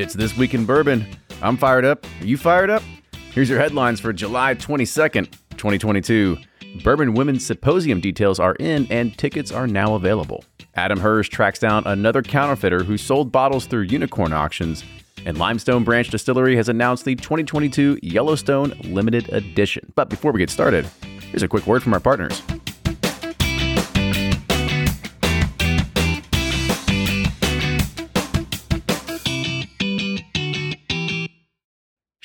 It's 0.00 0.14
This 0.14 0.34
Week 0.34 0.54
in 0.54 0.64
Bourbon. 0.64 1.06
I'm 1.42 1.58
fired 1.58 1.84
up. 1.84 2.06
Are 2.22 2.24
you 2.24 2.38
fired 2.38 2.70
up? 2.70 2.82
Here's 3.32 3.50
your 3.50 3.58
headlines 3.58 4.00
for 4.00 4.14
July 4.14 4.54
22nd, 4.54 5.30
2022. 5.58 6.38
Bourbon 6.82 7.12
Women's 7.12 7.44
Symposium 7.44 8.00
details 8.00 8.40
are 8.40 8.54
in 8.54 8.86
and 8.90 9.18
tickets 9.18 9.52
are 9.52 9.66
now 9.66 9.96
available. 9.96 10.42
Adam 10.74 10.98
Herz 10.98 11.28
tracks 11.28 11.58
down 11.58 11.82
another 11.84 12.22
counterfeiter 12.22 12.82
who 12.82 12.96
sold 12.96 13.30
bottles 13.30 13.66
through 13.66 13.82
unicorn 13.82 14.32
auctions. 14.32 14.84
And 15.26 15.36
Limestone 15.36 15.84
Branch 15.84 16.08
Distillery 16.08 16.56
has 16.56 16.70
announced 16.70 17.04
the 17.04 17.14
2022 17.14 17.98
Yellowstone 18.02 18.72
Limited 18.84 19.30
Edition. 19.34 19.92
But 19.96 20.08
before 20.08 20.32
we 20.32 20.38
get 20.38 20.48
started, 20.48 20.86
here's 21.30 21.42
a 21.42 21.48
quick 21.48 21.66
word 21.66 21.82
from 21.82 21.92
our 21.92 22.00
partners. 22.00 22.42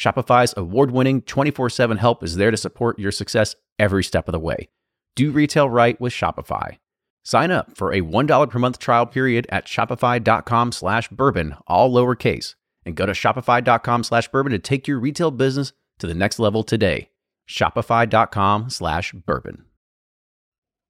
Shopify's 0.00 0.54
award 0.56 0.92
winning 0.92 1.20
24 1.20 1.68
7 1.68 1.98
help 1.98 2.24
is 2.24 2.36
there 2.36 2.50
to 2.50 2.56
support 2.56 2.98
your 2.98 3.12
success 3.12 3.54
every 3.78 4.02
step 4.02 4.26
of 4.28 4.32
the 4.32 4.38
way. 4.38 4.70
Do 5.14 5.30
retail 5.30 5.68
right 5.68 6.00
with 6.00 6.14
Shopify. 6.14 6.78
Sign 7.22 7.50
up 7.50 7.76
for 7.76 7.92
a 7.92 8.00
$1 8.00 8.48
per 8.50 8.58
month 8.58 8.78
trial 8.78 9.04
period 9.04 9.46
at 9.50 9.66
shopify.com 9.66 10.72
slash 10.72 11.08
bourbon, 11.08 11.54
all 11.66 11.92
lowercase, 11.92 12.54
and 12.86 12.96
go 12.96 13.04
to 13.04 13.12
shopify.com 13.12 14.02
slash 14.02 14.28
bourbon 14.28 14.52
to 14.52 14.58
take 14.58 14.88
your 14.88 14.98
retail 14.98 15.30
business 15.30 15.74
to 15.98 16.06
the 16.06 16.14
next 16.14 16.38
level 16.38 16.62
today. 16.62 17.10
Shopify.com 17.46 18.70
slash 18.70 19.12
bourbon. 19.12 19.66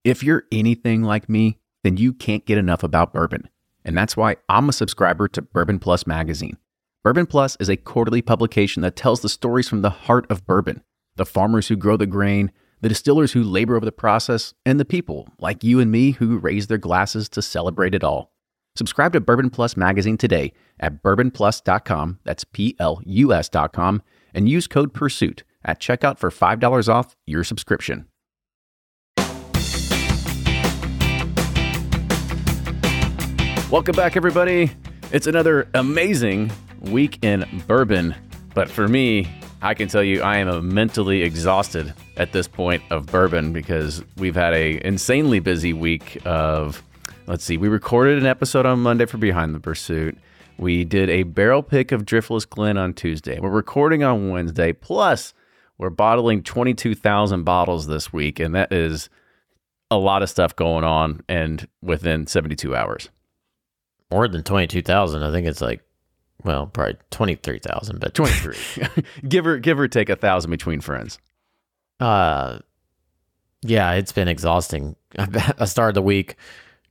If 0.05 0.23
you're 0.23 0.45
anything 0.53 1.03
like 1.03 1.29
me, 1.29 1.59
then 1.83 1.97
you 1.97 2.13
can't 2.13 2.47
get 2.47 2.59
enough 2.59 2.85
about 2.85 3.13
bourbon. 3.13 3.49
And 3.85 3.99
that's 3.99 4.17
why 4.17 4.37
I'm 4.49 4.69
a 4.69 4.73
subscriber 4.73 5.27
to 5.29 5.43
Bourbon 5.43 5.81
Plus 5.81 6.07
magazine. 6.07 6.59
Bourbon 7.03 7.25
Plus 7.25 7.57
is 7.59 7.71
a 7.71 7.79
quarterly 7.79 8.21
publication 8.21 8.83
that 8.83 8.95
tells 8.95 9.23
the 9.23 9.31
stories 9.31 9.67
from 9.67 9.81
the 9.81 9.89
heart 9.89 10.31
of 10.31 10.47
bourbon 10.47 10.83
the 11.17 11.25
farmers 11.25 11.69
who 11.69 11.77
grow 11.77 11.97
the 11.97 12.07
grain, 12.07 12.53
the 12.83 12.89
distillers 12.89 13.33
who 13.33 13.43
labor 13.43 13.75
over 13.75 13.85
the 13.85 13.93
process, 13.93 14.55
and 14.65 14.79
the 14.79 14.85
people 14.85 15.29
like 15.39 15.65
you 15.65 15.81
and 15.81 15.91
me 15.91 16.13
who 16.13 16.39
raise 16.39 16.67
their 16.67 16.79
glasses 16.79 17.29
to 17.29 17.43
celebrate 17.43 17.95
it 17.95 18.05
all. 18.05 18.33
Subscribe 18.77 19.13
to 19.15 19.21
Bourbon 19.21 19.51
Plus 19.51 19.77
magazine 19.77 20.17
today 20.19 20.53
at 20.79 21.03
bourbonplus.com, 21.03 22.19
that's 22.25 22.45
P 22.45 22.77
L 22.79 23.01
U 23.07 23.33
S.com, 23.33 24.03
and 24.35 24.49
use 24.49 24.67
code 24.67 24.93
PURSUIT 24.93 25.43
at 25.65 25.81
checkout 25.81 26.19
for 26.19 26.31
$5 26.31 26.89
off 26.89 27.17
your 27.27 27.45
subscription. 27.45 28.07
Welcome 33.71 33.97
back, 33.97 34.17
everybody. 34.17 34.73
It's 35.13 35.27
another 35.27 35.69
amazing 35.75 36.53
week 36.81 37.23
in 37.25 37.45
bourbon, 37.67 38.15
but 38.55 38.71
for 38.71 38.89
me, 38.89 39.29
I 39.63 39.75
can 39.75 39.89
tell 39.89 40.03
you 40.03 40.23
I 40.23 40.39
am 40.39 40.73
mentally 40.73 41.23
exhausted 41.23 41.93
at 42.17 42.33
this 42.33 42.49
point 42.49 42.83
of 42.91 43.07
bourbon 43.07 43.53
because 43.53 44.03
we've 44.17 44.35
had 44.35 44.55
a 44.55 44.85
insanely 44.87 45.41
busy 45.41 45.73
week 45.73 46.19
of 46.25 46.83
let's 47.27 47.45
see, 47.45 47.57
we 47.57 47.69
recorded 47.69 48.19
an 48.19 48.27
episode 48.27 48.67
on 48.67 48.81
Monday 48.81 49.07
for 49.07 49.19
Behind 49.19 49.55
the 49.55 49.61
Pursuit. 49.61 50.19
We 50.59 50.85
did 50.85 51.09
a 51.09 51.23
barrel 51.23 51.63
pick 51.63 51.93
of 51.93 52.05
Driftless 52.05 52.49
Glen 52.49 52.77
on 52.77 52.93
Tuesday. 52.93 53.39
We're 53.39 53.51
recording 53.51 54.03
on 54.03 54.31
Wednesday. 54.31 54.73
Plus, 54.73 55.33
we're 55.79 55.91
bottling 55.91 56.43
22,000 56.43 57.45
bottles 57.45 57.87
this 57.87 58.13
week, 58.13 58.41
and 58.41 58.55
that 58.55 58.73
is 58.73 59.09
a 59.91 59.97
lot 59.97 60.23
of 60.23 60.29
stuff 60.29 60.55
going 60.55 60.85
on 60.85 61.23
and 61.29 61.67
within 61.81 62.27
72 62.27 62.77
hours. 62.77 63.09
More 64.11 64.29
than 64.29 64.43
22,000. 64.43 65.23
I 65.23 65.31
think 65.31 65.47
it's 65.47 65.61
like 65.61 65.83
well, 66.45 66.67
probably 66.67 66.97
twenty 67.11 67.35
three 67.37 67.59
thousand, 67.59 68.01
but 68.01 68.15
twenty 68.15 68.33
three. 68.33 69.05
give 69.29 69.47
or 69.47 69.59
give 69.59 69.79
or 69.79 69.89
take 69.89 70.09
a 70.09 70.17
thousand 70.17 70.51
between 70.51 70.81
friends. 70.81 71.19
Uh, 71.99 72.59
yeah, 73.63 73.93
it's 73.93 74.13
been 74.13 74.29
exhausting. 74.29 74.97
I 75.19 75.65
started 75.67 75.95
the 75.95 76.03
week 76.03 76.37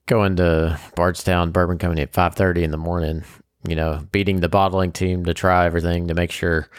going 0.06 0.36
to 0.38 0.80
Bardstown 0.96 1.52
Bourbon 1.52 1.78
Company 1.78 2.02
at 2.02 2.14
five 2.14 2.36
thirty 2.36 2.64
in 2.64 2.72
the 2.72 2.78
morning. 2.78 3.24
You 3.68 3.76
know, 3.76 4.06
beating 4.12 4.40
the 4.40 4.50
bottling 4.50 4.92
team 4.92 5.26
to 5.26 5.34
try 5.34 5.66
everything 5.66 6.08
to 6.08 6.14
make 6.14 6.31
sure 6.31 6.70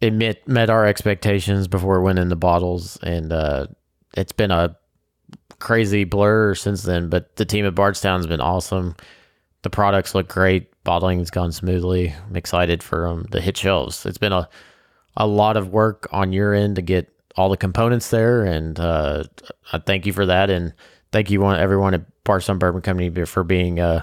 it 0.00 0.12
met 0.12 0.46
met 0.46 0.70
our 0.70 0.86
expectations 0.86 1.68
before 1.68 2.00
winning 2.02 2.28
the 2.28 2.36
bottles, 2.36 2.98
and 3.02 3.32
uh, 3.32 3.66
it's 4.16 4.32
been 4.32 4.50
a 4.50 4.76
crazy 5.58 6.04
blur 6.04 6.54
since 6.54 6.82
then. 6.82 7.08
But 7.08 7.36
the 7.36 7.44
team 7.44 7.66
at 7.66 7.74
Bardstown's 7.74 8.26
been 8.26 8.40
awesome. 8.40 8.96
The 9.62 9.70
products 9.70 10.14
look 10.14 10.28
great 10.28 10.70
bottling's 10.86 11.30
gone 11.30 11.50
smoothly. 11.50 12.14
I'm 12.28 12.36
excited 12.36 12.80
for 12.80 13.08
um, 13.08 13.26
the 13.32 13.40
hit 13.40 13.56
shelves. 13.56 14.06
It's 14.06 14.18
been 14.18 14.32
a 14.32 14.48
a 15.18 15.26
lot 15.26 15.56
of 15.56 15.70
work 15.70 16.06
on 16.12 16.32
your 16.32 16.54
end 16.54 16.76
to 16.76 16.82
get 16.82 17.12
all 17.36 17.48
the 17.48 17.56
components 17.56 18.10
there, 18.10 18.44
and 18.44 18.78
uh, 18.78 19.24
I 19.72 19.78
thank 19.78 20.06
you 20.06 20.12
for 20.12 20.24
that. 20.26 20.48
And 20.48 20.72
thank 21.12 21.30
you 21.30 21.44
everyone 21.50 21.94
at 21.94 22.24
Bardstown 22.24 22.58
Bourbon 22.58 22.82
Company 22.82 23.10
for 23.26 23.42
being 23.44 23.80
uh, 23.80 24.02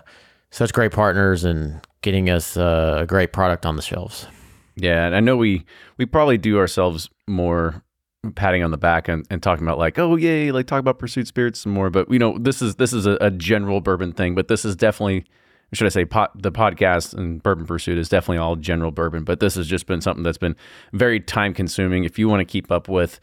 such 0.51 0.73
great 0.73 0.91
partners 0.91 1.43
and 1.43 1.79
getting 2.01 2.29
us 2.29 2.57
uh, 2.57 2.97
a 2.99 3.05
great 3.05 3.31
product 3.31 3.65
on 3.65 3.75
the 3.75 3.81
shelves. 3.81 4.27
Yeah, 4.75 5.05
and 5.05 5.15
I 5.15 5.21
know 5.21 5.37
we 5.37 5.65
we 5.97 6.05
probably 6.05 6.37
do 6.37 6.57
ourselves 6.59 7.09
more 7.27 7.81
patting 8.35 8.63
on 8.63 8.71
the 8.71 8.77
back 8.77 9.07
and, 9.07 9.25
and 9.29 9.43
talking 9.43 9.65
about 9.65 9.77
like 9.77 9.99
oh 9.99 10.15
yay 10.15 10.49
like 10.49 10.65
talk 10.65 10.79
about 10.79 10.97
pursuit 10.97 11.27
spirits 11.27 11.59
some 11.59 11.73
more 11.73 11.89
but 11.89 12.09
you 12.09 12.17
know 12.17 12.37
this 12.37 12.61
is 12.61 12.75
this 12.75 12.93
is 12.93 13.05
a, 13.05 13.17
a 13.19 13.29
general 13.29 13.81
bourbon 13.81 14.13
thing 14.13 14.33
but 14.33 14.47
this 14.47 14.63
is 14.63 14.77
definitely 14.77 15.25
should 15.73 15.87
I 15.87 15.89
say, 15.89 16.03
the 16.03 16.51
podcast 16.51 17.13
and 17.13 17.41
Bourbon 17.41 17.65
Pursuit 17.65 17.97
is 17.97 18.09
definitely 18.09 18.37
all 18.37 18.55
general 18.55 18.91
bourbon, 18.91 19.23
but 19.23 19.39
this 19.39 19.55
has 19.55 19.67
just 19.67 19.85
been 19.85 20.01
something 20.01 20.23
that's 20.23 20.37
been 20.37 20.55
very 20.93 21.19
time 21.19 21.53
consuming. 21.53 22.03
If 22.03 22.19
you 22.19 22.29
want 22.29 22.41
to 22.41 22.45
keep 22.45 22.71
up 22.71 22.87
with 22.87 23.19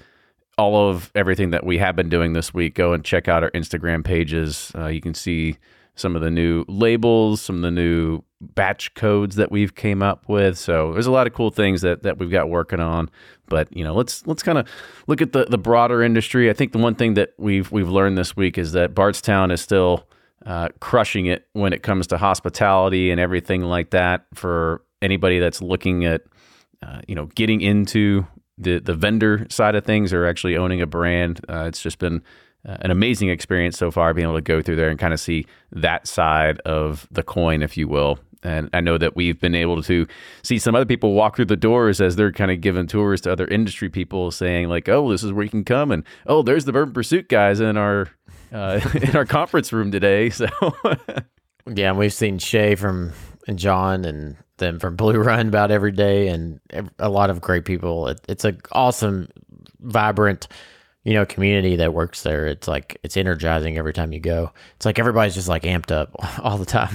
all 0.59 0.91
of 0.91 1.11
everything 1.15 1.51
that 1.51 1.65
we 1.65 1.79
have 1.79 1.97
been 1.97 2.09
doing 2.09 2.33
this 2.33 2.53
week, 2.53 2.75
go 2.75 2.93
and 2.93 3.05
check 3.05 3.29
out 3.29 3.43
our 3.43 3.51
Instagram 3.53 4.05
pages. 4.05 4.73
Uh, 4.75 4.87
you 4.87 5.01
can 5.01 5.15
see 5.15 5.57
some 5.95 6.17
of 6.17 6.23
the 6.23 6.31
new 6.31 6.65
labels, 6.69 7.41
some 7.41 7.57
of 7.57 7.63
the 7.63 7.71
new 7.71 8.23
batch 8.41 8.95
codes 8.95 9.37
that 9.37 9.51
we've 9.51 9.75
came 9.75 10.03
up 10.03 10.29
with. 10.29 10.59
So 10.59 10.93
there's 10.93 11.07
a 11.07 11.11
lot 11.11 11.27
of 11.27 11.35
cool 11.35 11.51
things 11.51 11.83
that 11.83 12.03
that 12.03 12.19
we've 12.19 12.31
got 12.31 12.49
working 12.49 12.81
on. 12.81 13.11
But 13.49 13.75
you 13.77 13.85
know, 13.85 13.95
let's 13.95 14.27
let's 14.27 14.43
kind 14.43 14.59
of 14.59 14.69
look 15.07 15.21
at 15.21 15.33
the 15.33 15.45
the 15.45 15.59
broader 15.59 16.03
industry. 16.03 16.51
I 16.51 16.53
think 16.53 16.73
the 16.73 16.79
one 16.79 16.95
thing 16.95 17.15
that 17.15 17.35
we've 17.39 17.71
we've 17.71 17.89
learned 17.89 18.17
this 18.19 18.37
week 18.37 18.59
is 18.59 18.73
that 18.73 18.95
Bardstown 18.95 19.51
is 19.51 19.61
still 19.61 20.07
uh, 20.47 20.69
crushing 20.81 21.27
it 21.27 21.47
when 21.53 21.73
it 21.73 21.83
comes 21.83 22.07
to 22.09 22.19
hospitality 22.19 23.11
and 23.11 23.21
everything 23.21 23.63
like 23.63 23.91
that 23.91 24.27
for 24.35 24.83
anybody 25.03 25.39
that's 25.39 25.61
looking 25.61 26.05
at 26.05 26.23
uh, 26.83 27.01
you 27.07 27.15
know 27.15 27.27
getting 27.35 27.61
into 27.61 28.27
the 28.59 28.79
the 28.79 28.95
vendor 28.95 29.47
side 29.51 29.75
of 29.75 29.85
things 29.85 30.13
or 30.13 30.27
actually 30.27 30.57
owning 30.57 30.81
a 30.81 30.87
brand. 30.87 31.41
Uh, 31.49 31.65
it's 31.65 31.83
just 31.83 31.99
been 31.99 32.23
uh, 32.69 32.77
an 32.81 32.91
amazing 32.91 33.31
experience 33.31 33.79
so 33.79 33.91
far 33.91 34.13
being 34.13 34.27
able 34.27 34.37
to 34.37 34.43
go 34.43 34.61
through 34.61 34.77
there 34.77 34.91
and 34.91 34.99
kind 34.99 35.15
of 35.15 35.21
see 35.21 35.47
that 35.73 36.07
side 36.07 36.59
of 36.61 37.09
the 37.11 37.23
coin, 37.23 37.63
if 37.63 37.77
you 37.77 37.89
will. 37.89 38.19
And 38.43 38.71
I 38.73 38.81
know 38.81 38.97
that 38.97 39.17
we've 39.17 39.39
been 39.39 39.55
able 39.55 39.83
to 39.83 40.07
see 40.43 40.59
some 40.59 40.75
other 40.75 40.87
people 40.87 41.13
walk 41.13 41.37
through 41.37 41.47
the 41.47 41.57
doors 41.57 42.01
as 42.01 42.17
they're 42.17 42.33
kind 42.33 42.51
of 42.51 42.63
giving 42.63 42.87
tours 42.87 43.21
to 43.23 43.33
other 43.33 43.47
industry 43.47 43.91
people, 43.91 44.31
saying 44.31 44.69
like, 44.69 44.89
"Oh, 44.89 45.11
this 45.11 45.23
is 45.23 45.33
where 45.33 45.45
you 45.45 45.51
can 45.51 45.65
come," 45.65 45.91
and 45.91 46.05
"Oh, 46.27 46.43
there's 46.43 46.65
the 46.65 46.73
Bourbon 46.73 46.95
Pursuit 46.95 47.29
guys 47.29 47.61
in 47.61 47.77
our 47.77 48.09
uh, 48.53 48.81
in 48.95 49.17
our 49.17 49.25
conference 49.25 49.73
room 49.73 49.91
today. 49.91 50.31
So 50.31 50.47
yeah, 51.67 51.93
we've 51.93 52.13
seen 52.13 52.39
Shay 52.39 52.75
from 52.75 53.13
and 53.47 53.59
John 53.59 54.05
and 54.05 54.37
them 54.59 54.79
from 54.79 54.97
Blue 54.97 55.19
Run 55.19 55.49
about 55.49 55.71
every 55.71 55.93
day, 55.93 56.29
and 56.29 56.61
a 56.99 57.09
lot 57.09 57.31
of 57.31 57.41
great 57.41 57.65
people. 57.65 58.09
It, 58.09 58.21
it's 58.29 58.45
a 58.45 58.57
awesome, 58.73 59.29
vibrant, 59.81 60.49
you 61.05 61.15
know 61.15 61.25
community 61.25 61.77
that 61.77 61.95
works 61.95 62.23
there. 62.23 62.47
It's 62.47 62.69
like 62.69 62.99
it's 63.03 63.17
energizing 63.17 63.79
every 63.79 63.93
time 63.93 64.13
you 64.13 64.21
go. 64.21 64.53
It's 64.77 64.87
like 64.87 64.99
everybody's 64.99 65.35
just 65.35 65.49
like 65.49 65.63
amped 65.63 65.91
up 65.91 66.15
all 66.43 66.59
the 66.59 66.67
time. 66.67 66.95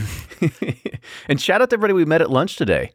and 1.28 1.42
shout 1.42 1.62
out 1.62 1.70
to 1.72 1.76
everybody 1.76 1.94
we 1.94 2.06
met 2.06 2.22
at 2.22 2.30
lunch 2.30 2.56
today. 2.56 2.92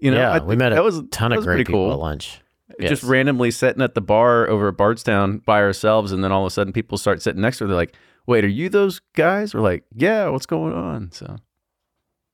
You 0.00 0.10
know, 0.10 0.18
yeah, 0.18 0.32
I 0.32 0.38
we 0.40 0.56
met 0.56 0.72
a 0.72 0.76
that 0.76 0.84
was 0.84 1.02
ton 1.10 1.30
that 1.30 1.36
of 1.36 1.38
was 1.38 1.46
great 1.46 1.66
people 1.66 1.86
cool. 1.86 1.92
at 1.92 1.98
lunch. 1.98 2.40
Just 2.80 3.02
randomly 3.02 3.50
sitting 3.50 3.82
at 3.82 3.94
the 3.94 4.00
bar 4.00 4.48
over 4.48 4.68
at 4.68 4.76
Bardstown 4.76 5.38
by 5.38 5.60
ourselves, 5.60 6.12
and 6.12 6.24
then 6.24 6.32
all 6.32 6.42
of 6.42 6.48
a 6.48 6.50
sudden 6.50 6.72
people 6.72 6.98
start 6.98 7.22
sitting 7.22 7.40
next 7.40 7.58
to 7.58 7.64
her. 7.64 7.68
They're 7.68 7.76
like, 7.76 7.94
"Wait, 8.26 8.44
are 8.44 8.48
you 8.48 8.68
those 8.68 9.00
guys?" 9.14 9.54
We're 9.54 9.60
like, 9.60 9.84
"Yeah, 9.94 10.28
what's 10.28 10.46
going 10.46 10.74
on?" 10.74 11.12
So 11.12 11.36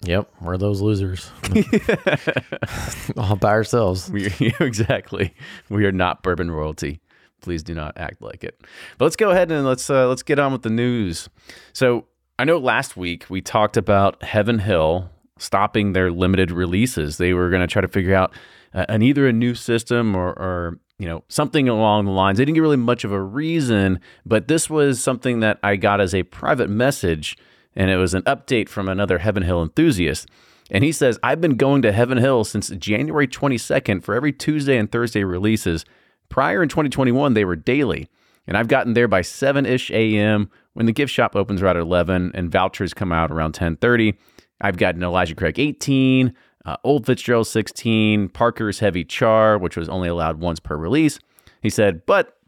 Yep, 0.05 0.33
we're 0.41 0.57
those 0.57 0.81
losers 0.81 1.31
all 3.17 3.37
by 3.37 3.51
ourselves. 3.51 4.11
we 4.11 4.33
exactly 4.61 5.35
we 5.69 5.85
are 5.85 5.93
not 5.93 6.23
bourbon 6.23 6.51
royalty. 6.51 7.01
Please 7.41 7.63
do 7.63 7.75
not 7.75 7.97
act 7.97 8.21
like 8.23 8.45
it. 8.45 8.61
But 8.99 9.07
let's 9.07 9.17
go 9.17 9.31
ahead 9.31 9.51
and 9.51 9.65
let's 9.65 9.89
uh, 9.91 10.09
let's 10.09 10.23
get 10.23 10.39
on 10.39 10.53
with 10.53 10.63
the 10.63 10.71
news. 10.71 11.29
So 11.73 12.07
I 12.39 12.45
know 12.45 12.59
last 12.59 12.97
week 12.97 13.27
we 13.29 13.41
talked 13.41 13.77
about 13.77 14.23
Heaven 14.23 14.59
Hill 14.61 15.11
stopping 15.39 15.93
their 15.93 16.11
limited 16.11 16.51
releases. 16.51 17.19
They 17.19 17.33
were 17.33 17.51
going 17.51 17.61
to 17.63 17.67
try 17.67 17.83
to 17.83 17.89
figure 17.89 18.15
out 18.15 18.33
uh, 18.75 18.87
an 18.89 19.03
either 19.03 19.27
a 19.27 19.33
new 19.33 19.55
system 19.55 20.15
or, 20.17 20.29
or 20.31 20.79
you 20.99 21.09
know 21.09 21.25
something 21.29 21.69
along 21.69 22.05
the 22.05 22.11
lines. 22.11 22.39
They 22.39 22.45
didn't 22.45 22.55
give 22.55 22.63
really 22.63 22.77
much 22.77 23.05
of 23.05 23.13
a 23.13 23.21
reason, 23.21 24.01
but 24.25 24.49
this 24.49 24.71
was 24.71 25.03
something 25.03 25.41
that 25.41 25.59
I 25.63 25.77
got 25.77 26.01
as 26.01 26.15
a 26.15 26.23
private 26.25 26.71
message, 26.71 27.37
and 27.75 27.91
it 27.91 27.97
was 27.97 28.15
an 28.15 28.23
update 28.23 28.69
from 28.69 28.89
another 28.89 29.19
Heaven 29.19 29.43
Hill 29.43 29.63
enthusiast. 29.63 30.29
And 30.71 30.85
he 30.85 30.93
says, 30.93 31.19
I've 31.23 31.41
been 31.41 31.57
going 31.57 31.83
to 31.83 31.93
Heaven 31.93 32.17
Hill 32.17 32.45
since 32.45 32.71
January 32.71 33.29
22nd 33.29 34.03
for 34.03 34.15
every 34.15 34.33
Tuesday 34.33 34.79
and 34.79 34.91
Thursday 34.91 35.23
releases. 35.23 35.85
Prior 36.31 36.63
in 36.63 36.71
2021, 36.71 37.35
they 37.35 37.45
were 37.45 37.57
daily. 37.57 38.09
And 38.47 38.57
I've 38.57 38.69
gotten 38.69 38.95
there 38.95 39.09
by 39.09 39.21
7 39.21 39.67
ish 39.67 39.91
a.m. 39.91 40.51
when 40.73 40.87
the 40.87 40.93
gift 40.93 41.13
shop 41.13 41.37
opens 41.37 41.63
around 41.63 41.77
11 41.77 42.33
and 42.35 42.51
vouchers 42.51 42.95
come 42.95 43.13
out 43.13 43.31
around 43.31 43.55
10:30. 43.55 44.17
I've 44.61 44.77
gotten 44.77 45.03
Elijah 45.03 45.35
Craig 45.35 45.59
18, 45.59 46.33
uh, 46.65 46.77
Old 46.85 47.07
Fitzgerald 47.07 47.47
16, 47.47 48.29
Parker's 48.31 48.79
Heavy 48.79 49.05
Char, 49.05 49.59
which 49.59 49.77
was 49.77 49.89
only 49.89 50.09
allowed 50.09 50.41
once 50.41 50.61
per 50.61 50.77
release. 50.77 51.19
He 51.61 51.71
said, 51.71 52.07
but 52.07 52.39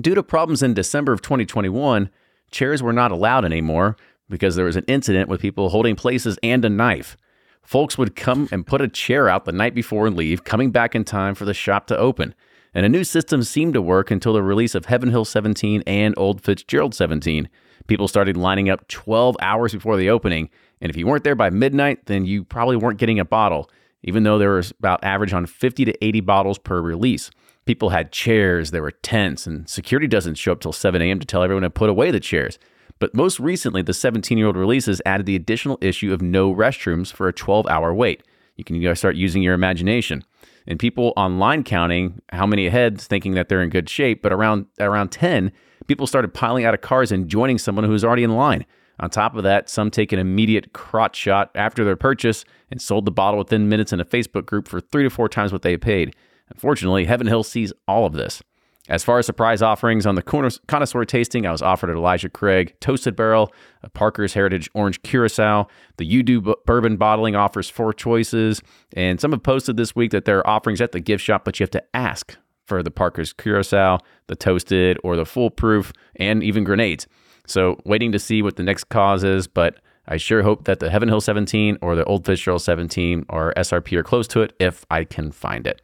Due 0.00 0.14
to 0.14 0.22
problems 0.22 0.62
in 0.62 0.74
December 0.74 1.12
of 1.12 1.22
2021, 1.22 2.10
chairs 2.50 2.82
were 2.82 2.92
not 2.92 3.10
allowed 3.10 3.44
anymore 3.44 3.96
because 4.28 4.54
there 4.54 4.66
was 4.66 4.76
an 4.76 4.84
incident 4.86 5.28
with 5.28 5.40
people 5.40 5.70
holding 5.70 5.96
places 5.96 6.38
and 6.42 6.64
a 6.64 6.68
knife. 6.68 7.16
Folks 7.62 7.98
would 7.98 8.14
come 8.14 8.48
and 8.52 8.66
put 8.66 8.80
a 8.80 8.88
chair 8.88 9.28
out 9.28 9.44
the 9.44 9.52
night 9.52 9.74
before 9.74 10.06
and 10.06 10.16
leave, 10.16 10.44
coming 10.44 10.70
back 10.70 10.94
in 10.94 11.04
time 11.04 11.34
for 11.34 11.44
the 11.44 11.54
shop 11.54 11.86
to 11.86 11.96
open. 11.96 12.34
And 12.74 12.86
a 12.86 12.88
new 12.88 13.02
system 13.02 13.42
seemed 13.42 13.74
to 13.74 13.82
work 13.82 14.10
until 14.10 14.34
the 14.34 14.42
release 14.42 14.74
of 14.74 14.86
Heaven 14.86 15.10
Hill 15.10 15.24
17 15.24 15.82
and 15.86 16.14
Old 16.16 16.42
Fitzgerald 16.42 16.94
17. 16.94 17.48
People 17.86 18.08
started 18.08 18.36
lining 18.36 18.68
up 18.68 18.86
12 18.88 19.36
hours 19.40 19.72
before 19.72 19.96
the 19.96 20.10
opening, 20.10 20.50
and 20.80 20.90
if 20.90 20.96
you 20.96 21.06
weren't 21.06 21.24
there 21.24 21.34
by 21.34 21.50
midnight, 21.50 22.06
then 22.06 22.24
you 22.24 22.44
probably 22.44 22.76
weren't 22.76 22.98
getting 22.98 23.18
a 23.18 23.24
bottle, 23.24 23.70
even 24.02 24.22
though 24.22 24.38
there 24.38 24.54
was 24.54 24.70
about 24.72 25.02
average 25.02 25.32
on 25.32 25.46
50 25.46 25.84
to 25.84 26.04
80 26.04 26.20
bottles 26.20 26.58
per 26.58 26.80
release. 26.80 27.30
People 27.66 27.90
had 27.90 28.12
chairs, 28.12 28.70
there 28.70 28.82
were 28.82 28.92
tents, 28.92 29.46
and 29.46 29.68
security 29.68 30.06
doesn't 30.06 30.36
show 30.36 30.52
up 30.52 30.60
till 30.60 30.72
7 30.72 31.02
a.m. 31.02 31.18
to 31.18 31.26
tell 31.26 31.42
everyone 31.42 31.62
to 31.62 31.70
put 31.70 31.90
away 31.90 32.10
the 32.10 32.20
chairs. 32.20 32.58
But 32.98 33.14
most 33.14 33.38
recently, 33.38 33.82
the 33.82 33.94
17 33.94 34.38
year 34.38 34.46
old 34.46 34.56
releases 34.56 35.02
added 35.06 35.26
the 35.26 35.36
additional 35.36 35.78
issue 35.80 36.12
of 36.12 36.22
no 36.22 36.52
restrooms 36.52 37.12
for 37.12 37.28
a 37.28 37.32
12 37.32 37.66
hour 37.66 37.94
wait. 37.94 38.22
You 38.56 38.64
can 38.64 38.96
start 38.96 39.16
using 39.16 39.42
your 39.42 39.54
imagination. 39.54 40.24
And 40.66 40.78
people 40.78 41.14
online 41.16 41.64
counting 41.64 42.20
how 42.30 42.46
many 42.46 42.68
heads 42.68 43.06
thinking 43.06 43.32
that 43.34 43.48
they're 43.48 43.62
in 43.62 43.70
good 43.70 43.88
shape, 43.88 44.20
but 44.20 44.32
around 44.32 44.66
around 44.80 45.10
10, 45.10 45.52
people 45.86 46.06
started 46.06 46.34
piling 46.34 46.64
out 46.64 46.74
of 46.74 46.80
cars 46.80 47.10
and 47.10 47.28
joining 47.28 47.56
someone 47.56 47.84
who 47.84 47.92
was 47.92 48.04
already 48.04 48.24
in 48.24 48.34
line. 48.34 48.66
On 49.00 49.10
top 49.10 49.36
of 49.36 49.44
that, 49.44 49.68
some 49.68 49.90
take 49.90 50.12
an 50.12 50.18
immediate 50.18 50.72
crotch 50.72 51.16
shot 51.16 51.50
after 51.54 51.84
their 51.84 51.96
purchase 51.96 52.44
and 52.70 52.82
sold 52.82 53.04
the 53.04 53.10
bottle 53.10 53.38
within 53.38 53.68
minutes 53.68 53.92
in 53.92 54.00
a 54.00 54.04
Facebook 54.04 54.46
group 54.46 54.66
for 54.66 54.80
three 54.80 55.04
to 55.04 55.10
four 55.10 55.28
times 55.28 55.52
what 55.52 55.62
they 55.62 55.76
paid. 55.76 56.14
Unfortunately, 56.50 57.04
Heaven 57.04 57.26
Hill 57.26 57.42
sees 57.42 57.72
all 57.86 58.06
of 58.06 58.14
this. 58.14 58.42
As 58.88 59.04
far 59.04 59.18
as 59.18 59.26
surprise 59.26 59.60
offerings 59.60 60.06
on 60.06 60.14
the 60.14 60.22
connoisseur 60.66 61.04
tasting, 61.04 61.44
I 61.44 61.52
was 61.52 61.60
offered 61.60 61.90
an 61.90 61.96
Elijah 61.98 62.30
Craig 62.30 62.74
Toasted 62.80 63.14
Barrel, 63.14 63.52
a 63.82 63.90
Parker's 63.90 64.32
Heritage 64.32 64.70
Orange 64.72 65.02
Curacao. 65.02 65.68
The 65.98 66.10
Udo 66.10 66.54
Bourbon 66.64 66.96
Bottling 66.96 67.36
offers 67.36 67.68
four 67.68 67.92
choices. 67.92 68.62
And 68.94 69.20
some 69.20 69.32
have 69.32 69.42
posted 69.42 69.76
this 69.76 69.94
week 69.94 70.10
that 70.12 70.24
there 70.24 70.38
are 70.38 70.46
offerings 70.46 70.80
at 70.80 70.92
the 70.92 71.00
gift 71.00 71.22
shop, 71.22 71.44
but 71.44 71.60
you 71.60 71.64
have 71.64 71.70
to 71.72 71.84
ask 71.94 72.38
for 72.64 72.82
the 72.82 72.90
Parker's 72.90 73.34
Curacao, 73.34 73.98
the 74.26 74.36
Toasted, 74.36 74.98
or 75.04 75.16
the 75.16 75.26
Foolproof, 75.26 75.92
and 76.16 76.42
even 76.42 76.64
grenades. 76.64 77.06
So, 77.48 77.80
waiting 77.84 78.12
to 78.12 78.18
see 78.18 78.42
what 78.42 78.56
the 78.56 78.62
next 78.62 78.84
cause 78.84 79.24
is, 79.24 79.46
but 79.46 79.80
I 80.06 80.16
sure 80.16 80.42
hope 80.42 80.64
that 80.64 80.80
the 80.80 80.90
Heaven 80.90 81.08
Hill 81.08 81.20
17 81.20 81.78
or 81.82 81.94
the 81.94 82.04
Old 82.04 82.24
Fitzgerald 82.24 82.62
17 82.62 83.26
or 83.28 83.52
SRP 83.56 83.96
are 83.96 84.02
close 84.02 84.28
to 84.28 84.40
it 84.42 84.54
if 84.58 84.86
I 84.90 85.04
can 85.04 85.32
find 85.32 85.66
it. 85.66 85.82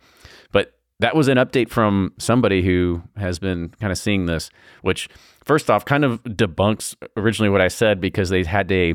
But 0.52 0.74
that 1.00 1.16
was 1.16 1.28
an 1.28 1.36
update 1.36 1.68
from 1.68 2.12
somebody 2.18 2.62
who 2.62 3.02
has 3.16 3.38
been 3.38 3.70
kind 3.80 3.90
of 3.90 3.98
seeing 3.98 4.26
this, 4.26 4.50
which 4.82 5.08
first 5.44 5.70
off 5.70 5.84
kind 5.84 6.04
of 6.04 6.22
debunks 6.24 6.94
originally 7.16 7.50
what 7.50 7.60
I 7.60 7.68
said 7.68 8.00
because 8.00 8.30
they 8.30 8.44
had 8.44 8.70
a 8.70 8.94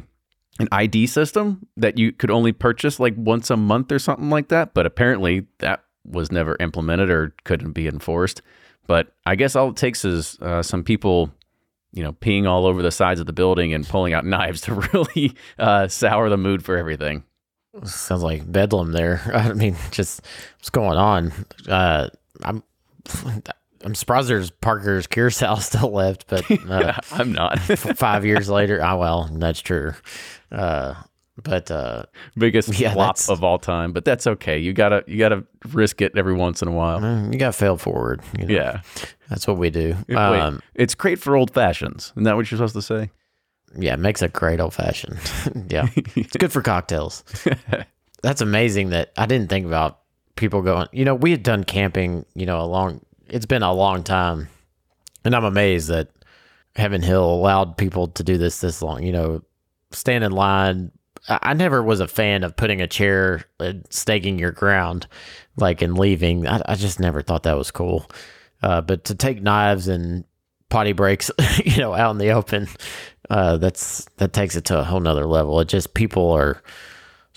an 0.59 0.67
ID 0.71 1.07
system 1.07 1.65
that 1.77 1.97
you 1.97 2.11
could 2.11 2.29
only 2.29 2.51
purchase 2.51 2.99
like 2.99 3.13
once 3.15 3.49
a 3.49 3.55
month 3.55 3.91
or 3.91 3.99
something 3.99 4.29
like 4.29 4.49
that, 4.49 4.73
but 4.73 4.85
apparently 4.85 5.47
that 5.59 5.85
was 6.05 6.31
never 6.31 6.57
implemented 6.59 7.09
or 7.09 7.33
couldn't 7.45 7.71
be 7.71 7.87
enforced. 7.87 8.41
But 8.85 9.13
I 9.25 9.35
guess 9.35 9.55
all 9.55 9.69
it 9.69 9.77
takes 9.77 10.03
is 10.03 10.37
uh, 10.41 10.61
some 10.61 10.83
people, 10.83 11.31
you 11.91 12.03
know, 12.03 12.13
peeing 12.13 12.47
all 12.47 12.65
over 12.65 12.81
the 12.81 12.91
sides 12.91 13.19
of 13.19 13.25
the 13.25 13.33
building 13.33 13.73
and 13.73 13.87
pulling 13.87 14.13
out 14.13 14.25
knives 14.25 14.61
to 14.61 14.73
really 14.73 15.35
uh, 15.57 15.87
sour 15.87 16.29
the 16.29 16.37
mood 16.37 16.63
for 16.63 16.77
everything. 16.77 17.23
Sounds 17.83 18.23
like 18.23 18.51
bedlam 18.51 18.91
there. 18.91 19.21
I 19.33 19.53
mean, 19.53 19.75
just 19.91 20.21
what's 20.57 20.69
going 20.69 20.97
on? 20.97 21.31
Uh, 21.67 22.09
I'm 22.43 22.63
I'm 23.83 23.95
surprised 23.95 24.27
there's 24.27 24.51
Parker's 24.51 25.07
Curacao 25.07 25.55
still 25.55 25.91
left, 25.91 26.25
but 26.27 26.49
uh, 26.69 26.93
I'm 27.11 27.31
not. 27.31 27.59
five 27.59 28.25
years 28.25 28.49
later, 28.49 28.83
oh 28.83 28.97
well, 28.97 29.29
that's 29.31 29.61
true. 29.61 29.93
Uh, 30.51 30.95
but 31.43 31.69
uh, 31.71 32.03
biggest 32.37 32.69
Yeah, 32.79 32.93
flop 32.93 33.17
of 33.29 33.43
all 33.43 33.59
time, 33.59 33.93
but 33.93 34.05
that's 34.05 34.27
okay. 34.27 34.57
You 34.57 34.73
gotta 34.73 35.03
you 35.07 35.17
gotta 35.17 35.43
risk 35.71 36.01
it 36.01 36.17
every 36.17 36.33
once 36.33 36.61
in 36.61 36.67
a 36.67 36.71
while. 36.71 36.99
mm, 36.99 37.31
you 37.33 37.39
got 37.39 37.47
to 37.47 37.53
fail 37.57 37.77
forward. 37.77 38.21
You 38.37 38.45
know? 38.45 38.53
Yeah, 38.53 38.81
that's 39.29 39.47
what 39.47 39.57
we 39.57 39.69
do. 39.69 39.95
Wait, 40.07 40.17
Um, 40.17 40.61
it's 40.75 40.95
great 40.95 41.19
for 41.19 41.35
old 41.35 41.51
fashions. 41.53 42.11
Isn't 42.13 42.23
that 42.23 42.35
what 42.35 42.49
you're 42.49 42.57
supposed 42.57 42.75
to 42.75 42.81
say? 42.81 43.09
yeah, 43.77 43.93
it 43.93 43.99
makes 43.99 44.21
a 44.21 44.27
great 44.29 44.59
old 44.59 44.73
fashioned. 44.73 45.17
yeah, 45.69 45.87
it's 46.15 46.35
good 46.37 46.51
for 46.51 46.61
cocktails. 46.61 47.23
That's 48.23 48.41
amazing 48.41 48.89
that 48.89 49.11
I 49.17 49.25
didn't 49.27 49.49
think 49.49 49.65
about 49.65 49.99
people 50.35 50.61
going. 50.61 50.87
You 50.91 51.05
know, 51.05 51.15
we 51.15 51.31
had 51.31 51.43
done 51.43 51.63
camping. 51.63 52.25
You 52.35 52.45
know, 52.45 52.59
a 52.61 52.65
long. 52.65 53.01
It's 53.27 53.45
been 53.45 53.61
a 53.63 53.71
long 53.73 54.03
time, 54.03 54.47
and 55.23 55.35
I'm 55.35 55.45
amazed 55.45 55.87
that 55.89 56.09
Heaven 56.75 57.01
Hill 57.03 57.23
allowed 57.23 57.77
people 57.77 58.07
to 58.07 58.23
do 58.23 58.37
this 58.39 58.59
this 58.59 58.81
long. 58.81 59.03
You 59.03 59.11
know, 59.11 59.43
stand 59.91 60.23
in 60.23 60.31
line. 60.31 60.91
I 61.29 61.53
never 61.53 61.83
was 61.83 61.99
a 61.99 62.07
fan 62.07 62.43
of 62.43 62.55
putting 62.55 62.81
a 62.81 62.87
chair 62.87 63.43
and 63.59 63.85
staking 63.89 64.39
your 64.39 64.51
ground, 64.51 65.07
like 65.57 65.81
and 65.81 65.97
leaving. 65.97 66.47
I, 66.47 66.61
I 66.65 66.75
just 66.75 66.99
never 66.99 67.21
thought 67.21 67.43
that 67.43 67.57
was 67.57 67.71
cool. 67.71 68.09
Uh, 68.61 68.81
but 68.81 69.05
to 69.05 69.15
take 69.15 69.41
knives 69.41 69.87
and 69.87 70.25
potty 70.69 70.93
breaks, 70.93 71.31
you 71.65 71.77
know, 71.77 71.93
out 71.93 72.11
in 72.11 72.17
the 72.17 72.31
open, 72.31 72.67
uh, 73.29 73.57
that's 73.57 74.05
that 74.17 74.33
takes 74.33 74.55
it 74.55 74.65
to 74.65 74.79
a 74.79 74.83
whole 74.83 74.99
nother 74.99 75.25
level. 75.25 75.59
It 75.59 75.67
just 75.67 75.93
people 75.93 76.31
are 76.31 76.61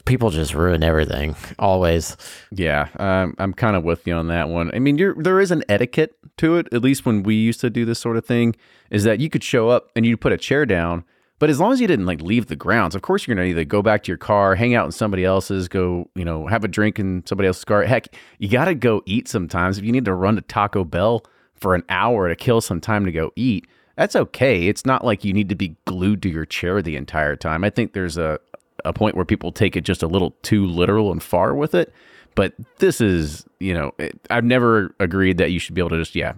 people 0.04 0.30
just 0.30 0.54
ruin 0.54 0.82
everything 0.82 1.36
always. 1.58 2.16
Yeah, 2.50 2.88
um, 2.96 3.34
I'm 3.38 3.52
kind 3.52 3.76
of 3.76 3.84
with 3.84 4.06
you 4.06 4.14
on 4.14 4.28
that 4.28 4.48
one. 4.48 4.70
I 4.74 4.78
mean, 4.78 4.96
there 5.16 5.40
is 5.40 5.50
an 5.50 5.64
etiquette 5.68 6.16
to 6.38 6.56
it. 6.56 6.68
At 6.72 6.82
least 6.82 7.06
when 7.06 7.22
we 7.22 7.34
used 7.34 7.60
to 7.60 7.70
do 7.70 7.84
this 7.84 7.98
sort 7.98 8.16
of 8.16 8.24
thing, 8.24 8.56
is 8.90 9.04
that 9.04 9.20
you 9.20 9.30
could 9.30 9.44
show 9.44 9.68
up 9.68 9.90
and 9.94 10.04
you 10.04 10.16
put 10.16 10.32
a 10.32 10.38
chair 10.38 10.66
down, 10.66 11.04
but 11.42 11.50
as 11.50 11.58
long 11.58 11.72
as 11.72 11.80
you 11.80 11.88
didn't 11.88 12.06
like 12.06 12.22
leave 12.22 12.46
the 12.46 12.54
grounds, 12.54 12.94
of 12.94 13.02
course 13.02 13.26
you're 13.26 13.34
gonna 13.34 13.48
either 13.48 13.64
go 13.64 13.82
back 13.82 14.04
to 14.04 14.12
your 14.12 14.16
car, 14.16 14.54
hang 14.54 14.76
out 14.76 14.86
in 14.86 14.92
somebody 14.92 15.24
else's, 15.24 15.66
go 15.66 16.08
you 16.14 16.24
know 16.24 16.46
have 16.46 16.62
a 16.62 16.68
drink 16.68 17.00
in 17.00 17.26
somebody 17.26 17.48
else's 17.48 17.64
car. 17.64 17.82
Heck, 17.82 18.14
you 18.38 18.48
got 18.48 18.66
to 18.66 18.76
go 18.76 19.02
eat 19.06 19.26
sometimes. 19.26 19.76
If 19.76 19.82
you 19.82 19.90
need 19.90 20.04
to 20.04 20.14
run 20.14 20.36
to 20.36 20.42
Taco 20.42 20.84
Bell 20.84 21.24
for 21.56 21.74
an 21.74 21.82
hour 21.88 22.28
to 22.28 22.36
kill 22.36 22.60
some 22.60 22.80
time 22.80 23.04
to 23.06 23.10
go 23.10 23.32
eat, 23.34 23.66
that's 23.96 24.14
okay. 24.14 24.68
It's 24.68 24.86
not 24.86 25.04
like 25.04 25.24
you 25.24 25.32
need 25.32 25.48
to 25.48 25.56
be 25.56 25.74
glued 25.84 26.22
to 26.22 26.28
your 26.28 26.44
chair 26.44 26.80
the 26.80 26.94
entire 26.94 27.34
time. 27.34 27.64
I 27.64 27.70
think 27.70 27.92
there's 27.92 28.16
a 28.16 28.38
a 28.84 28.92
point 28.92 29.16
where 29.16 29.24
people 29.24 29.50
take 29.50 29.74
it 29.74 29.80
just 29.80 30.04
a 30.04 30.06
little 30.06 30.36
too 30.42 30.64
literal 30.64 31.10
and 31.10 31.20
far 31.20 31.56
with 31.56 31.74
it. 31.74 31.92
But 32.36 32.54
this 32.78 33.00
is, 33.00 33.44
you 33.58 33.74
know, 33.74 33.94
it, 33.98 34.16
I've 34.30 34.44
never 34.44 34.94
agreed 35.00 35.38
that 35.38 35.50
you 35.50 35.58
should 35.58 35.74
be 35.74 35.80
able 35.80 35.90
to 35.90 35.98
just, 35.98 36.14
yeah, 36.14 36.34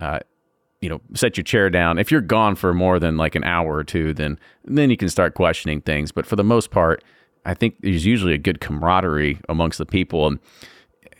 uh, 0.00 0.18
you 0.80 0.88
know, 0.88 1.00
set 1.14 1.36
your 1.36 1.44
chair 1.44 1.68
down. 1.70 1.98
If 1.98 2.10
you're 2.10 2.20
gone 2.22 2.54
for 2.56 2.72
more 2.72 2.98
than 2.98 3.16
like 3.16 3.34
an 3.34 3.44
hour 3.44 3.76
or 3.76 3.84
two, 3.84 4.14
then 4.14 4.38
then 4.64 4.90
you 4.90 4.96
can 4.96 5.08
start 5.08 5.34
questioning 5.34 5.80
things. 5.82 6.10
But 6.12 6.26
for 6.26 6.36
the 6.36 6.44
most 6.44 6.70
part, 6.70 7.04
I 7.44 7.54
think 7.54 7.76
there's 7.80 8.06
usually 8.06 8.32
a 8.34 8.38
good 8.38 8.60
camaraderie 8.60 9.38
amongst 9.48 9.78
the 9.78 9.86
people, 9.86 10.26
and 10.26 10.38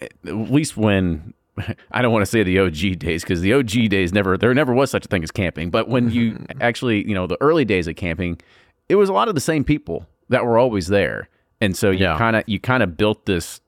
eh, 0.01 0.09
at 0.27 0.35
least 0.51 0.77
when 0.77 1.35
I 1.93 2.01
don't 2.03 2.13
want 2.13 2.23
to 2.23 2.31
say 2.31 2.43
the 2.43 2.59
OG 2.59 2.99
days 2.99 3.23
because 3.23 3.43
the 3.43 3.53
OG 3.53 3.89
days 3.91 4.13
never 4.13 4.39
there 4.39 4.55
never 4.55 4.73
was 4.73 4.91
such 4.91 5.05
a 5.05 5.09
thing 5.09 5.23
as 5.23 5.31
camping. 5.31 5.71
But 5.71 5.89
when 5.89 6.11
you 6.11 6.45
actually, 6.61 7.07
you 7.07 7.15
know, 7.15 7.27
the 7.27 7.37
early 7.41 7.65
days 7.65 7.87
of 7.87 7.97
camping, 7.97 8.41
it 8.89 8.95
was 8.97 9.09
a 9.09 9.13
lot 9.13 9.29
of 9.29 9.35
the 9.35 9.41
same 9.41 9.63
people 9.65 10.07
that 10.31 10.45
were 10.45 10.59
always 10.59 10.87
there, 10.87 11.29
and 11.61 11.77
so 11.77 11.91
you 11.91 12.05
Yeah. 12.05 12.17
kind 12.17 12.37
of 12.37 12.45
you 12.47 12.59
kind 12.61 12.83
of 12.83 12.97
built 12.97 13.27
this. 13.27 13.61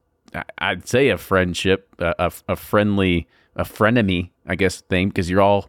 I'd 0.57 0.89
say 0.89 1.11
a 1.11 1.19
friendship, 1.19 1.95
a, 1.99 2.15
a, 2.19 2.33
a 2.49 2.57
friendly, 2.57 3.29
a 3.55 3.65
frenemy, 3.65 4.31
I 4.47 4.55
guess 4.55 4.81
thing 4.81 5.09
because 5.09 5.29
you're 5.29 5.43
all 5.43 5.69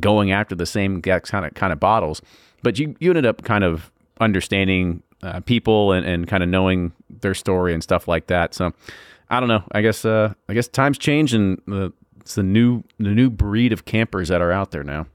going 0.00 0.32
after 0.32 0.54
the 0.54 0.66
same 0.66 1.00
kind 1.02 1.44
of 1.44 1.54
kind 1.54 1.72
of 1.72 1.80
bottles. 1.80 2.22
But 2.62 2.78
you 2.78 2.96
you 3.00 3.10
ended 3.10 3.26
up 3.26 3.42
kind 3.42 3.64
of 3.64 3.90
understanding 4.20 5.02
uh, 5.22 5.40
people 5.40 5.92
and, 5.92 6.06
and 6.06 6.26
kind 6.28 6.42
of 6.42 6.48
knowing 6.48 6.92
their 7.08 7.34
story 7.34 7.72
and 7.74 7.82
stuff 7.82 8.06
like 8.06 8.26
that. 8.28 8.54
So 8.54 8.72
I 9.30 9.40
don't 9.40 9.48
know. 9.48 9.64
I 9.72 9.80
guess 9.80 10.04
uh, 10.04 10.34
I 10.48 10.54
guess 10.54 10.68
times 10.68 10.98
change 10.98 11.34
and 11.34 11.60
the 11.66 11.92
it's 12.20 12.34
the 12.34 12.42
new 12.42 12.82
the 12.98 13.10
new 13.10 13.30
breed 13.30 13.72
of 13.72 13.84
campers 13.84 14.28
that 14.28 14.40
are 14.40 14.52
out 14.52 14.70
there 14.70 14.84
now. 14.84 15.06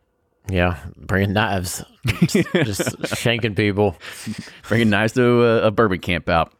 Yeah, 0.49 0.79
bringing 0.97 1.33
knives, 1.33 1.83
just, 2.21 2.33
just 2.53 2.81
shanking 3.03 3.55
people. 3.55 3.95
Bringing 4.67 4.89
knives 4.89 5.13
to 5.13 5.43
a, 5.43 5.67
a 5.67 5.71
bourbon 5.71 5.99
camp 5.99 6.27
out. 6.27 6.51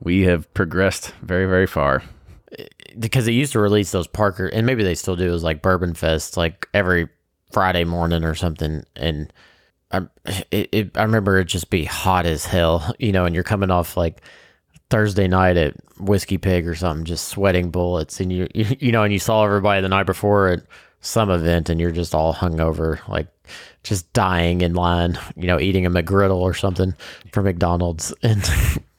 We 0.00 0.22
have 0.22 0.52
progressed 0.54 1.12
very 1.22 1.46
very 1.46 1.66
far. 1.66 2.02
because 2.98 3.26
they 3.26 3.32
used 3.32 3.52
to 3.52 3.60
release 3.60 3.90
those 3.90 4.06
Parker, 4.06 4.46
and 4.46 4.66
maybe 4.66 4.84
they 4.84 4.94
still 4.94 5.16
do. 5.16 5.28
It 5.28 5.32
was 5.32 5.42
like 5.42 5.60
Bourbon 5.62 5.94
Fest, 5.94 6.36
like 6.36 6.68
every 6.72 7.08
Friday 7.50 7.84
morning 7.84 8.24
or 8.24 8.34
something. 8.34 8.84
And 8.94 9.32
I, 9.90 10.02
it, 10.50 10.68
it, 10.72 10.98
I 10.98 11.02
remember 11.02 11.38
it 11.38 11.46
just 11.46 11.70
be 11.70 11.84
hot 11.84 12.26
as 12.26 12.44
hell, 12.44 12.94
you 12.98 13.12
know. 13.12 13.24
And 13.24 13.34
you're 13.34 13.44
coming 13.44 13.70
off 13.70 13.96
like 13.96 14.22
Thursday 14.90 15.28
night 15.28 15.56
at 15.56 15.74
Whiskey 15.98 16.38
Pig 16.38 16.66
or 16.66 16.74
something, 16.74 17.04
just 17.04 17.28
sweating 17.28 17.70
bullets, 17.70 18.20
and 18.20 18.32
you, 18.32 18.48
you, 18.54 18.76
you 18.80 18.92
know, 18.92 19.02
and 19.02 19.12
you 19.12 19.18
saw 19.18 19.44
everybody 19.44 19.80
the 19.80 19.88
night 19.88 20.06
before 20.06 20.48
at 20.48 20.62
some 21.00 21.30
event, 21.30 21.70
and 21.70 21.80
you're 21.80 21.90
just 21.90 22.14
all 22.14 22.34
hungover, 22.34 23.06
like 23.08 23.28
just 23.82 24.12
dying 24.12 24.60
in 24.60 24.74
line, 24.74 25.18
you 25.36 25.46
know, 25.46 25.60
eating 25.60 25.86
a 25.86 25.90
McGriddle 25.90 26.38
or 26.38 26.54
something 26.54 26.94
from 27.32 27.44
McDonald's, 27.44 28.12
and 28.22 28.42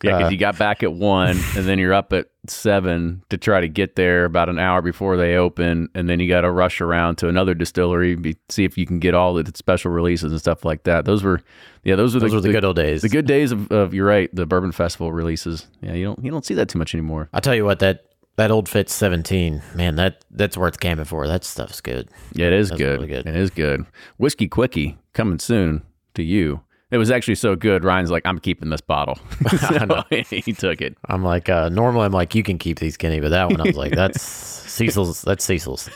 Yeah, 0.04 0.18
because 0.18 0.28
uh, 0.28 0.30
you 0.30 0.38
got 0.38 0.58
back 0.58 0.84
at 0.84 0.94
one, 0.94 1.38
and 1.56 1.66
then 1.66 1.80
you're 1.80 1.94
up 1.94 2.14
at 2.14 2.28
seven 2.48 3.24
to 3.30 3.38
try 3.38 3.60
to 3.62 3.68
get 3.68 3.96
there 3.96 4.26
about 4.26 4.48
an 4.48 4.60
hour 4.60 4.82
before 4.82 5.18
they 5.18 5.36
open, 5.36 5.90
and 5.96 6.08
then 6.08 6.20
you 6.20 6.30
got 6.30 6.42
to 6.42 6.52
rush 6.52 6.82
around 6.82 7.18
to 7.18 7.28
another 7.28 7.54
distillery, 7.54 8.16
be, 8.16 8.38
see 8.50 8.64
if 8.64 8.78
you 8.78 8.86
can 8.86 9.00
get 9.00 9.16
all 9.16 9.34
the 9.34 9.52
special 9.56 9.92
releases 9.92 10.32
and 10.32 10.40
stuff 10.40 10.64
like 10.64 10.84
that. 10.84 11.06
Those 11.06 11.24
were, 11.24 11.42
yeah, 11.84 11.96
those 11.96 12.14
were 12.14 12.20
those 12.20 12.32
the, 12.32 12.38
were 12.38 12.42
the 12.42 12.52
good 12.52 12.66
old 12.66 12.76
days. 12.76 13.02
the 13.02 13.10
good 13.10 13.26
days 13.26 13.52
of, 13.52 13.72
of 13.72 13.94
you're 13.94 14.06
right, 14.06 14.34
the 14.34 14.46
bourbon 14.46 14.72
festival 14.72 15.12
releases. 15.12 15.68
Yeah, 15.82 15.94
you 15.94 16.06
don't 16.06 16.24
you 16.24 16.32
don't 16.32 16.46
see 16.46 16.54
that 16.54 16.70
too 16.70 16.78
much 16.78 16.94
anymore. 16.94 17.30
I'll 17.34 17.42
tell 17.42 17.56
you 17.56 17.66
what 17.66 17.80
that 17.80 18.06
that 18.38 18.52
old 18.52 18.70
Fit 18.70 18.90
17, 18.90 19.62
man, 19.76 19.96
that 19.96 20.24
that's 20.32 20.56
worth 20.58 20.80
camping 20.80 21.06
for. 21.06 21.28
That 21.28 21.44
stuff's 21.44 21.82
good. 21.82 22.10
Yeah, 22.34 22.48
it 22.48 22.54
is 22.54 22.70
That's 22.70 22.80
good. 22.80 23.00
really 23.00 23.08
good. 23.08 23.28
It 23.28 23.36
is 23.36 23.50
good. 23.50 23.86
Whiskey 24.18 24.48
Quickie 24.48 24.98
coming 25.14 25.40
soon 25.40 25.84
to 26.14 26.24
you. 26.24 26.62
It 26.90 26.98
was 26.98 27.12
actually 27.12 27.36
so 27.36 27.56
good. 27.56 27.84
Ryan's 27.84 28.12
like, 28.12 28.26
I'm 28.26 28.40
keeping 28.40 28.70
this 28.70 28.80
bottle. 28.80 29.20
so 29.60 30.04
he 30.30 30.54
took 30.54 30.82
it. 30.82 30.98
I'm 31.06 31.24
like, 31.24 31.50
uh, 31.50 31.70
normally 31.70 32.06
I'm 32.06 32.14
like, 32.14 32.34
you 32.34 32.44
can 32.44 32.58
keep 32.58 32.80
these, 32.80 32.96
Kenny, 32.96 33.20
but 33.20 33.30
that 33.30 33.50
one 33.50 33.60
I 33.60 33.64
was 33.64 33.76
like, 33.76 33.94
that's 33.94 34.22
Cecil's. 34.22 35.24
That's 35.24 35.44
Cecil's. 35.44 35.90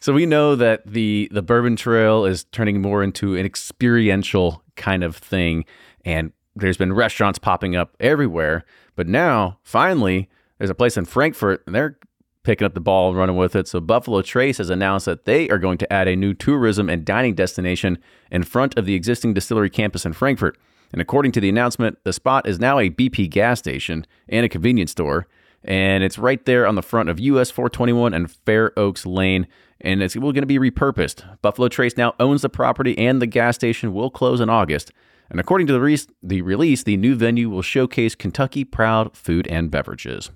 So 0.00 0.12
we 0.12 0.26
know 0.26 0.56
that 0.56 0.84
the 0.84 1.28
the 1.30 1.42
Bourbon 1.42 1.76
Trail 1.76 2.24
is 2.24 2.42
turning 2.44 2.82
more 2.82 3.04
into 3.04 3.36
an 3.36 3.46
experiential 3.46 4.64
kind 4.74 5.04
of 5.04 5.16
thing, 5.16 5.64
and 6.04 6.32
there's 6.54 6.76
been 6.76 6.92
restaurants 6.92 7.38
popping 7.38 7.76
up 7.76 7.96
everywhere. 8.00 8.64
But 8.94 9.08
now, 9.08 9.58
finally, 9.62 10.28
there's 10.58 10.70
a 10.70 10.74
place 10.74 10.96
in 10.96 11.04
Frankfort, 11.04 11.62
and 11.66 11.74
they're 11.74 11.98
picking 12.42 12.64
up 12.64 12.74
the 12.74 12.80
ball 12.80 13.10
and 13.10 13.18
running 13.18 13.36
with 13.36 13.54
it. 13.54 13.68
So 13.68 13.80
Buffalo 13.80 14.22
Trace 14.22 14.58
has 14.58 14.70
announced 14.70 15.06
that 15.06 15.24
they 15.24 15.48
are 15.48 15.58
going 15.58 15.78
to 15.78 15.92
add 15.92 16.08
a 16.08 16.16
new 16.16 16.34
tourism 16.34 16.88
and 16.88 17.04
dining 17.04 17.34
destination 17.34 17.98
in 18.30 18.42
front 18.42 18.76
of 18.76 18.84
the 18.84 18.94
existing 18.94 19.34
distillery 19.34 19.70
campus 19.70 20.04
in 20.04 20.12
Frankfort. 20.12 20.58
And 20.92 21.00
according 21.00 21.32
to 21.32 21.40
the 21.40 21.48
announcement, 21.48 21.98
the 22.04 22.12
spot 22.12 22.46
is 22.46 22.58
now 22.58 22.78
a 22.78 22.90
BP 22.90 23.30
gas 23.30 23.58
station 23.58 24.06
and 24.28 24.44
a 24.44 24.48
convenience 24.48 24.90
store. 24.90 25.26
And 25.64 26.02
it's 26.02 26.18
right 26.18 26.44
there 26.44 26.66
on 26.66 26.74
the 26.74 26.82
front 26.82 27.08
of 27.08 27.20
US 27.20 27.50
421 27.50 28.12
and 28.12 28.30
Fair 28.30 28.76
Oaks 28.78 29.06
Lane. 29.06 29.46
And 29.80 30.02
it's 30.02 30.14
going 30.14 30.34
to 30.34 30.46
be 30.46 30.58
repurposed. 30.58 31.40
Buffalo 31.40 31.68
Trace 31.68 31.96
now 31.96 32.14
owns 32.20 32.42
the 32.42 32.48
property, 32.48 32.96
and 32.98 33.20
the 33.20 33.26
gas 33.26 33.56
station 33.56 33.92
will 33.94 34.10
close 34.10 34.40
in 34.40 34.48
August. 34.48 34.92
And 35.30 35.40
according 35.40 35.66
to 35.68 35.72
the, 35.72 35.80
re- 35.80 35.98
the 36.22 36.42
release, 36.42 36.82
the 36.82 36.96
new 36.96 37.14
venue 37.14 37.48
will 37.48 37.62
showcase 37.62 38.14
Kentucky 38.14 38.64
Proud 38.64 39.16
food 39.16 39.46
and 39.48 39.70
beverages, 39.70 40.30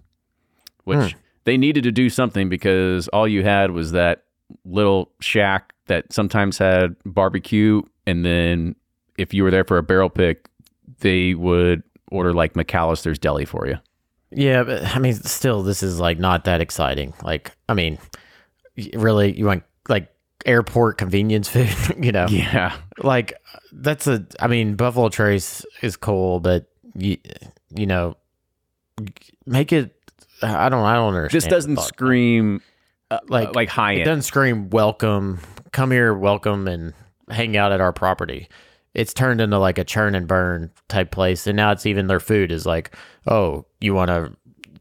which 0.85 1.13
hmm. 1.13 1.19
they 1.45 1.57
needed 1.57 1.85
to 1.85 1.93
do 1.93 2.09
something 2.09 2.49
because 2.49 3.09
all 3.09 3.29
you 3.29 3.43
had 3.43 3.73
was 3.73 3.93
that 3.93 4.25
little 4.65 5.11
shack 5.21 5.75
that 5.87 6.13
sometimes 6.13 6.59
had 6.59 6.97
barbecue. 7.05 7.83
And 8.07 8.25
then 8.25 8.77
if 9.19 9.35
you 9.35 9.45
were 9.45 9.51
there 9.51 9.65
for 9.65 9.79
a 9.79 9.83
barrel 9.83 10.11
pick, 10.11 10.49
they 11.01 11.35
would 11.35 11.83
order 12.11 12.33
like 12.33 12.55
McAllister's 12.55 13.19
Deli 13.19 13.45
for 13.45 13.67
you. 13.67 13.79
Yeah, 14.31 14.65
but 14.65 14.85
I 14.85 14.99
mean, 14.99 15.15
still, 15.15 15.63
this 15.63 15.83
is 15.83 16.01
like 16.01 16.19
not 16.19 16.45
that 16.45 16.61
exciting. 16.61 17.15
Like, 17.23 17.53
I 17.69 17.75
mean, 17.75 17.99
really, 18.95 19.37
you 19.37 19.47
want 19.47 19.63
airport 20.45 20.99
convenience 20.99 21.49
food, 21.49 21.69
you 22.05 22.13
know? 22.13 22.27
Yeah. 22.29 22.77
Like, 22.99 23.35
that's 23.73 24.07
a, 24.07 24.27
I 24.41 24.47
mean, 24.47 24.75
Buffalo 24.75 25.09
Trace 25.09 25.65
is 25.83 25.97
cool, 25.97 26.41
but 26.41 26.67
you, 26.95 27.17
you 27.75 27.87
know, 27.87 28.17
make 29.47 29.73
it, 29.73 29.95
I 30.43 30.69
don't, 30.69 30.85
I 30.85 30.95
don't 30.95 31.15
understand. 31.15 31.43
This 31.43 31.49
doesn't 31.49 31.81
scream 31.81 32.61
uh, 33.11 33.19
Like- 33.29 33.55
like 33.55 33.69
high 33.69 33.93
It 33.93 33.97
end. 34.01 34.05
doesn't 34.07 34.23
scream 34.23 34.71
welcome, 34.71 35.41
come 35.73 35.91
here, 35.91 36.13
welcome, 36.15 36.69
and 36.69 36.93
hang 37.31 37.57
out 37.57 37.73
at 37.73 37.81
our 37.81 37.93
property. 37.93 38.49
It's 38.95 39.13
turned 39.13 39.41
into 39.43 39.59
like 39.59 39.79
a 39.79 39.85
churn 39.85 40.15
and 40.15 40.27
burn 40.27 40.71
type 40.89 41.11
place, 41.11 41.47
and 41.47 41.57
now 41.57 41.73
it's 41.73 41.85
even 41.87 42.07
their 42.07 42.21
food 42.21 42.51
is 42.51 42.65
like, 42.65 42.95
oh, 43.27 43.67
you 43.81 43.95
want 43.95 44.11
a 44.11 44.33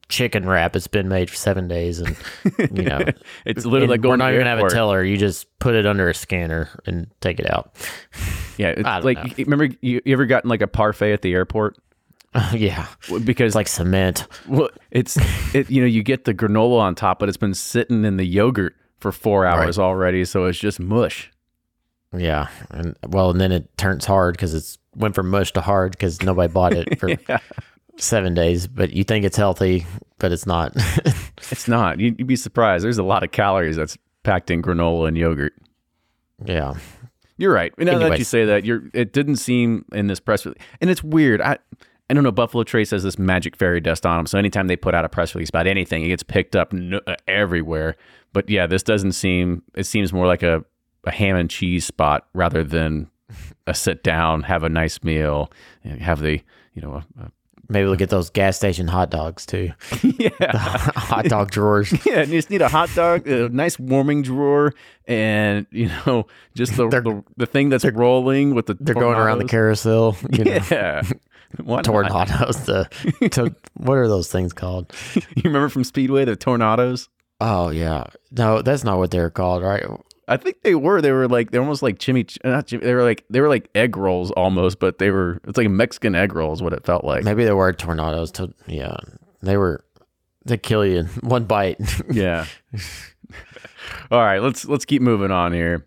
chicken 0.09 0.47
wrap? 0.47 0.75
It's 0.75 0.87
been 0.87 1.07
made 1.07 1.29
for 1.29 1.35
seven 1.35 1.67
days, 1.67 1.99
and 1.99 2.15
you 2.57 2.83
know, 2.83 2.99
It's 3.45 3.65
literally 3.65 3.93
like 3.93 4.01
going 4.01 4.11
we're 4.11 4.17
not 4.17 4.29
to 4.29 4.35
even 4.35 4.45
gonna 4.45 4.61
have 4.61 4.65
a 4.65 4.69
teller. 4.69 5.03
You 5.03 5.17
just 5.17 5.47
put 5.59 5.75
it 5.75 5.85
under 5.85 6.09
a 6.09 6.13
scanner 6.13 6.69
and 6.85 7.07
take 7.21 7.39
it 7.39 7.49
out. 7.51 7.75
Yeah, 8.57 8.69
it's 8.69 9.05
like 9.05 9.17
know. 9.17 9.33
remember 9.45 9.65
you, 9.81 10.01
you 10.05 10.13
ever 10.13 10.25
gotten 10.25 10.49
like 10.49 10.61
a 10.61 10.67
parfait 10.67 11.13
at 11.13 11.21
the 11.21 11.33
airport 11.33 11.77
yeah, 12.53 12.87
because 13.23 13.47
it's 13.47 13.55
like 13.55 13.67
cement. 13.67 14.27
well, 14.47 14.69
it's 14.91 15.17
it 15.55 15.69
you 15.69 15.81
know 15.81 15.87
you 15.87 16.03
get 16.03 16.25
the 16.25 16.33
granola 16.33 16.79
on 16.79 16.95
top, 16.95 17.19
but 17.19 17.29
it's 17.29 17.37
been 17.37 17.53
sitting 17.53 18.03
in 18.03 18.17
the 18.17 18.25
yogurt 18.25 18.75
for 18.99 19.11
four 19.11 19.45
hours 19.45 19.79
already, 19.79 20.25
so 20.25 20.45
it's 20.45 20.59
just 20.59 20.79
mush. 20.79 21.31
Yeah, 22.13 22.49
and 22.71 22.97
well, 23.07 23.29
and 23.29 23.39
then 23.39 23.51
it 23.51 23.77
turns 23.77 24.05
hard 24.05 24.35
because 24.35 24.53
it's 24.53 24.77
went 24.95 25.15
from 25.15 25.29
mush 25.29 25.53
to 25.53 25.61
hard 25.61 25.91
because 25.91 26.21
nobody 26.23 26.51
bought 26.51 26.73
it 26.73 26.99
for 26.99 27.09
seven 27.97 28.33
days. 28.33 28.67
But 28.67 28.91
you 28.93 29.03
think 29.03 29.25
it's 29.25 29.37
healthy, 29.37 29.85
but 30.19 30.31
it's 30.31 30.45
not. 30.45 30.75
It's 31.51 31.67
not. 31.67 31.99
You'd, 31.99 32.17
you'd 32.17 32.27
be 32.27 32.37
surprised. 32.37 32.83
There's 32.83 32.97
a 32.97 33.03
lot 33.03 33.23
of 33.23 33.31
calories 33.31 33.75
that's 33.75 33.97
packed 34.23 34.49
in 34.49 34.63
granola 34.63 35.07
and 35.09 35.17
yogurt. 35.17 35.53
yeah, 36.43 36.73
You're 37.37 37.53
right. 37.53 37.71
Now 37.77 37.99
that 37.99 38.17
you 38.17 38.23
say 38.23 38.45
that, 38.45 38.65
you're. 38.65 38.83
It 38.93 39.13
didn't 39.13 39.35
seem 39.35 39.85
in 39.91 40.07
this 40.07 40.19
press 40.19 40.45
release, 40.45 40.61
and 40.81 40.89
it's 40.89 41.03
weird. 41.03 41.41
I. 41.41 41.59
I 42.09 42.13
don't 42.13 42.23
know. 42.23 42.31
Buffalo 42.31 42.63
Trace 42.63 42.91
has 42.91 43.03
this 43.03 43.19
magic 43.19 43.55
fairy 43.55 43.81
dust 43.81 44.05
on 44.05 44.17
them, 44.17 44.25
so 44.27 44.37
anytime 44.37 44.67
they 44.67 44.75
put 44.75 44.93
out 44.95 45.05
a 45.05 45.09
press 45.09 45.35
release 45.35 45.49
about 45.49 45.67
anything, 45.67 46.03
it 46.03 46.07
gets 46.07 46.23
picked 46.23 46.55
up 46.55 46.71
no, 46.71 46.99
uh, 47.07 47.15
everywhere. 47.27 47.95
But 48.31 48.49
yeah, 48.49 48.67
this 48.67 48.83
doesn't 48.83 49.13
seem. 49.13 49.63
It 49.75 49.85
seems 49.85 50.13
more 50.13 50.27
like 50.27 50.41
a, 50.43 50.63
a 51.03 51.11
ham 51.11 51.35
and 51.35 51.49
cheese 51.49 51.85
spot 51.85 52.27
rather 52.33 52.63
than 52.63 53.09
a 53.67 53.73
sit 53.73 54.03
down, 54.03 54.43
have 54.43 54.63
a 54.63 54.69
nice 54.69 55.03
meal, 55.03 55.51
have 55.99 56.21
the 56.21 56.41
you 56.73 56.81
know 56.81 56.93
a, 56.93 57.23
a 57.23 57.31
maybe 57.69 57.85
we'll 57.85 57.95
get 57.95 58.09
those 58.09 58.29
gas 58.29 58.57
station 58.57 58.87
hot 58.87 59.09
dogs 59.09 59.45
too. 59.45 59.71
yeah. 60.03 60.29
hot 60.57 61.25
dog 61.25 61.51
drawers. 61.51 61.93
Yeah, 62.05 62.21
you 62.21 62.33
just 62.37 62.49
need 62.49 62.61
a 62.61 62.69
hot 62.69 62.89
dog, 62.95 63.27
a 63.27 63.49
nice 63.49 63.79
warming 63.79 64.21
drawer, 64.21 64.73
and 65.07 65.65
you 65.71 65.87
know, 65.87 66.27
just 66.53 66.77
the 66.77 66.87
the, 66.87 67.23
the 67.37 67.45
thing 67.45 67.69
that's 67.69 67.85
rolling 67.85 68.53
with 68.53 68.67
the 68.67 68.77
They're 68.79 68.93
going 68.93 69.17
around 69.17 69.39
the 69.39 69.45
carousel. 69.45 70.15
You 70.31 70.45
know, 70.45 70.59
Yeah, 70.69 71.01
Why 71.63 71.81
tornadoes. 71.81 72.65
The 72.65 72.89
to, 73.31 73.55
what 73.73 73.95
are 73.97 74.07
those 74.07 74.31
things 74.31 74.53
called? 74.53 74.93
You 75.15 75.43
remember 75.43 75.69
from 75.69 75.83
Speedway 75.83 76.25
the 76.25 76.35
tornadoes? 76.35 77.09
Oh 77.41 77.69
yeah, 77.69 78.05
no, 78.31 78.61
that's 78.61 78.83
not 78.83 78.97
what 78.97 79.11
they're 79.11 79.29
called, 79.29 79.63
right? 79.63 79.83
I 80.27 80.37
think 80.37 80.61
they 80.63 80.75
were. 80.75 81.01
They 81.01 81.11
were 81.11 81.27
like 81.27 81.51
they're 81.51 81.61
almost 81.61 81.83
like 81.83 81.99
chimmy. 81.99 82.25
Not 82.43 82.67
chimmy, 82.67 82.81
they 82.81 82.93
were 82.93 83.03
like 83.03 83.25
they 83.29 83.41
were 83.41 83.49
like 83.49 83.69
egg 83.75 83.95
rolls 83.95 84.31
almost, 84.31 84.79
but 84.79 84.97
they 84.97 85.11
were. 85.11 85.39
It's 85.47 85.57
like 85.57 85.67
a 85.67 85.69
Mexican 85.69 86.15
egg 86.15 86.33
roll 86.33 86.53
is 86.53 86.61
what 86.61 86.73
it 86.73 86.85
felt 86.85 87.03
like. 87.03 87.23
Maybe 87.23 87.43
they 87.45 87.53
were 87.53 87.71
tornadoes. 87.73 88.31
To 88.33 88.53
yeah, 88.67 88.97
they 89.41 89.57
were. 89.57 89.83
They 90.45 90.57
kill 90.57 90.85
you 90.85 90.99
in 90.99 91.05
one 91.21 91.45
bite. 91.45 91.79
yeah. 92.11 92.45
All 94.11 94.19
right, 94.19 94.41
let's 94.41 94.65
let's 94.65 94.85
keep 94.85 95.01
moving 95.01 95.31
on 95.31 95.53
here. 95.53 95.85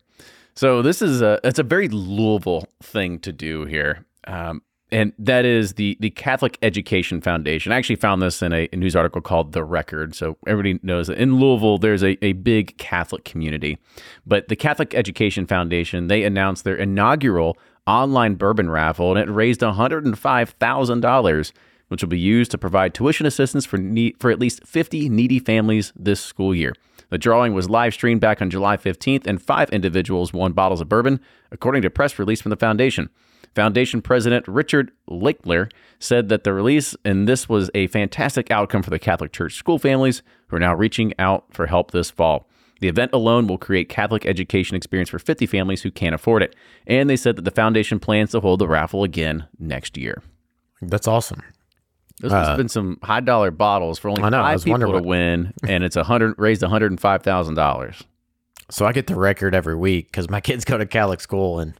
So 0.54 0.82
this 0.82 1.02
is 1.02 1.22
a 1.22 1.40
it's 1.44 1.58
a 1.58 1.64
very 1.64 1.88
Louisville 1.88 2.68
thing 2.82 3.18
to 3.20 3.32
do 3.32 3.64
here. 3.64 4.04
Um, 4.26 4.62
and 4.90 5.12
that 5.18 5.44
is 5.44 5.74
the 5.74 5.96
the 6.00 6.10
Catholic 6.10 6.58
Education 6.62 7.20
Foundation. 7.20 7.72
I 7.72 7.76
actually 7.76 7.96
found 7.96 8.22
this 8.22 8.42
in 8.42 8.52
a, 8.52 8.68
news 8.72 8.96
article 8.96 9.20
called 9.20 9.52
The 9.52 9.64
Record. 9.64 10.14
So 10.14 10.36
everybody 10.46 10.80
knows 10.82 11.08
that 11.08 11.18
in 11.18 11.38
Louisville, 11.38 11.78
there's 11.78 12.02
a, 12.02 12.22
a 12.24 12.32
big 12.32 12.76
Catholic 12.78 13.24
community. 13.24 13.78
But 14.26 14.48
the 14.48 14.56
Catholic 14.56 14.94
Education 14.94 15.46
Foundation, 15.46 16.08
they 16.08 16.24
announced 16.24 16.64
their 16.64 16.76
inaugural 16.76 17.58
online 17.86 18.34
bourbon 18.34 18.70
raffle, 18.70 19.16
and 19.16 19.18
it 19.18 19.32
raised 19.32 19.60
$105,000, 19.60 21.52
which 21.88 22.02
will 22.02 22.08
be 22.08 22.18
used 22.18 22.50
to 22.50 22.58
provide 22.58 22.92
tuition 22.94 23.24
assistance 23.26 23.64
for, 23.64 23.78
for 24.18 24.30
at 24.30 24.38
least 24.38 24.66
50 24.66 25.08
needy 25.08 25.38
families 25.38 25.92
this 25.96 26.20
school 26.20 26.54
year. 26.54 26.74
The 27.10 27.16
drawing 27.18 27.54
was 27.54 27.70
live 27.70 27.94
streamed 27.94 28.20
back 28.20 28.42
on 28.42 28.50
July 28.50 28.76
15th, 28.76 29.26
and 29.26 29.40
five 29.40 29.70
individuals 29.70 30.34
won 30.34 30.52
bottles 30.52 30.82
of 30.82 30.88
bourbon, 30.88 31.20
according 31.50 31.80
to 31.82 31.90
press 31.90 32.18
release 32.18 32.42
from 32.42 32.50
the 32.50 32.56
foundation. 32.56 33.08
Foundation 33.54 34.02
President 34.02 34.46
Richard 34.46 34.92
Lechleiter 35.08 35.70
said 35.98 36.28
that 36.28 36.44
the 36.44 36.52
release 36.52 36.94
and 37.04 37.28
this 37.28 37.48
was 37.48 37.70
a 37.74 37.86
fantastic 37.88 38.50
outcome 38.50 38.82
for 38.82 38.90
the 38.90 38.98
Catholic 38.98 39.32
Church 39.32 39.54
school 39.54 39.78
families 39.78 40.22
who 40.48 40.56
are 40.56 40.60
now 40.60 40.74
reaching 40.74 41.12
out 41.18 41.44
for 41.50 41.66
help 41.66 41.90
this 41.90 42.10
fall. 42.10 42.48
The 42.80 42.88
event 42.88 43.10
alone 43.12 43.46
will 43.46 43.58
create 43.58 43.88
Catholic 43.88 44.24
education 44.24 44.76
experience 44.76 45.10
for 45.10 45.18
50 45.18 45.46
families 45.46 45.82
who 45.82 45.90
can't 45.90 46.14
afford 46.14 46.42
it. 46.42 46.54
And 46.86 47.10
they 47.10 47.16
said 47.16 47.36
that 47.36 47.42
the 47.42 47.50
foundation 47.50 47.98
plans 47.98 48.30
to 48.30 48.40
hold 48.40 48.60
the 48.60 48.68
raffle 48.68 49.02
again 49.02 49.46
next 49.58 49.96
year. 49.96 50.22
That's 50.80 51.08
awesome. 51.08 51.42
This 52.20 52.32
has 52.32 52.48
uh, 52.48 52.56
been 52.56 52.68
some 52.68 52.98
high 53.02 53.20
dollar 53.20 53.50
bottles 53.50 53.98
for 53.98 54.08
only 54.08 54.22
know, 54.22 54.30
five 54.30 54.64
people 54.64 54.80
to 54.80 54.88
what... 54.88 55.04
win, 55.04 55.52
and 55.66 55.84
it's 55.84 55.96
a 55.96 56.02
hundred 56.02 56.34
raised 56.36 56.62
one 56.62 56.70
hundred 56.70 56.90
and 56.90 57.00
five 57.00 57.22
thousand 57.22 57.54
dollars. 57.54 58.02
So 58.70 58.86
I 58.86 58.92
get 58.92 59.06
the 59.06 59.14
record 59.14 59.54
every 59.54 59.76
week 59.76 60.08
because 60.08 60.28
my 60.28 60.40
kids 60.40 60.64
go 60.64 60.76
to 60.76 60.86
Catholic 60.86 61.20
school, 61.20 61.60
and 61.60 61.74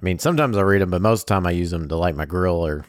I 0.00 0.04
mean 0.04 0.18
sometimes 0.18 0.56
I 0.56 0.62
read 0.62 0.80
them, 0.80 0.90
but 0.90 1.02
most 1.02 1.22
of 1.22 1.26
the 1.26 1.34
time 1.34 1.46
I 1.46 1.50
use 1.50 1.70
them 1.70 1.88
to 1.88 1.96
light 1.96 2.16
my 2.16 2.24
grill 2.24 2.66
or 2.66 2.84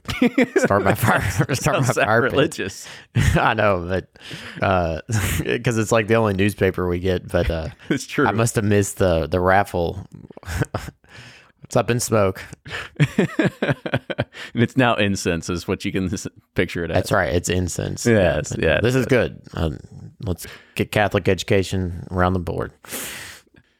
start 0.57 0.83
my 0.83 0.93
fire. 0.95 1.21
start 1.55 1.81
my 1.81 1.87
fire 1.87 2.21
religious. 2.21 2.87
I 3.15 3.53
know, 3.53 3.85
but 3.87 4.07
because 4.55 5.77
uh, 5.77 5.81
it's 5.81 5.91
like 5.91 6.07
the 6.07 6.15
only 6.15 6.33
newspaper 6.33 6.87
we 6.87 6.99
get. 6.99 7.27
But 7.27 7.49
uh, 7.49 7.69
it's 7.89 8.07
true. 8.07 8.25
I 8.25 8.31
must 8.31 8.55
have 8.55 8.63
missed 8.63 8.97
the 8.97 9.27
the 9.27 9.41
raffle. 9.41 10.07
it's 11.63 11.75
up 11.75 11.91
in 11.91 11.99
smoke? 11.99 12.41
and 13.17 14.63
it's 14.63 14.77
now 14.77 14.95
incense, 14.95 15.49
is 15.49 15.67
what 15.67 15.83
you 15.83 15.91
can 15.91 16.09
picture 16.55 16.85
it 16.85 16.91
as. 16.91 16.95
That's 16.95 17.11
right. 17.11 17.33
It's 17.33 17.49
incense. 17.49 18.05
Yes, 18.05 18.55
yeah. 18.57 18.79
This 18.81 18.95
is 18.95 19.05
good. 19.05 19.41
Um, 19.55 19.77
let's 20.23 20.47
get 20.75 20.91
Catholic 20.91 21.27
education 21.27 22.07
around 22.11 22.33
the 22.33 22.39
board. 22.39 22.71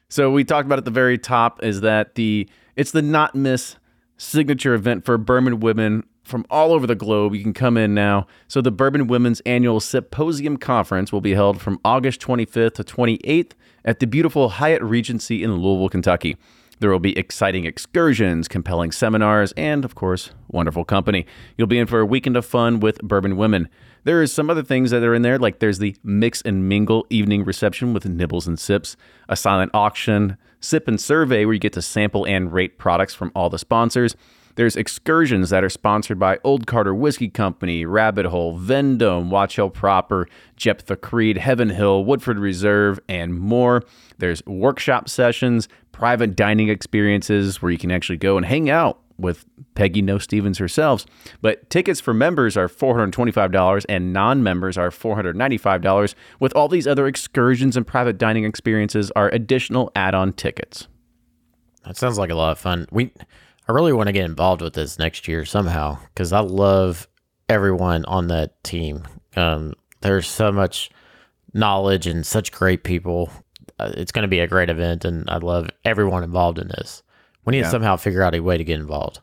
So 0.08 0.30
we 0.30 0.44
talked 0.44 0.66
about 0.66 0.78
at 0.78 0.84
the 0.84 0.92
very 0.92 1.18
top 1.18 1.64
is 1.64 1.80
that 1.80 2.14
the 2.14 2.48
it's 2.76 2.90
the 2.90 3.02
not 3.02 3.34
miss 3.34 3.76
signature 4.16 4.74
event 4.74 5.04
for 5.04 5.18
bourbon 5.18 5.60
women 5.60 6.04
from 6.24 6.44
all 6.50 6.72
over 6.72 6.86
the 6.86 6.94
globe. 6.94 7.34
You 7.34 7.42
can 7.42 7.52
come 7.52 7.76
in 7.76 7.94
now. 7.94 8.26
So 8.48 8.60
the 8.60 8.70
Bourbon 8.70 9.06
Women's 9.06 9.40
Annual 9.40 9.80
Symposium 9.80 10.56
Conference 10.56 11.12
will 11.12 11.20
be 11.20 11.34
held 11.34 11.60
from 11.60 11.78
August 11.84 12.20
25th 12.22 12.74
to 12.74 12.84
28th 12.84 13.52
at 13.84 14.00
the 14.00 14.06
beautiful 14.06 14.48
Hyatt 14.48 14.82
Regency 14.82 15.42
in 15.42 15.52
Louisville, 15.54 15.90
Kentucky. 15.90 16.36
There 16.80 16.90
will 16.90 16.98
be 16.98 17.16
exciting 17.16 17.64
excursions, 17.64 18.48
compelling 18.48 18.92
seminars, 18.92 19.52
and, 19.56 19.84
of 19.84 19.94
course, 19.94 20.30
wonderful 20.48 20.84
company. 20.84 21.26
You'll 21.56 21.66
be 21.66 21.78
in 21.78 21.86
for 21.86 22.00
a 22.00 22.06
weekend 22.06 22.36
of 22.36 22.44
fun 22.44 22.80
with 22.80 23.00
bourbon 23.00 23.36
women. 23.36 23.68
There 24.04 24.22
is 24.22 24.32
some 24.32 24.50
other 24.50 24.62
things 24.62 24.90
that 24.90 25.02
are 25.02 25.14
in 25.14 25.22
there, 25.22 25.38
like 25.38 25.60
there's 25.60 25.78
the 25.78 25.96
mix 26.02 26.42
and 26.42 26.68
mingle 26.68 27.06
evening 27.10 27.44
reception 27.44 27.94
with 27.94 28.04
nibbles 28.04 28.46
and 28.46 28.58
sips, 28.58 28.96
a 29.28 29.36
silent 29.36 29.70
auction, 29.72 30.36
sip 30.60 30.88
and 30.88 31.00
survey 31.00 31.44
where 31.44 31.54
you 31.54 31.60
get 31.60 31.72
to 31.74 31.82
sample 31.82 32.26
and 32.26 32.52
rate 32.52 32.78
products 32.78 33.14
from 33.14 33.30
all 33.34 33.48
the 33.48 33.58
sponsors. 33.58 34.16
There's 34.56 34.76
excursions 34.76 35.50
that 35.50 35.64
are 35.64 35.70
sponsored 35.70 36.18
by 36.18 36.38
Old 36.44 36.66
Carter 36.66 36.94
Whiskey 36.94 37.28
Company, 37.28 37.84
Rabbit 37.84 38.26
Hole, 38.26 38.56
Vendome, 38.56 39.30
Watch 39.30 39.56
Hill 39.56 39.70
Proper, 39.70 40.28
Jeptha 40.56 41.00
Creed, 41.00 41.38
Heaven 41.38 41.70
Hill, 41.70 42.04
Woodford 42.04 42.38
Reserve, 42.38 43.00
and 43.08 43.38
more. 43.38 43.82
There's 44.18 44.44
workshop 44.46 45.08
sessions, 45.08 45.68
private 45.92 46.36
dining 46.36 46.68
experiences 46.68 47.60
where 47.60 47.72
you 47.72 47.78
can 47.78 47.90
actually 47.90 48.18
go 48.18 48.36
and 48.36 48.46
hang 48.46 48.70
out 48.70 49.00
with 49.18 49.44
Peggy 49.74 50.02
Noe 50.02 50.18
Stevens 50.18 50.58
herself. 50.58 51.06
But 51.40 51.68
tickets 51.70 52.00
for 52.00 52.14
members 52.14 52.56
are 52.56 52.68
$425 52.68 53.84
and 53.88 54.12
non 54.12 54.42
members 54.42 54.76
are 54.78 54.90
$495, 54.90 56.14
with 56.40 56.54
all 56.54 56.68
these 56.68 56.86
other 56.86 57.06
excursions 57.06 57.76
and 57.76 57.86
private 57.86 58.18
dining 58.18 58.44
experiences 58.44 59.10
are 59.12 59.28
additional 59.30 59.90
add 59.94 60.14
on 60.14 60.32
tickets. 60.32 60.88
That 61.84 61.96
sounds 61.96 62.18
like 62.18 62.30
a 62.30 62.34
lot 62.34 62.52
of 62.52 62.58
fun. 62.58 62.86
We 62.90 63.12
I 63.68 63.72
really 63.72 63.92
want 63.92 64.08
to 64.08 64.12
get 64.12 64.24
involved 64.24 64.60
with 64.60 64.74
this 64.74 64.98
next 64.98 65.26
year 65.26 65.44
somehow 65.44 65.98
because 66.12 66.32
I 66.32 66.40
love 66.40 67.08
everyone 67.48 68.04
on 68.04 68.28
that 68.28 68.62
team. 68.62 69.04
Um, 69.36 69.74
there's 70.00 70.26
so 70.26 70.52
much 70.52 70.90
knowledge 71.54 72.06
and 72.06 72.26
such 72.26 72.52
great 72.52 72.84
people. 72.84 73.30
Uh, 73.78 73.92
it's 73.96 74.12
going 74.12 74.22
to 74.22 74.28
be 74.28 74.40
a 74.40 74.46
great 74.46 74.70
event, 74.70 75.04
and 75.04 75.28
I 75.28 75.38
love 75.38 75.68
everyone 75.84 76.22
involved 76.22 76.58
in 76.58 76.68
this. 76.68 77.02
We 77.44 77.52
need 77.52 77.58
yeah. 77.58 77.64
to 77.64 77.70
somehow 77.70 77.96
figure 77.96 78.22
out 78.22 78.34
a 78.34 78.40
way 78.40 78.58
to 78.58 78.64
get 78.64 78.78
involved. 78.78 79.20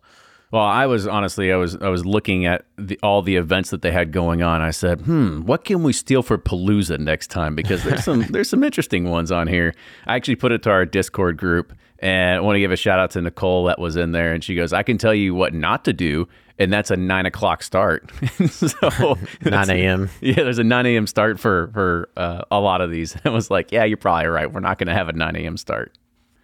Well, 0.52 0.64
I 0.64 0.86
was 0.86 1.08
honestly, 1.08 1.54
I 1.54 1.56
was, 1.56 1.78
I 1.78 1.88
was 1.88 2.06
looking 2.06 2.46
at 2.46 2.66
the, 2.78 3.00
all 3.02 3.22
the 3.22 3.38
events 3.38 3.70
that 3.70 3.82
they 3.82 3.92
had 3.92 4.12
going 4.12 4.44
on. 4.44 4.62
I 4.62 4.72
said, 4.72 5.02
"Hmm, 5.02 5.42
what 5.44 5.64
can 5.64 5.82
we 5.82 5.94
steal 5.94 6.22
for 6.22 6.38
Palooza 6.38 7.00
next 7.00 7.28
time?" 7.28 7.56
Because 7.56 7.84
there's 7.86 8.04
some, 8.04 8.22
there's 8.30 8.50
some 8.50 8.64
interesting 8.64 9.10
ones 9.10 9.32
on 9.32 9.48
here. 9.48 9.74
I 10.06 10.18
actually 10.18 10.36
put 10.36 10.52
it 10.52 10.62
to 10.64 10.70
our 10.70 10.86
Discord 10.86 11.38
group, 11.38 11.74
and 12.02 12.38
I 12.38 12.40
want 12.42 12.56
to 12.56 12.60
give 12.60 12.72
a 12.72 12.76
shout 12.76 13.00
out 13.00 13.12
to 13.12 13.22
Nicole 13.22 13.66
that 13.66 13.80
was 13.80 13.96
in 13.96 14.12
there, 14.12 14.34
and 14.34 14.44
she 14.44 14.56
goes, 14.56 14.74
"I 14.74 14.84
can 14.84 14.98
tell 14.98 15.14
you 15.14 15.36
what 15.36 15.54
not 15.54 15.86
to 15.86 15.94
do." 15.94 16.28
And 16.58 16.72
that's 16.72 16.92
a 16.92 16.98
nine 16.98 17.26
o'clock 17.26 17.64
start. 17.64 18.12
so 18.50 19.18
nine 19.46 19.70
a.m. 19.70 20.10
Yeah, 20.20 20.36
there's 20.36 20.60
a 20.60 20.64
nine 20.64 20.86
a.m. 20.86 21.08
start 21.08 21.40
for 21.40 21.70
for 21.74 22.10
uh, 22.18 22.42
a 22.52 22.60
lot 22.60 22.82
of 22.82 22.92
these. 22.92 23.16
I 23.26 23.30
was 23.30 23.50
like, 23.50 23.72
yeah, 23.72 23.84
you're 23.84 23.98
probably 23.98 24.28
right. 24.28 24.52
We're 24.52 24.60
not 24.60 24.78
going 24.78 24.88
to 24.88 24.94
have 24.94 25.10
a 25.10 25.14
nine 25.14 25.36
a.m. 25.36 25.58
start. 25.58 25.98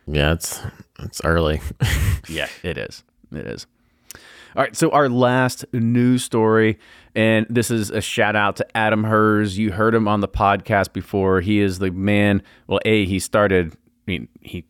Yeah, 0.05 0.33
it's 0.33 0.61
it's 0.99 1.21
early. 1.23 1.59
yeah, 2.29 2.47
it 2.63 2.77
is. 2.77 3.03
It 3.31 3.45
is. 3.47 3.67
All 4.55 4.63
right, 4.63 4.75
so 4.75 4.89
our 4.89 5.07
last 5.07 5.65
news 5.71 6.23
story, 6.23 6.79
and 7.13 7.45
this 7.47 7.69
is 7.69 7.91
a 7.91 8.01
shout 8.01 8.35
out 8.35 8.55
to 8.55 8.77
Adam 8.77 9.03
Herz. 9.03 9.57
You 9.57 9.71
heard 9.71 9.93
him 9.93 10.07
on 10.07 10.21
the 10.21 10.27
podcast 10.27 10.93
before. 10.93 11.41
He 11.41 11.59
is 11.59 11.77
the 11.77 11.91
man. 11.91 12.41
Well, 12.65 12.79
a 12.85 13.05
he 13.05 13.19
started. 13.19 13.73
I 13.73 13.77
mean, 14.07 14.27
he 14.41 14.63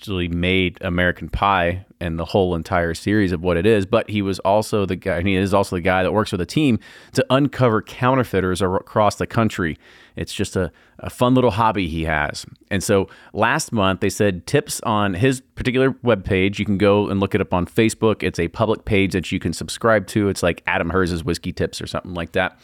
conceptually 0.00 0.28
made 0.28 0.78
American 0.80 1.28
Pie 1.28 1.84
and 2.00 2.18
the 2.18 2.24
whole 2.24 2.54
entire 2.54 2.94
series 2.94 3.32
of 3.32 3.42
what 3.42 3.58
it 3.58 3.66
is. 3.66 3.84
But 3.84 4.08
he 4.08 4.22
was 4.22 4.38
also 4.38 4.86
the 4.86 4.96
guy, 4.96 5.22
he 5.22 5.34
is 5.34 5.52
also 5.52 5.76
the 5.76 5.82
guy 5.82 6.02
that 6.02 6.12
works 6.12 6.32
with 6.32 6.40
a 6.40 6.46
team 6.46 6.78
to 7.12 7.24
uncover 7.28 7.82
counterfeiters 7.82 8.62
across 8.62 9.16
the 9.16 9.26
country. 9.26 9.76
It's 10.16 10.32
just 10.32 10.56
a, 10.56 10.72
a 11.00 11.10
fun 11.10 11.34
little 11.34 11.50
hobby 11.50 11.86
he 11.86 12.04
has. 12.04 12.46
And 12.70 12.82
so 12.82 13.08
last 13.34 13.72
month 13.72 14.00
they 14.00 14.08
said 14.08 14.46
tips 14.46 14.80
on 14.82 15.14
his 15.14 15.42
particular 15.54 15.90
webpage. 15.90 16.58
You 16.58 16.64
can 16.64 16.78
go 16.78 17.08
and 17.10 17.20
look 17.20 17.34
it 17.34 17.42
up 17.42 17.52
on 17.52 17.66
Facebook. 17.66 18.22
It's 18.22 18.38
a 18.38 18.48
public 18.48 18.86
page 18.86 19.12
that 19.12 19.30
you 19.30 19.38
can 19.38 19.52
subscribe 19.52 20.06
to. 20.08 20.30
It's 20.30 20.42
like 20.42 20.62
Adam 20.66 20.88
Herz's 20.88 21.22
Whiskey 21.22 21.52
Tips 21.52 21.82
or 21.82 21.86
something 21.86 22.14
like 22.14 22.32
that. 22.32 22.58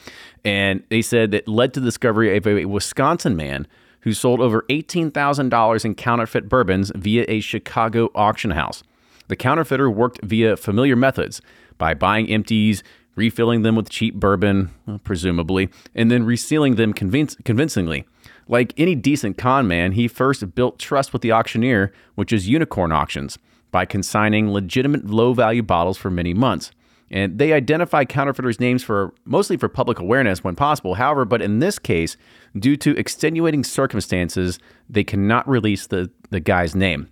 And 0.45 0.83
they 0.89 1.03
said 1.03 1.33
that 1.33 1.47
led 1.47 1.75
to 1.75 1.81
the 1.81 1.87
discovery 1.87 2.35
of 2.35 2.47
a 2.47 2.65
Wisconsin 2.65 3.37
man 3.37 3.67
who 4.07 4.13
sold 4.13 4.41
over 4.41 4.65
$18,000 4.71 5.85
in 5.85 5.95
counterfeit 5.97 6.49
bourbons 6.49 6.93
via 6.95 7.25
a 7.27 7.41
Chicago 7.41 8.09
auction 8.15 8.53
house. 8.53 8.85
The 9.27 9.35
counterfeiter 9.35 9.91
worked 9.91 10.21
via 10.23 10.57
familiar 10.57 10.95
methods 10.95 11.43
by 11.77 11.93
buying 11.93 12.31
empties, 12.31 12.85
refilling 13.17 13.63
them 13.63 13.75
with 13.75 13.91
cheap 13.91 14.15
bourbon, 14.15 14.71
presumably, 15.03 15.71
and 15.93 16.09
then 16.09 16.25
resealing 16.25 16.77
them 16.77 16.95
convinc- 16.95 17.45
convincingly. 17.45 18.07
Like 18.47 18.73
any 18.77 18.95
decent 18.95 19.39
con 19.39 19.67
man, 19.67 19.91
he 19.91 20.07
first 20.07 20.55
built 20.55 20.79
trust 20.79 21.13
with 21.13 21.23
the 21.23 21.33
auctioneer, 21.33 21.93
which 22.15 22.33
is 22.33 22.49
Unicorn 22.49 22.93
Auctions, 22.93 23.41
by 23.73 23.87
consigning 23.87 24.53
legitimate 24.53 25.07
low 25.07 25.33
value 25.33 25.65
bottles 25.65 25.99
for 25.99 26.11
many 26.11 26.33
months. 26.33 26.71
And 27.11 27.39
they 27.39 27.53
identify 27.53 28.05
counterfeiters' 28.05 28.59
names 28.59 28.83
for 28.83 29.15
mostly 29.25 29.57
for 29.57 29.69
public 29.69 29.99
awareness 29.99 30.43
when 30.43 30.57
possible. 30.57 30.95
However, 30.95 31.25
but 31.25 31.41
in 31.41 31.61
this 31.61 31.79
case, 31.79 32.17
due 32.59 32.77
to 32.79 32.97
extenuating 32.99 33.63
circumstances, 33.63 34.59
they 34.89 35.05
cannot 35.05 35.49
release 35.49 35.87
the, 35.87 36.11
the 36.31 36.41
guy's 36.41 36.75
name. 36.75 37.09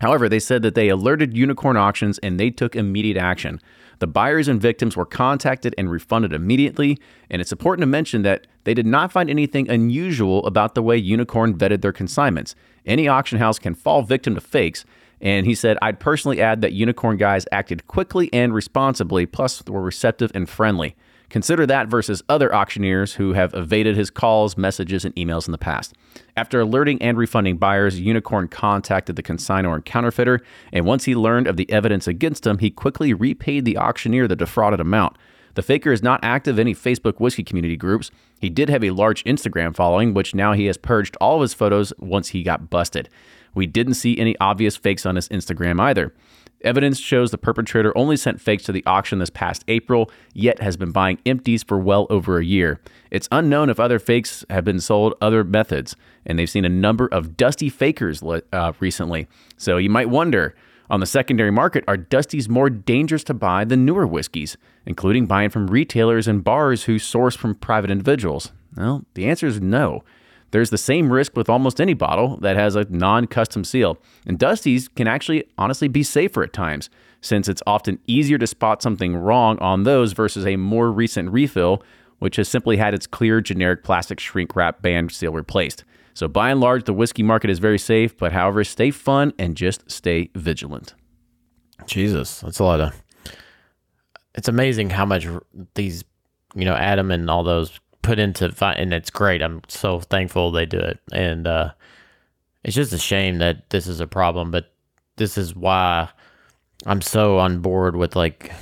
However, 0.00 0.28
they 0.28 0.38
said 0.38 0.62
that 0.62 0.74
they 0.74 0.88
alerted 0.88 1.36
Unicorn 1.36 1.76
Auctions 1.76 2.18
and 2.18 2.38
they 2.38 2.50
took 2.50 2.76
immediate 2.76 3.16
action. 3.16 3.60
The 3.98 4.06
buyers 4.06 4.46
and 4.46 4.60
victims 4.60 4.94
were 4.94 5.06
contacted 5.06 5.74
and 5.78 5.90
refunded 5.90 6.34
immediately, 6.34 6.98
and 7.30 7.40
it's 7.40 7.52
important 7.52 7.80
to 7.80 7.86
mention 7.86 8.22
that 8.22 8.46
they 8.64 8.74
did 8.74 8.84
not 8.84 9.10
find 9.10 9.30
anything 9.30 9.70
unusual 9.70 10.44
about 10.44 10.74
the 10.74 10.82
way 10.82 10.98
Unicorn 10.98 11.56
vetted 11.56 11.80
their 11.80 11.92
consignments. 11.92 12.54
Any 12.84 13.08
auction 13.08 13.38
house 13.38 13.58
can 13.58 13.74
fall 13.74 14.02
victim 14.02 14.34
to 14.34 14.40
fakes, 14.40 14.84
and 15.20 15.46
he 15.46 15.54
said, 15.54 15.78
I'd 15.80 16.00
personally 16.00 16.40
add 16.40 16.60
that 16.60 16.72
Unicorn 16.72 17.16
guys 17.16 17.46
acted 17.50 17.86
quickly 17.86 18.28
and 18.32 18.54
responsibly, 18.54 19.26
plus 19.26 19.62
were 19.66 19.82
receptive 19.82 20.30
and 20.34 20.48
friendly. 20.48 20.94
Consider 21.28 21.66
that 21.66 21.88
versus 21.88 22.22
other 22.28 22.54
auctioneers 22.54 23.14
who 23.14 23.32
have 23.32 23.52
evaded 23.52 23.96
his 23.96 24.10
calls, 24.10 24.56
messages, 24.56 25.04
and 25.04 25.14
emails 25.16 25.48
in 25.48 25.52
the 25.52 25.58
past. 25.58 25.94
After 26.36 26.60
alerting 26.60 27.02
and 27.02 27.18
refunding 27.18 27.56
buyers, 27.56 27.98
Unicorn 27.98 28.46
contacted 28.46 29.16
the 29.16 29.22
consignor 29.22 29.74
and 29.74 29.84
counterfeiter, 29.84 30.40
and 30.72 30.84
once 30.84 31.04
he 31.04 31.16
learned 31.16 31.48
of 31.48 31.56
the 31.56 31.70
evidence 31.70 32.06
against 32.06 32.46
him, 32.46 32.58
he 32.58 32.70
quickly 32.70 33.12
repaid 33.12 33.64
the 33.64 33.76
auctioneer 33.76 34.28
the 34.28 34.36
defrauded 34.36 34.78
amount. 34.78 35.16
The 35.54 35.62
faker 35.62 35.90
is 35.90 36.02
not 36.02 36.20
active 36.22 36.58
in 36.58 36.66
any 36.68 36.74
Facebook 36.74 37.18
whiskey 37.18 37.42
community 37.42 37.76
groups. 37.76 38.10
He 38.38 38.50
did 38.50 38.68
have 38.68 38.84
a 38.84 38.90
large 38.90 39.24
Instagram 39.24 39.74
following, 39.74 40.12
which 40.12 40.34
now 40.34 40.52
he 40.52 40.66
has 40.66 40.76
purged 40.76 41.16
all 41.18 41.36
of 41.36 41.42
his 41.42 41.54
photos 41.54 41.94
once 41.98 42.28
he 42.28 42.42
got 42.42 42.68
busted. 42.68 43.08
We 43.56 43.66
didn't 43.66 43.94
see 43.94 44.16
any 44.18 44.36
obvious 44.38 44.76
fakes 44.76 45.04
on 45.04 45.16
his 45.16 45.28
Instagram 45.30 45.80
either. 45.80 46.14
Evidence 46.62 46.98
shows 46.98 47.30
the 47.30 47.38
perpetrator 47.38 47.96
only 47.96 48.16
sent 48.16 48.40
fakes 48.40 48.64
to 48.64 48.72
the 48.72 48.84
auction 48.86 49.18
this 49.18 49.30
past 49.30 49.64
April, 49.66 50.10
yet 50.32 50.60
has 50.60 50.76
been 50.76 50.92
buying 50.92 51.18
empties 51.26 51.62
for 51.62 51.78
well 51.78 52.06
over 52.08 52.38
a 52.38 52.44
year. 52.44 52.80
It's 53.10 53.28
unknown 53.32 53.68
if 53.70 53.80
other 53.80 53.98
fakes 53.98 54.44
have 54.48 54.64
been 54.64 54.80
sold 54.80 55.14
other 55.20 55.42
methods, 55.42 55.96
and 56.24 56.38
they've 56.38 56.48
seen 56.48 56.64
a 56.64 56.70
number 56.70 57.06
of 57.08 57.36
dusty 57.36 57.68
fakers 57.68 58.22
uh, 58.22 58.72
recently. 58.78 59.26
So 59.56 59.76
you 59.76 59.90
might 59.90 60.08
wonder 60.08 60.54
on 60.88 61.00
the 61.00 61.06
secondary 61.06 61.50
market, 61.50 61.84
are 61.88 61.96
Dusties 61.96 62.48
more 62.48 62.70
dangerous 62.70 63.24
to 63.24 63.34
buy 63.34 63.64
than 63.64 63.84
newer 63.84 64.06
whiskeys, 64.06 64.56
including 64.84 65.26
buying 65.26 65.50
from 65.50 65.66
retailers 65.66 66.28
and 66.28 66.44
bars 66.44 66.84
who 66.84 66.98
source 66.98 67.34
from 67.34 67.54
private 67.54 67.90
individuals? 67.90 68.52
Well, 68.76 69.04
the 69.14 69.26
answer 69.26 69.46
is 69.46 69.60
no. 69.60 70.04
There's 70.50 70.70
the 70.70 70.78
same 70.78 71.12
risk 71.12 71.36
with 71.36 71.48
almost 71.48 71.80
any 71.80 71.94
bottle 71.94 72.36
that 72.38 72.56
has 72.56 72.76
a 72.76 72.86
non 72.88 73.26
custom 73.26 73.64
seal. 73.64 73.98
And 74.26 74.38
Dusties 74.38 74.88
can 74.94 75.08
actually 75.08 75.44
honestly 75.58 75.88
be 75.88 76.02
safer 76.02 76.42
at 76.42 76.52
times, 76.52 76.88
since 77.20 77.48
it's 77.48 77.62
often 77.66 77.98
easier 78.06 78.38
to 78.38 78.46
spot 78.46 78.82
something 78.82 79.16
wrong 79.16 79.58
on 79.58 79.82
those 79.82 80.12
versus 80.12 80.46
a 80.46 80.56
more 80.56 80.90
recent 80.90 81.30
refill, 81.30 81.82
which 82.18 82.36
has 82.36 82.48
simply 82.48 82.76
had 82.76 82.94
its 82.94 83.06
clear 83.06 83.40
generic 83.40 83.82
plastic 83.82 84.20
shrink 84.20 84.54
wrap 84.54 84.82
band 84.82 85.12
seal 85.12 85.32
replaced. 85.32 85.84
So 86.14 86.28
by 86.28 86.50
and 86.50 86.60
large, 86.60 86.84
the 86.84 86.94
whiskey 86.94 87.22
market 87.22 87.50
is 87.50 87.58
very 87.58 87.78
safe, 87.78 88.16
but 88.16 88.32
however, 88.32 88.64
stay 88.64 88.90
fun 88.90 89.34
and 89.38 89.56
just 89.56 89.90
stay 89.90 90.30
vigilant. 90.34 90.94
Jesus, 91.86 92.40
that's 92.40 92.58
a 92.58 92.64
lot 92.64 92.80
of. 92.80 93.02
It's 94.34 94.48
amazing 94.48 94.90
how 94.90 95.04
much 95.04 95.26
these, 95.74 96.04
you 96.54 96.64
know, 96.64 96.74
Adam 96.74 97.10
and 97.10 97.28
all 97.28 97.42
those 97.42 97.78
put 98.06 98.18
into 98.18 98.54
and 98.60 98.94
it's 98.94 99.10
great. 99.10 99.42
I'm 99.42 99.60
so 99.68 100.00
thankful 100.00 100.52
they 100.52 100.64
do 100.64 100.78
it, 100.78 100.98
and 101.12 101.46
uh, 101.46 101.72
it's 102.64 102.76
just 102.76 102.92
a 102.92 102.98
shame 102.98 103.38
that 103.38 103.70
this 103.70 103.86
is 103.86 104.00
a 104.00 104.06
problem. 104.06 104.50
But 104.50 104.72
this 105.16 105.36
is 105.36 105.54
why 105.54 106.08
I'm 106.86 107.02
so 107.02 107.38
on 107.38 107.60
board 107.60 107.96
with 107.96 108.16
like 108.16 108.52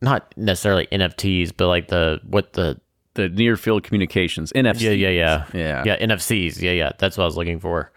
not 0.00 0.32
necessarily 0.36 0.86
NFTs, 0.92 1.52
but 1.56 1.68
like 1.68 1.88
the 1.88 2.20
what 2.24 2.52
the 2.52 2.80
the 3.14 3.28
near 3.28 3.56
field 3.56 3.82
communications 3.82 4.52
NFC. 4.52 4.82
Yeah, 4.82 4.90
yeah, 4.90 5.08
yeah, 5.08 5.44
yeah, 5.52 5.82
yeah. 5.84 6.06
NFCs. 6.06 6.60
Yeah, 6.60 6.72
yeah. 6.72 6.92
That's 6.98 7.16
what 7.16 7.24
I 7.24 7.26
was 7.26 7.36
looking 7.36 7.60
for. 7.60 7.92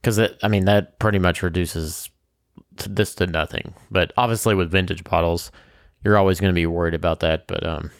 Because 0.00 0.18
I 0.42 0.48
mean 0.48 0.64
that 0.64 0.98
pretty 0.98 1.18
much 1.18 1.42
reduces 1.42 2.10
this 2.86 3.14
to 3.16 3.26
nothing. 3.26 3.74
But 3.90 4.12
obviously 4.16 4.54
with 4.54 4.70
vintage 4.70 5.04
bottles, 5.04 5.50
you're 6.04 6.16
always 6.16 6.40
going 6.40 6.52
to 6.52 6.58
be 6.58 6.66
worried 6.66 6.94
about 6.94 7.20
that. 7.20 7.46
But 7.46 7.66
um, 7.66 7.90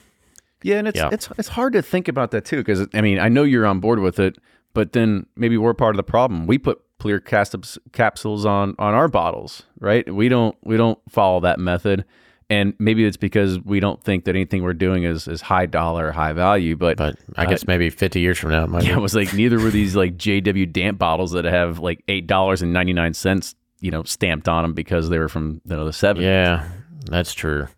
yeah, 0.63 0.77
and 0.77 0.89
it's 0.89 0.97
yeah. 0.97 1.11
it's 1.13 1.29
it's 1.39 1.49
hard 1.49 1.73
to 1.75 1.83
think 1.83 2.09
about 2.09 2.31
that 2.33 2.45
too 2.45 2.57
because 2.57 2.87
I 2.95 3.01
mean 3.01 3.19
I 3.19 3.29
know 3.29 3.45
you're 3.45 3.67
on 3.67 3.81
board 3.81 4.01
with 4.01 4.19
it, 4.19 4.39
but 4.75 4.93
then 4.93 5.27
maybe 5.37 5.57
we're 5.57 5.75
part 5.75 5.95
of 5.95 5.97
the 5.97 6.03
problem. 6.03 6.47
We 6.47 6.59
put 6.59 6.83
clear 6.99 7.21
capsules 7.21 8.47
on 8.47 8.75
on 8.79 8.95
our 8.95 9.09
bottles, 9.09 9.63
right? 9.81 10.13
We 10.13 10.29
don't 10.29 10.57
we 10.63 10.77
don't 10.77 10.99
follow 11.09 11.41
that 11.41 11.59
method, 11.59 12.05
and 12.51 12.75
maybe 12.79 13.05
it's 13.05 13.17
because 13.17 13.61
we 13.61 13.81
don't 13.81 14.03
think 14.03 14.25
that 14.25 14.35
anything 14.35 14.63
we're 14.63 14.73
doing 14.75 15.05
is 15.05 15.29
is 15.29 15.41
high 15.43 15.67
dollar, 15.67 16.13
high 16.13 16.33
value. 16.33 16.77
But 16.77 16.97
but 16.97 17.17
I 17.37 17.45
uh, 17.45 17.49
guess 17.49 17.67
maybe 17.67 17.91
50 17.91 18.21
years 18.21 18.39
from 18.39 18.51
now, 18.51 18.65
it 18.65 18.85
yeah, 18.85 18.97
it 18.97 19.01
was 19.01 19.15
like 19.15 19.33
neither 19.33 19.59
were 19.59 19.71
these 19.71 19.95
like 19.95 20.17
JW 20.17 20.73
Dant 20.73 20.99
bottles 20.99 21.33
that 21.33 21.45
have 21.45 21.79
like 21.79 22.03
eight 22.09 22.27
dollars 22.27 22.63
and 22.63 22.73
ninety 22.73 22.93
nine 22.93 23.15
cents, 23.15 23.55
you 23.81 23.91
know, 23.91 24.03
stamped 24.03 24.49
on 24.49 24.65
them 24.65 24.75
because 24.75 25.09
they 25.09 25.19
were 25.19 25.29
from 25.29 25.61
you 25.65 25.77
know 25.77 25.85
the 25.85 25.93
70s. 25.93 26.23
Yeah, 26.23 26.69
that's 27.05 27.33
true. 27.33 27.69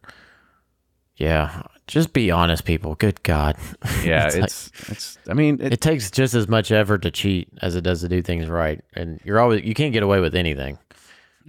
Yeah, 1.16 1.62
just 1.90 2.12
be 2.12 2.31
honest, 2.31 2.64
people. 2.64 2.94
Good 2.94 3.22
God. 3.22 3.57
Yeah, 4.05 4.26
it's 4.26 4.37
it's, 4.37 4.70
like, 4.81 4.90
it's, 4.90 5.18
I 5.29 5.35
mean, 5.35 5.61
it, 5.61 5.74
it, 5.74 5.81
takes 5.81 6.11
just 6.11 6.33
as 6.33 6.48
much 6.48 6.70
effort 6.70 7.03
to 7.03 7.11
cheat 7.11 7.48
as 7.61 7.76
it 7.76 7.83
does 7.83 8.00
to 8.00 8.09
do 8.09 8.22
things 8.22 8.48
right, 8.48 8.81
and 8.94 9.20
you're 9.24 9.38
always 9.38 9.62
you 9.62 9.74
can't 9.74 9.92
get 9.92 10.03
away 10.03 10.20
with 10.20 10.35
anything. 10.35 10.79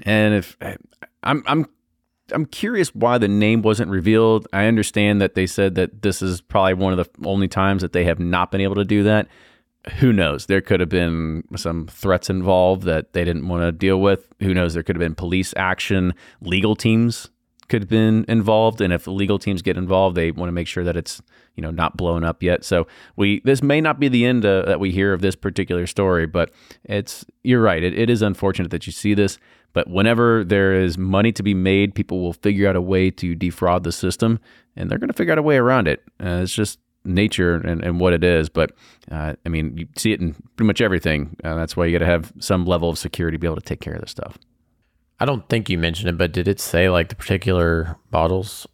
And 0.03 0.33
if 0.33 0.57
eh, 0.59 0.75
I'm 1.23 1.43
I'm 1.45 1.65
I'm 2.33 2.45
curious 2.45 2.93
why 2.93 3.17
the 3.19 3.27
name 3.27 3.61
wasn't 3.61 3.89
revealed. 3.89 4.47
I 4.51 4.65
understand 4.65 5.21
that 5.21 5.35
they 5.35 5.47
said 5.47 5.75
that 5.75 6.01
this 6.01 6.21
is 6.21 6.41
probably 6.41 6.73
one 6.73 6.97
of 6.97 6.97
the 6.97 7.27
only 7.27 7.47
times 7.47 7.83
that 7.83 7.93
they 7.93 8.03
have 8.03 8.19
not 8.19 8.51
been 8.51 8.61
able 8.61 8.75
to 8.75 8.85
do 8.85 9.03
that. 9.03 9.27
Who 9.99 10.11
knows? 10.11 10.47
There 10.47 10.61
could 10.61 10.79
have 10.79 10.89
been 10.89 11.43
some 11.55 11.87
threats 11.87 12.29
involved 12.29 12.83
that 12.83 13.13
they 13.13 13.23
didn't 13.23 13.47
want 13.47 13.63
to 13.63 13.71
deal 13.71 14.01
with. 14.01 14.27
Who 14.41 14.53
knows? 14.53 14.73
There 14.73 14.83
could 14.83 14.95
have 14.95 15.01
been 15.01 15.15
police 15.15 15.53
action, 15.55 16.13
legal 16.41 16.75
teams 16.75 17.29
could 17.71 17.83
have 17.83 17.89
been 17.89 18.25
involved, 18.27 18.81
and 18.81 18.91
if 18.91 19.07
legal 19.07 19.39
teams 19.39 19.61
get 19.61 19.77
involved, 19.77 20.17
they 20.17 20.29
want 20.29 20.49
to 20.49 20.51
make 20.51 20.67
sure 20.67 20.83
that 20.83 20.97
it's 20.97 21.21
you 21.55 21.61
know 21.61 21.71
not 21.71 21.95
blown 21.95 22.25
up 22.25 22.43
yet. 22.43 22.65
So 22.65 22.85
we 23.15 23.39
this 23.45 23.63
may 23.63 23.79
not 23.79 23.97
be 23.97 24.09
the 24.09 24.25
end 24.25 24.45
uh, 24.45 24.63
that 24.63 24.81
we 24.81 24.91
hear 24.91 25.13
of 25.13 25.21
this 25.21 25.37
particular 25.37 25.87
story, 25.87 26.27
but 26.27 26.51
it's 26.83 27.25
you're 27.43 27.61
right. 27.61 27.81
It, 27.81 27.97
it 27.97 28.09
is 28.09 28.21
unfortunate 28.21 28.71
that 28.71 28.85
you 28.87 28.91
see 28.91 29.13
this, 29.13 29.39
but 29.71 29.89
whenever 29.89 30.43
there 30.43 30.73
is 30.73 30.97
money 30.97 31.31
to 31.31 31.43
be 31.43 31.53
made, 31.53 31.95
people 31.95 32.19
will 32.19 32.33
figure 32.33 32.67
out 32.67 32.75
a 32.75 32.81
way 32.81 33.09
to 33.09 33.35
defraud 33.35 33.85
the 33.85 33.93
system, 33.93 34.39
and 34.75 34.91
they're 34.91 34.99
going 34.99 35.07
to 35.07 35.13
figure 35.13 35.31
out 35.31 35.39
a 35.39 35.41
way 35.41 35.55
around 35.55 35.87
it. 35.87 36.03
Uh, 36.21 36.41
it's 36.43 36.53
just 36.53 36.77
nature 37.05 37.55
and, 37.55 37.81
and 37.81 38.01
what 38.01 38.11
it 38.11 38.23
is. 38.23 38.49
But 38.49 38.73
uh, 39.09 39.35
I 39.45 39.49
mean, 39.49 39.77
you 39.77 39.87
see 39.95 40.11
it 40.11 40.19
in 40.19 40.33
pretty 40.57 40.67
much 40.67 40.81
everything. 40.81 41.37
Uh, 41.41 41.55
that's 41.55 41.77
why 41.77 41.85
you 41.85 41.93
got 41.97 42.05
to 42.05 42.11
have 42.11 42.33
some 42.39 42.65
level 42.65 42.89
of 42.89 42.97
security 42.97 43.37
to 43.37 43.39
be 43.39 43.47
able 43.47 43.55
to 43.55 43.61
take 43.61 43.79
care 43.79 43.93
of 43.93 44.01
this 44.01 44.11
stuff. 44.11 44.37
I 45.21 45.25
don't 45.25 45.47
think 45.49 45.69
you 45.69 45.77
mentioned 45.77 46.09
it, 46.09 46.17
but 46.17 46.31
did 46.31 46.47
it 46.47 46.59
say 46.59 46.89
like 46.89 47.09
the 47.09 47.15
particular 47.15 47.95
bottles 48.09 48.65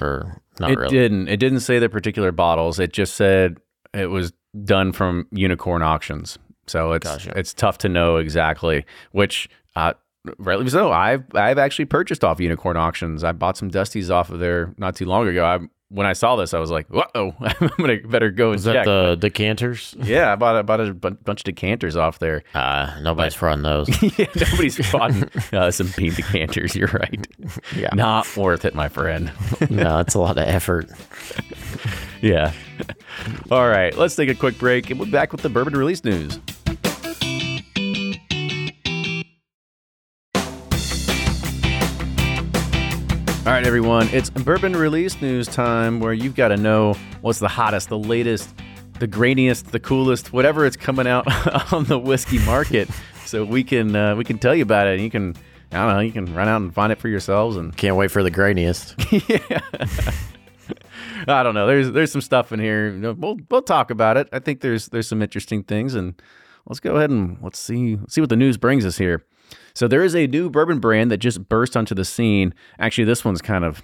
or 0.00 0.42
not 0.58 0.72
it 0.72 0.78
really? 0.78 0.90
didn't. 0.90 1.28
It 1.28 1.36
didn't 1.36 1.60
say 1.60 1.78
the 1.78 1.88
particular 1.88 2.32
bottles. 2.32 2.80
It 2.80 2.92
just 2.92 3.14
said 3.14 3.58
it 3.94 4.06
was 4.06 4.32
done 4.64 4.92
from 4.92 5.28
unicorn 5.30 5.80
auctions. 5.80 6.40
So 6.66 6.90
it's 6.90 7.04
gotcha. 7.04 7.32
it's 7.38 7.54
tough 7.54 7.78
to 7.78 7.88
know 7.88 8.16
exactly 8.16 8.84
which 9.12 9.48
uh, 9.76 9.92
rightly 10.38 10.68
so. 10.70 10.90
I've 10.90 11.22
I've 11.36 11.58
actually 11.58 11.84
purchased 11.84 12.24
off 12.24 12.40
unicorn 12.40 12.76
auctions. 12.76 13.22
I 13.22 13.30
bought 13.30 13.56
some 13.56 13.70
dusties 13.70 14.10
off 14.10 14.28
of 14.28 14.40
there 14.40 14.74
not 14.78 14.96
too 14.96 15.06
long 15.06 15.28
ago. 15.28 15.44
I 15.44 15.60
when 15.92 16.06
I 16.06 16.14
saw 16.14 16.36
this, 16.36 16.54
I 16.54 16.58
was 16.58 16.70
like, 16.70 16.88
"Whoa, 16.88 17.04
oh! 17.14 17.34
I'm 17.40 17.70
gonna 17.78 17.98
better 17.98 18.30
go 18.30 18.48
and 18.48 18.56
Is 18.56 18.64
that 18.64 18.84
the 18.84 19.16
decanters? 19.18 19.94
Yeah, 20.02 20.32
I 20.32 20.36
bought, 20.36 20.56
I 20.56 20.62
bought 20.62 20.80
a 20.80 20.92
bunch 20.92 21.40
of 21.40 21.44
decanters 21.44 21.96
off 21.96 22.18
there. 22.18 22.42
Uh, 22.54 22.92
nobody's 23.02 23.34
frauding 23.34 23.62
those. 23.62 23.88
yeah, 24.18 24.26
nobody's 24.34 24.76
frauding 24.78 25.52
uh, 25.52 25.70
some 25.70 25.92
Beam 25.96 26.12
decanters. 26.14 26.74
You're 26.74 26.88
right. 26.88 27.26
Yeah, 27.76 27.90
not 27.94 28.36
worth 28.36 28.64
it, 28.64 28.74
my 28.74 28.88
friend. 28.88 29.30
no, 29.70 30.00
it's 30.00 30.14
a 30.14 30.18
lot 30.18 30.38
of 30.38 30.46
effort. 30.48 30.90
yeah. 32.20 32.52
All 33.50 33.68
right, 33.68 33.96
let's 33.96 34.16
take 34.16 34.28
a 34.28 34.34
quick 34.34 34.58
break, 34.58 34.90
and 34.90 34.98
we'll 34.98 35.06
be 35.06 35.12
back 35.12 35.32
with 35.32 35.42
the 35.42 35.48
bourbon 35.48 35.74
release 35.76 36.04
news. 36.04 36.40
All 43.44 43.50
right, 43.50 43.66
everyone, 43.66 44.06
it's 44.12 44.30
bourbon 44.30 44.76
release 44.76 45.20
news 45.20 45.48
time 45.48 45.98
where 45.98 46.12
you've 46.12 46.36
got 46.36 46.48
to 46.48 46.56
know 46.56 46.94
what's 47.22 47.40
the 47.40 47.48
hottest, 47.48 47.88
the 47.88 47.98
latest, 47.98 48.54
the 49.00 49.08
grainiest, 49.08 49.72
the 49.72 49.80
coolest, 49.80 50.32
whatever 50.32 50.64
it's 50.64 50.76
coming 50.76 51.08
out 51.08 51.26
on 51.72 51.82
the 51.86 51.98
whiskey 51.98 52.38
market, 52.46 52.88
so 53.24 53.44
we 53.44 53.64
can 53.64 53.96
uh, 53.96 54.14
we 54.14 54.22
can 54.22 54.38
tell 54.38 54.54
you 54.54 54.62
about 54.62 54.86
it. 54.86 54.92
And 54.94 55.02
you 55.02 55.10
can 55.10 55.34
I 55.72 55.84
don't 55.84 55.94
know, 55.94 56.00
you 56.00 56.12
can 56.12 56.32
run 56.32 56.46
out 56.46 56.60
and 56.60 56.72
find 56.72 56.92
it 56.92 57.00
for 57.00 57.08
yourselves. 57.08 57.56
And 57.56 57.76
can't 57.76 57.96
wait 57.96 58.12
for 58.12 58.22
the 58.22 58.30
grainiest. 58.30 58.94
yeah. 59.28 60.10
I 61.26 61.42
don't 61.42 61.54
know. 61.54 61.66
There's 61.66 61.90
there's 61.90 62.12
some 62.12 62.20
stuff 62.20 62.52
in 62.52 62.60
here. 62.60 62.96
We'll 63.18 63.40
we'll 63.50 63.62
talk 63.62 63.90
about 63.90 64.16
it. 64.16 64.28
I 64.32 64.38
think 64.38 64.60
there's 64.60 64.86
there's 64.90 65.08
some 65.08 65.20
interesting 65.20 65.64
things, 65.64 65.96
and 65.96 66.14
let's 66.68 66.78
go 66.78 66.94
ahead 66.94 67.10
and 67.10 67.38
let's 67.42 67.58
see 67.58 67.98
see 68.06 68.20
what 68.20 68.30
the 68.30 68.36
news 68.36 68.56
brings 68.56 68.86
us 68.86 68.98
here. 68.98 69.24
So 69.74 69.88
there 69.88 70.02
is 70.02 70.14
a 70.14 70.26
new 70.26 70.50
bourbon 70.50 70.78
brand 70.78 71.10
that 71.10 71.18
just 71.18 71.48
burst 71.48 71.76
onto 71.76 71.94
the 71.94 72.04
scene. 72.04 72.54
Actually, 72.78 73.04
this 73.04 73.24
one's 73.24 73.42
kind 73.42 73.64
of 73.64 73.82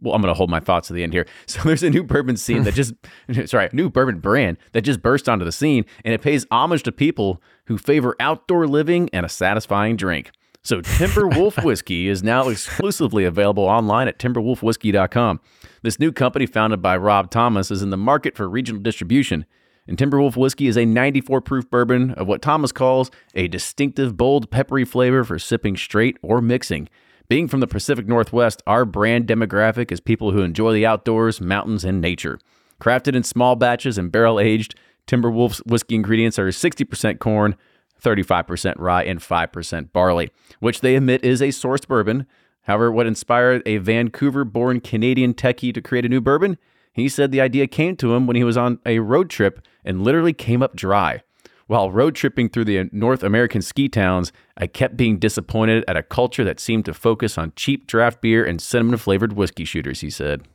well, 0.00 0.14
I'm 0.14 0.22
going 0.22 0.32
to 0.32 0.36
hold 0.36 0.50
my 0.50 0.60
thoughts 0.60 0.88
to 0.88 0.94
the 0.94 1.02
end 1.02 1.12
here. 1.12 1.26
So 1.46 1.60
there's 1.62 1.82
a 1.82 1.90
new 1.90 2.02
bourbon 2.02 2.36
scene 2.36 2.64
that 2.64 2.74
just, 2.74 2.94
sorry, 3.46 3.68
new 3.72 3.90
bourbon 3.90 4.18
brand 4.18 4.56
that 4.72 4.82
just 4.82 5.02
burst 5.02 5.28
onto 5.28 5.44
the 5.44 5.52
scene, 5.52 5.84
and 6.04 6.14
it 6.14 6.22
pays 6.22 6.46
homage 6.50 6.82
to 6.84 6.92
people 6.92 7.40
who 7.66 7.78
favor 7.78 8.16
outdoor 8.18 8.66
living 8.66 9.08
and 9.12 9.24
a 9.24 9.28
satisfying 9.28 9.96
drink. 9.96 10.30
So 10.62 10.80
Timber 10.80 11.28
Wolf 11.28 11.58
Whiskey 11.64 12.08
is 12.08 12.22
now 12.22 12.48
exclusively 12.48 13.24
available 13.24 13.64
online 13.64 14.08
at 14.08 14.18
timberwolfwhiskey.com. 14.18 15.40
This 15.82 16.00
new 16.00 16.10
company, 16.10 16.46
founded 16.46 16.80
by 16.80 16.96
Rob 16.96 17.30
Thomas, 17.30 17.70
is 17.70 17.82
in 17.82 17.90
the 17.90 17.98
market 17.98 18.34
for 18.34 18.48
regional 18.48 18.80
distribution. 18.80 19.44
And 19.86 19.98
Timberwolf 19.98 20.36
whiskey 20.36 20.66
is 20.66 20.78
a 20.78 20.86
94 20.86 21.40
proof 21.42 21.68
bourbon 21.68 22.12
of 22.12 22.26
what 22.26 22.40
Thomas 22.40 22.72
calls 22.72 23.10
a 23.34 23.48
distinctive, 23.48 24.16
bold, 24.16 24.50
peppery 24.50 24.84
flavor 24.84 25.24
for 25.24 25.38
sipping 25.38 25.76
straight 25.76 26.16
or 26.22 26.40
mixing. 26.40 26.88
Being 27.28 27.48
from 27.48 27.60
the 27.60 27.66
Pacific 27.66 28.06
Northwest, 28.06 28.62
our 28.66 28.84
brand 28.84 29.26
demographic 29.26 29.90
is 29.90 30.00
people 30.00 30.32
who 30.32 30.42
enjoy 30.42 30.72
the 30.72 30.86
outdoors, 30.86 31.40
mountains, 31.40 31.84
and 31.84 32.00
nature. 32.00 32.38
Crafted 32.80 33.14
in 33.14 33.22
small 33.22 33.56
batches 33.56 33.98
and 33.98 34.12
barrel 34.12 34.40
aged, 34.40 34.74
Timberwolf's 35.06 35.58
whiskey 35.66 35.94
ingredients 35.94 36.38
are 36.38 36.48
60% 36.48 37.18
corn, 37.18 37.56
35% 38.02 38.74
rye, 38.78 39.04
and 39.04 39.20
5% 39.20 39.92
barley, 39.92 40.30
which 40.60 40.80
they 40.80 40.96
admit 40.96 41.24
is 41.24 41.40
a 41.40 41.48
sourced 41.48 41.86
bourbon. 41.86 42.26
However, 42.62 42.90
what 42.90 43.06
inspired 43.06 43.62
a 43.66 43.78
Vancouver 43.78 44.44
born 44.44 44.80
Canadian 44.80 45.34
techie 45.34 45.74
to 45.74 45.82
create 45.82 46.04
a 46.04 46.08
new 46.08 46.20
bourbon? 46.20 46.58
He 46.94 47.08
said 47.08 47.32
the 47.32 47.40
idea 47.40 47.66
came 47.66 47.96
to 47.96 48.14
him 48.14 48.26
when 48.26 48.36
he 48.36 48.44
was 48.44 48.56
on 48.56 48.78
a 48.86 49.00
road 49.00 49.28
trip 49.28 49.60
and 49.84 50.02
literally 50.02 50.32
came 50.32 50.62
up 50.62 50.76
dry. 50.76 51.22
While 51.66 51.90
road 51.90 52.14
tripping 52.14 52.50
through 52.50 52.66
the 52.66 52.88
North 52.92 53.22
American 53.22 53.62
ski 53.62 53.88
towns, 53.88 54.32
I 54.56 54.68
kept 54.68 54.96
being 54.96 55.18
disappointed 55.18 55.84
at 55.88 55.96
a 55.96 56.02
culture 56.02 56.44
that 56.44 56.60
seemed 56.60 56.84
to 56.84 56.94
focus 56.94 57.36
on 57.36 57.52
cheap 57.56 57.86
draft 57.86 58.20
beer 58.20 58.44
and 58.44 58.60
cinnamon 58.60 58.98
flavored 58.98 59.32
whiskey 59.32 59.64
shooters, 59.64 60.00
he 60.00 60.10
said. 60.10 60.46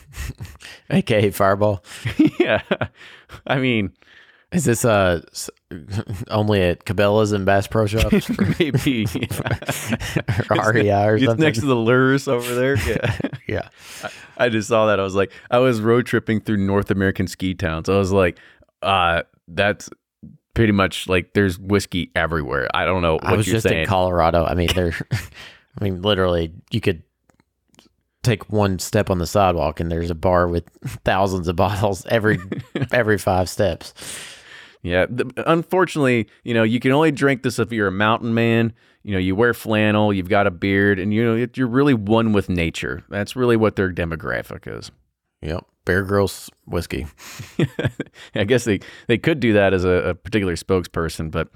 okay, 0.92 1.30
Fireball. 1.30 1.82
yeah. 2.38 2.62
I 3.46 3.58
mean, 3.58 3.92
Is 4.52 4.64
this 4.64 4.84
uh 4.84 5.22
only 6.30 6.62
at 6.62 6.84
Cabela's 6.84 7.32
and 7.32 7.46
Bass 7.46 7.66
Pro 7.66 7.86
Shops 7.86 8.30
maybe. 8.58 9.06
or 10.50 10.72
REI 10.72 11.04
or 11.04 11.16
it's 11.16 11.24
something? 11.24 11.44
next 11.44 11.60
to 11.60 11.66
the 11.66 11.74
lures 11.74 12.28
over 12.28 12.54
there. 12.54 12.76
Yeah. 12.86 13.18
yeah. 13.46 13.68
I 14.36 14.48
just 14.48 14.68
saw 14.68 14.86
that. 14.86 15.00
I 15.00 15.02
was 15.02 15.14
like, 15.14 15.32
I 15.50 15.58
was 15.58 15.80
road 15.80 16.06
tripping 16.06 16.40
through 16.40 16.58
North 16.58 16.90
American 16.90 17.26
ski 17.26 17.54
towns. 17.54 17.88
I 17.88 17.96
was 17.96 18.12
like, 18.12 18.38
uh, 18.82 19.22
that's 19.48 19.88
pretty 20.54 20.72
much 20.72 21.08
like 21.08 21.32
there's 21.34 21.58
whiskey 21.58 22.10
everywhere. 22.14 22.68
I 22.74 22.84
don't 22.84 23.02
know 23.02 23.14
what 23.14 23.24
I 23.24 23.36
was 23.36 23.46
you're 23.46 23.54
just 23.54 23.68
saying. 23.68 23.82
in 23.82 23.86
Colorado. 23.86 24.44
I 24.44 24.54
mean, 24.54 24.68
there. 24.74 24.94
I 25.12 25.84
mean, 25.84 26.02
literally, 26.02 26.52
you 26.70 26.80
could 26.80 27.02
take 28.22 28.50
one 28.50 28.78
step 28.78 29.10
on 29.10 29.18
the 29.18 29.26
sidewalk, 29.26 29.80
and 29.80 29.90
there's 29.90 30.10
a 30.10 30.14
bar 30.14 30.48
with 30.48 30.68
thousands 31.04 31.48
of 31.48 31.56
bottles 31.56 32.06
every 32.06 32.38
every 32.92 33.18
five 33.18 33.48
steps. 33.48 33.94
Yeah. 34.82 35.06
unfortunately, 35.36 36.28
you 36.42 36.54
know, 36.54 36.64
you 36.64 36.80
can 36.80 36.90
only 36.90 37.12
drink 37.12 37.42
this 37.42 37.58
if 37.58 37.72
you're 37.72 37.86
a 37.88 37.92
mountain 37.92 38.34
man. 38.34 38.72
You 39.04 39.12
know, 39.12 39.18
you 39.18 39.34
wear 39.34 39.54
flannel, 39.54 40.12
you've 40.12 40.28
got 40.28 40.46
a 40.46 40.50
beard, 40.50 40.98
and 40.98 41.12
you 41.12 41.24
know 41.24 41.46
you're 41.54 41.66
really 41.66 41.94
one 41.94 42.32
with 42.32 42.48
nature. 42.48 43.02
That's 43.08 43.34
really 43.34 43.56
what 43.56 43.76
their 43.76 43.92
demographic 43.92 44.66
is. 44.66 44.92
Yep, 45.40 45.64
Bear 45.84 46.04
Grylls 46.04 46.50
whiskey. 46.66 47.06
I 48.34 48.44
guess 48.44 48.64
they 48.64 48.80
they 49.08 49.18
could 49.18 49.40
do 49.40 49.52
that 49.54 49.74
as 49.74 49.84
a, 49.84 49.88
a 50.10 50.14
particular 50.14 50.54
spokesperson, 50.54 51.30
but 51.32 51.48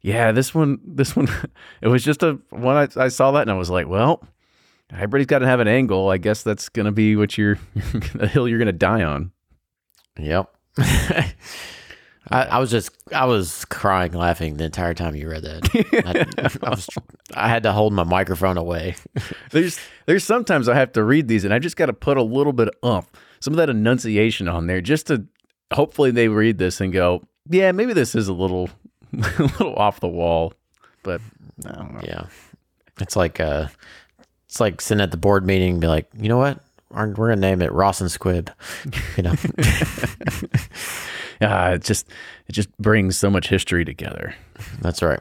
yeah, 0.00 0.32
this 0.32 0.54
one 0.54 0.78
this 0.84 1.14
one 1.14 1.28
it 1.82 1.88
was 1.88 2.04
just 2.04 2.22
a 2.22 2.38
one 2.50 2.76
I, 2.76 3.04
I 3.04 3.08
saw 3.08 3.30
that 3.32 3.42
and 3.42 3.50
I 3.50 3.54
was 3.54 3.70
like, 3.70 3.88
well, 3.88 4.22
everybody's 4.92 5.26
got 5.26 5.40
to 5.40 5.46
have 5.46 5.60
an 5.60 5.68
angle. 5.68 6.08
I 6.10 6.18
guess 6.18 6.42
that's 6.42 6.68
gonna 6.68 6.92
be 6.92 7.14
what 7.16 7.38
you're 7.38 7.58
the 8.14 8.26
hill 8.26 8.48
you're 8.48 8.58
gonna 8.58 8.72
die 8.72 9.02
on. 9.04 9.32
Yep. 10.18 10.52
I, 12.30 12.42
I 12.44 12.58
was 12.58 12.70
just 12.70 12.90
I 13.12 13.24
was 13.24 13.64
crying 13.66 14.12
laughing 14.12 14.56
the 14.56 14.64
entire 14.64 14.94
time 14.94 15.14
you 15.14 15.30
read 15.30 15.42
that. 15.42 16.56
I, 16.62 16.66
I 16.66 16.70
was 16.70 16.88
I 17.34 17.48
had 17.48 17.62
to 17.62 17.72
hold 17.72 17.92
my 17.92 18.04
microphone 18.04 18.58
away. 18.58 18.96
There's 19.50 19.78
there's 20.06 20.24
sometimes 20.24 20.68
I 20.68 20.74
have 20.74 20.92
to 20.92 21.04
read 21.04 21.28
these 21.28 21.44
and 21.44 21.54
I 21.54 21.58
just 21.58 21.76
got 21.76 21.86
to 21.86 21.92
put 21.92 22.16
a 22.16 22.22
little 22.22 22.52
bit 22.52 22.68
of 22.68 22.74
umph, 22.82 23.10
some 23.40 23.52
of 23.52 23.58
that 23.58 23.70
enunciation 23.70 24.48
on 24.48 24.66
there, 24.66 24.80
just 24.80 25.06
to 25.08 25.26
hopefully 25.72 26.10
they 26.10 26.28
read 26.28 26.58
this 26.58 26.80
and 26.80 26.92
go, 26.92 27.26
yeah, 27.48 27.72
maybe 27.72 27.92
this 27.92 28.14
is 28.14 28.28
a 28.28 28.32
little 28.32 28.70
a 29.12 29.42
little 29.42 29.74
off 29.76 30.00
the 30.00 30.08
wall, 30.08 30.52
but 31.02 31.20
I 31.66 31.72
don't 31.72 31.94
know. 31.94 32.00
Yeah. 32.04 32.26
It's 33.00 33.16
like 33.16 33.40
uh 33.40 33.68
it's 34.46 34.60
like 34.60 34.80
sitting 34.80 35.02
at 35.02 35.10
the 35.10 35.16
board 35.16 35.46
meeting 35.46 35.72
and 35.72 35.80
be 35.80 35.86
like, 35.86 36.08
you 36.16 36.28
know 36.28 36.38
what? 36.38 36.60
We're 36.90 37.08
we're 37.08 37.28
gonna 37.28 37.40
name 37.40 37.62
it 37.62 37.72
Ross 37.72 38.00
and 38.00 38.10
Squib. 38.10 38.50
You 39.16 39.24
know. 39.24 39.34
Uh, 41.40 41.72
it 41.74 41.82
just 41.82 42.08
it 42.48 42.52
just 42.52 42.76
brings 42.78 43.16
so 43.16 43.30
much 43.30 43.48
history 43.48 43.84
together. 43.84 44.34
That's 44.80 45.02
right. 45.02 45.20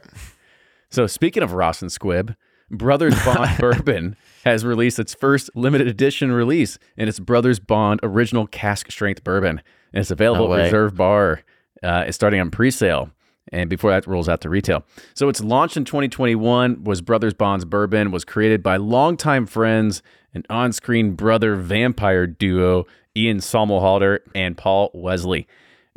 So 0.89 1.07
speaking 1.07 1.43
of 1.43 1.53
Ross 1.53 1.81
and 1.81 1.91
Squibb, 1.91 2.35
Brothers 2.71 3.15
Bond 3.23 3.57
Bourbon 3.59 4.15
has 4.43 4.65
released 4.65 4.99
its 4.99 5.13
first 5.13 5.49
limited 5.55 5.87
edition 5.87 6.31
release, 6.31 6.79
and 6.97 7.07
it's 7.09 7.19
Brothers 7.19 7.59
Bond 7.59 7.99
Original 8.03 8.47
Cask 8.47 8.89
Strength 8.91 9.23
Bourbon, 9.23 9.61
and 9.93 10.01
it's 10.01 10.11
available 10.11 10.49
No 10.49 10.55
at. 10.55 10.63
Reserve 10.65 10.95
Bar. 10.95 11.41
Uh, 11.83 12.05
it's 12.07 12.15
starting 12.15 12.39
on 12.39 12.49
pre-sale, 12.49 13.11
and 13.51 13.69
before 13.69 13.91
that 13.91 14.07
rolls 14.07 14.27
out 14.27 14.41
to 14.41 14.49
retail. 14.49 14.83
So 15.13 15.29
it's 15.29 15.41
launched 15.41 15.77
in 15.77 15.85
2021. 15.85 16.83
Was 16.83 17.01
Brothers 17.01 17.33
Bond's 17.33 17.65
bourbon 17.65 18.11
was 18.11 18.25
created 18.25 18.63
by 18.63 18.77
longtime 18.77 19.45
friends 19.45 20.01
and 20.33 20.45
on-screen 20.49 21.11
brother 21.13 21.55
vampire 21.55 22.27
duo 22.27 22.85
Ian 23.15 23.37
Somerhalder 23.37 24.19
and 24.35 24.57
Paul 24.57 24.91
Wesley. 24.93 25.47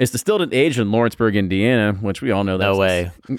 It's 0.01 0.11
distilled 0.11 0.41
and 0.41 0.55
aged 0.55 0.79
in 0.79 0.91
Lawrenceburg, 0.91 1.37
Indiana, 1.37 1.93
which 1.93 2.23
we 2.23 2.31
all 2.31 2.43
know 2.43 2.57
that's 2.57 2.75
No 2.75 2.81
way. 2.81 3.11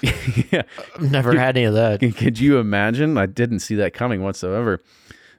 yeah. 0.52 0.62
I've 0.94 1.10
never 1.10 1.36
had 1.36 1.56
any 1.56 1.64
of 1.64 1.74
that. 1.74 1.98
Could 2.16 2.38
you 2.38 2.58
imagine? 2.58 3.18
I 3.18 3.26
didn't 3.26 3.58
see 3.58 3.74
that 3.74 3.94
coming 3.94 4.22
whatsoever. 4.22 4.80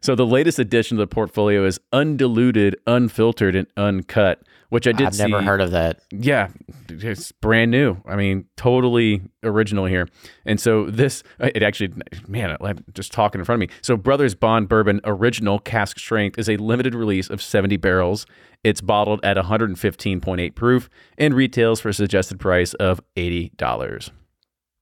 So 0.02 0.16
the 0.16 0.26
latest 0.26 0.60
addition 0.60 0.98
to 0.98 1.04
the 1.04 1.08
portfolio 1.08 1.66
is 1.66 1.80
undiluted, 1.94 2.76
unfiltered, 2.86 3.56
and 3.56 3.68
uncut, 3.78 4.42
which 4.74 4.88
I 4.88 4.92
did 4.92 5.06
I've 5.06 5.14
see. 5.14 5.28
never 5.28 5.44
heard 5.44 5.62
of 5.62 5.70
that. 5.70 6.00
Yeah, 6.10 6.48
it's 6.90 7.32
brand 7.32 7.70
new. 7.70 7.96
I 8.08 8.16
mean, 8.16 8.46
totally 8.58 9.22
original 9.44 9.86
here. 9.86 10.08
And 10.48 10.60
so 10.60 10.90
this, 10.90 11.22
uh, 11.40 11.52
it 11.54 11.62
actually, 11.62 11.94
man, 12.28 12.58
I'm 12.60 12.84
just 12.96 13.12
talking 13.12 13.38
in 13.38 13.46
front 13.46 13.62
of 13.62 13.70
me. 13.70 13.76
So 13.84 13.96
Brothers 13.96 14.34
Bond 14.34 14.68
Bourbon 14.68 15.00
Original 15.04 15.60
Cask 15.60 16.00
Strength 16.00 16.40
is 16.40 16.50
a 16.50 16.58
limited 16.58 16.96
release 16.96 17.30
of 17.30 17.40
70 17.40 17.78
barrels. 17.78 18.26
It's 18.64 18.82
bottled 18.82 19.24
at 19.24 19.38
115.8 19.38 20.56
proof 20.56 20.90
and 21.20 21.36
retails 21.36 21.80
for 21.80 21.90
a 21.90 21.94
suggested 21.94 22.40
price 22.40 22.74
of 22.74 23.00
$80. 23.16 24.10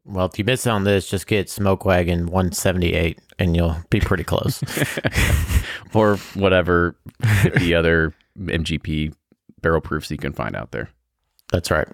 Well, 0.06 0.26
if 0.26 0.40
you 0.40 0.46
miss 0.46 0.66
on 0.68 0.86
this, 0.86 1.10
just 1.10 1.28
get 1.28 1.50
Smoke 1.50 1.84
Wagon 1.84 2.28
178 2.28 3.20
and 3.40 3.58
you'll 3.58 3.76
be 3.90 4.00
pretty 4.00 4.24
close. 4.24 4.64
or 5.94 6.16
whatever 6.34 6.96
the 7.58 7.76
other 7.78 8.14
MGP 8.40 9.14
barrel 9.62 9.82
proofs 9.82 10.12
you 10.12 10.17
can 10.17 10.34
find 10.34 10.56
out 10.56 10.71
there. 10.71 10.89
That's 11.52 11.71
right. 11.71 11.88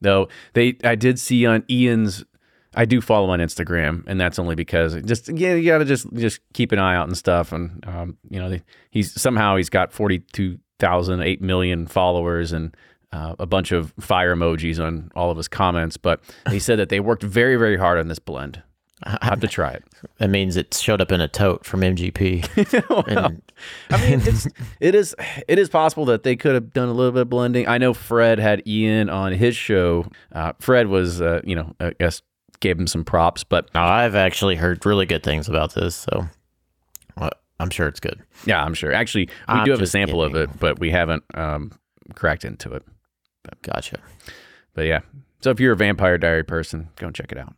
Though 0.00 0.28
they, 0.54 0.76
I 0.84 0.94
did 0.94 1.18
see 1.18 1.46
on 1.46 1.64
Ian's. 1.70 2.24
I 2.74 2.84
do 2.84 3.00
follow 3.00 3.30
on 3.30 3.40
Instagram, 3.40 4.04
and 4.06 4.20
that's 4.20 4.38
only 4.38 4.54
because 4.54 4.94
just 5.02 5.28
yeah, 5.28 5.54
you 5.54 5.68
got 5.68 5.78
to 5.78 5.84
just 5.84 6.06
just 6.14 6.40
keep 6.52 6.70
an 6.70 6.78
eye 6.78 6.94
out 6.94 7.08
and 7.08 7.16
stuff. 7.16 7.50
And 7.50 7.84
um, 7.86 8.18
you 8.28 8.38
know, 8.38 8.50
they, 8.50 8.62
he's 8.90 9.20
somehow 9.20 9.56
he's 9.56 9.70
got 9.70 9.92
forty 9.92 10.20
two 10.32 10.58
thousand 10.78 11.22
eight 11.22 11.40
million 11.40 11.86
followers 11.86 12.52
and 12.52 12.76
uh, 13.10 13.34
a 13.38 13.46
bunch 13.46 13.72
of 13.72 13.92
fire 13.98 14.36
emojis 14.36 14.78
on 14.84 15.10
all 15.16 15.30
of 15.30 15.36
his 15.36 15.48
comments. 15.48 15.96
But 15.96 16.20
he 16.50 16.58
said 16.58 16.78
that 16.78 16.90
they 16.90 17.00
worked 17.00 17.22
very 17.22 17.56
very 17.56 17.78
hard 17.78 17.98
on 17.98 18.08
this 18.08 18.18
blend. 18.18 18.62
I 19.04 19.26
have 19.26 19.40
to 19.40 19.48
try 19.48 19.72
it. 19.72 19.84
That 20.18 20.28
means 20.30 20.56
it 20.56 20.74
showed 20.74 21.00
up 21.00 21.12
in 21.12 21.20
a 21.20 21.28
tote 21.28 21.64
from 21.64 21.80
MGP. 21.80 23.06
and 23.08 23.42
I 23.90 24.10
mean, 24.10 24.20
it's 24.24 24.48
it 24.80 24.94
is 24.94 25.14
it 25.46 25.58
is 25.58 25.68
possible 25.68 26.04
that 26.06 26.24
they 26.24 26.36
could 26.36 26.54
have 26.54 26.72
done 26.72 26.88
a 26.88 26.92
little 26.92 27.12
bit 27.12 27.22
of 27.22 27.30
blending. 27.30 27.68
I 27.68 27.78
know 27.78 27.94
Fred 27.94 28.38
had 28.38 28.66
Ian 28.66 29.08
on 29.08 29.32
his 29.32 29.56
show. 29.56 30.06
Uh, 30.32 30.52
Fred 30.58 30.88
was, 30.88 31.20
uh, 31.20 31.40
you 31.44 31.54
know, 31.54 31.74
I 31.78 31.92
guess 31.98 32.22
gave 32.60 32.78
him 32.78 32.88
some 32.88 33.04
props, 33.04 33.44
but 33.44 33.68
I've 33.74 34.16
actually 34.16 34.56
heard 34.56 34.84
really 34.84 35.06
good 35.06 35.22
things 35.22 35.48
about 35.48 35.74
this, 35.74 35.94
so 35.94 36.28
well, 37.16 37.30
I'm 37.60 37.70
sure 37.70 37.86
it's 37.86 38.00
good. 38.00 38.20
yeah, 38.46 38.62
I'm 38.62 38.74
sure. 38.74 38.92
Actually, 38.92 39.26
we 39.26 39.32
I'm 39.46 39.64
do 39.64 39.70
have 39.70 39.80
a 39.80 39.86
sample 39.86 40.22
of 40.22 40.34
it, 40.34 40.50
but 40.58 40.80
we 40.80 40.90
haven't 40.90 41.22
um, 41.34 41.72
cracked 42.14 42.44
into 42.44 42.72
it. 42.72 42.82
Gotcha. 43.62 44.00
But 44.74 44.82
yeah, 44.86 45.00
so 45.40 45.50
if 45.50 45.60
you're 45.60 45.72
a 45.72 45.76
Vampire 45.76 46.18
Diary 46.18 46.44
person, 46.44 46.88
go 46.96 47.06
and 47.06 47.14
check 47.14 47.32
it 47.32 47.38
out. 47.38 47.54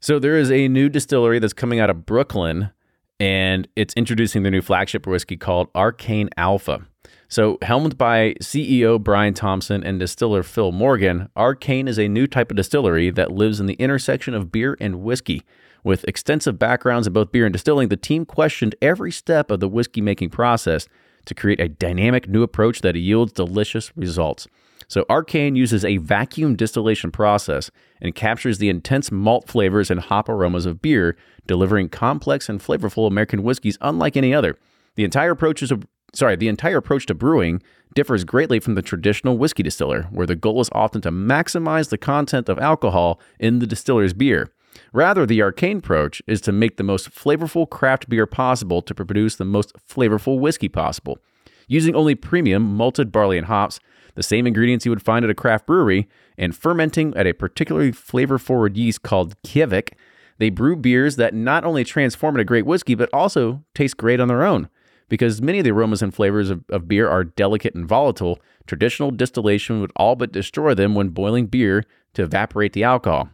So 0.00 0.20
there 0.20 0.36
is 0.36 0.52
a 0.52 0.68
new 0.68 0.88
distillery 0.88 1.40
that's 1.40 1.52
coming 1.52 1.80
out 1.80 1.90
of 1.90 2.06
Brooklyn, 2.06 2.70
and 3.18 3.66
it's 3.74 3.94
introducing 3.94 4.44
their 4.44 4.52
new 4.52 4.62
flagship 4.62 5.08
whiskey 5.08 5.36
called 5.36 5.68
Arcane 5.74 6.28
Alpha. 6.36 6.86
So, 7.26 7.58
helmed 7.62 7.98
by 7.98 8.34
CEO 8.40 9.02
Brian 9.02 9.34
Thompson 9.34 9.82
and 9.82 9.98
distiller 9.98 10.44
Phil 10.44 10.70
Morgan, 10.70 11.28
Arcane 11.36 11.88
is 11.88 11.98
a 11.98 12.06
new 12.06 12.28
type 12.28 12.50
of 12.50 12.56
distillery 12.56 13.10
that 13.10 13.32
lives 13.32 13.58
in 13.58 13.66
the 13.66 13.74
intersection 13.74 14.34
of 14.34 14.52
beer 14.52 14.76
and 14.80 15.02
whiskey. 15.02 15.42
With 15.82 16.04
extensive 16.04 16.60
backgrounds 16.60 17.08
in 17.08 17.12
both 17.12 17.32
beer 17.32 17.44
and 17.44 17.52
distilling, 17.52 17.88
the 17.88 17.96
team 17.96 18.24
questioned 18.24 18.76
every 18.80 19.10
step 19.10 19.50
of 19.50 19.58
the 19.58 19.68
whiskey 19.68 20.00
making 20.00 20.30
process 20.30 20.86
to 21.26 21.34
create 21.34 21.60
a 21.60 21.68
dynamic 21.68 22.28
new 22.28 22.44
approach 22.44 22.82
that 22.82 22.94
yields 22.94 23.32
delicious 23.32 23.94
results. 23.96 24.46
So, 24.88 25.04
Arcane 25.10 25.54
uses 25.54 25.84
a 25.84 25.98
vacuum 25.98 26.56
distillation 26.56 27.10
process 27.10 27.70
and 28.00 28.14
captures 28.14 28.56
the 28.56 28.70
intense 28.70 29.12
malt 29.12 29.46
flavors 29.46 29.90
and 29.90 30.00
hop 30.00 30.28
aromas 30.28 30.64
of 30.64 30.80
beer, 30.80 31.16
delivering 31.46 31.90
complex 31.90 32.48
and 32.48 32.58
flavorful 32.58 33.06
American 33.06 33.42
whiskeys 33.42 33.76
unlike 33.82 34.16
any 34.16 34.32
other. 34.32 34.56
The 34.94 35.04
entire 35.04 35.32
approach 35.32 35.62
is 35.62 35.70
a 35.70 35.80
sorry, 36.14 36.36
the 36.36 36.48
entire 36.48 36.78
approach 36.78 37.06
to 37.06 37.14
brewing 37.14 37.62
differs 37.94 38.24
greatly 38.24 38.60
from 38.60 38.74
the 38.74 38.82
traditional 38.82 39.36
whiskey 39.36 39.62
distiller, 39.62 40.04
where 40.04 40.26
the 40.26 40.36
goal 40.36 40.60
is 40.60 40.70
often 40.72 41.00
to 41.02 41.10
maximize 41.10 41.90
the 41.90 41.98
content 41.98 42.48
of 42.48 42.58
alcohol 42.58 43.20
in 43.38 43.58
the 43.58 43.66
distiller's 43.66 44.14
beer. 44.14 44.50
Rather, 44.92 45.26
the 45.26 45.42
arcane 45.42 45.78
approach 45.78 46.22
is 46.26 46.40
to 46.42 46.52
make 46.52 46.76
the 46.76 46.82
most 46.82 47.10
flavorful 47.10 47.68
craft 47.68 48.08
beer 48.08 48.26
possible 48.26 48.80
to 48.82 48.94
produce 48.94 49.36
the 49.36 49.44
most 49.44 49.72
flavorful 49.76 50.38
whiskey 50.38 50.68
possible. 50.68 51.18
Using 51.66 51.94
only 51.94 52.14
premium 52.14 52.62
malted 52.62 53.12
barley 53.12 53.36
and 53.36 53.46
hops, 53.46 53.80
the 54.18 54.22
same 54.24 54.48
ingredients 54.48 54.84
you 54.84 54.90
would 54.90 55.00
find 55.00 55.24
at 55.24 55.30
a 55.30 55.34
craft 55.34 55.64
brewery, 55.64 56.08
and 56.36 56.54
fermenting 56.54 57.16
at 57.16 57.28
a 57.28 57.32
particularly 57.32 57.92
flavor 57.92 58.36
forward 58.36 58.76
yeast 58.76 59.02
called 59.02 59.40
Kveik, 59.42 59.92
they 60.38 60.50
brew 60.50 60.74
beers 60.74 61.14
that 61.14 61.34
not 61.34 61.64
only 61.64 61.84
transform 61.84 62.34
into 62.34 62.44
great 62.44 62.66
whiskey, 62.66 62.96
but 62.96 63.08
also 63.12 63.62
taste 63.76 63.96
great 63.96 64.18
on 64.18 64.26
their 64.26 64.44
own. 64.44 64.68
Because 65.08 65.40
many 65.40 65.58
of 65.58 65.64
the 65.64 65.70
aromas 65.70 66.02
and 66.02 66.12
flavors 66.12 66.50
of, 66.50 66.64
of 66.68 66.88
beer 66.88 67.08
are 67.08 67.22
delicate 67.22 67.76
and 67.76 67.86
volatile, 67.86 68.40
traditional 68.66 69.12
distillation 69.12 69.80
would 69.80 69.92
all 69.94 70.16
but 70.16 70.32
destroy 70.32 70.74
them 70.74 70.96
when 70.96 71.10
boiling 71.10 71.46
beer 71.46 71.84
to 72.14 72.24
evaporate 72.24 72.72
the 72.72 72.82
alcohol. 72.82 73.28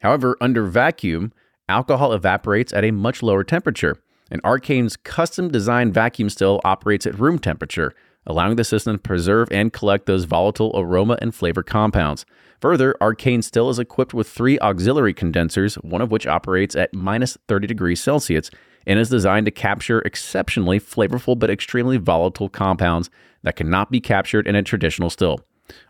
However, 0.00 0.36
under 0.40 0.62
vacuum, 0.62 1.32
alcohol 1.68 2.12
evaporates 2.12 2.72
at 2.72 2.84
a 2.84 2.92
much 2.92 3.20
lower 3.20 3.42
temperature, 3.42 3.96
and 4.30 4.40
Arcane's 4.44 4.96
custom 4.96 5.50
designed 5.50 5.92
vacuum 5.92 6.30
still 6.30 6.60
operates 6.64 7.04
at 7.04 7.18
room 7.18 7.40
temperature, 7.40 7.92
allowing 8.26 8.56
the 8.56 8.64
system 8.64 8.96
to 8.96 9.02
preserve 9.02 9.48
and 9.50 9.72
collect 9.72 10.06
those 10.06 10.24
volatile 10.24 10.72
aroma 10.74 11.18
and 11.20 11.34
flavor 11.34 11.62
compounds. 11.62 12.24
Further, 12.60 12.94
Arcane 13.00 13.42
still 13.42 13.68
is 13.68 13.78
equipped 13.78 14.14
with 14.14 14.28
three 14.28 14.58
auxiliary 14.60 15.12
condensers, 15.12 15.74
one 15.76 16.00
of 16.00 16.10
which 16.10 16.26
operates 16.26 16.74
at 16.74 16.94
minus 16.94 17.36
30 17.48 17.66
degrees 17.66 18.02
Celsius 18.02 18.50
and 18.86 18.98
is 18.98 19.08
designed 19.08 19.46
to 19.46 19.50
capture 19.50 20.00
exceptionally 20.00 20.80
flavorful 20.80 21.38
but 21.38 21.50
extremely 21.50 21.96
volatile 21.96 22.48
compounds 22.48 23.10
that 23.42 23.56
cannot 23.56 23.90
be 23.90 24.00
captured 24.00 24.46
in 24.46 24.54
a 24.54 24.62
traditional 24.62 25.10
still. 25.10 25.40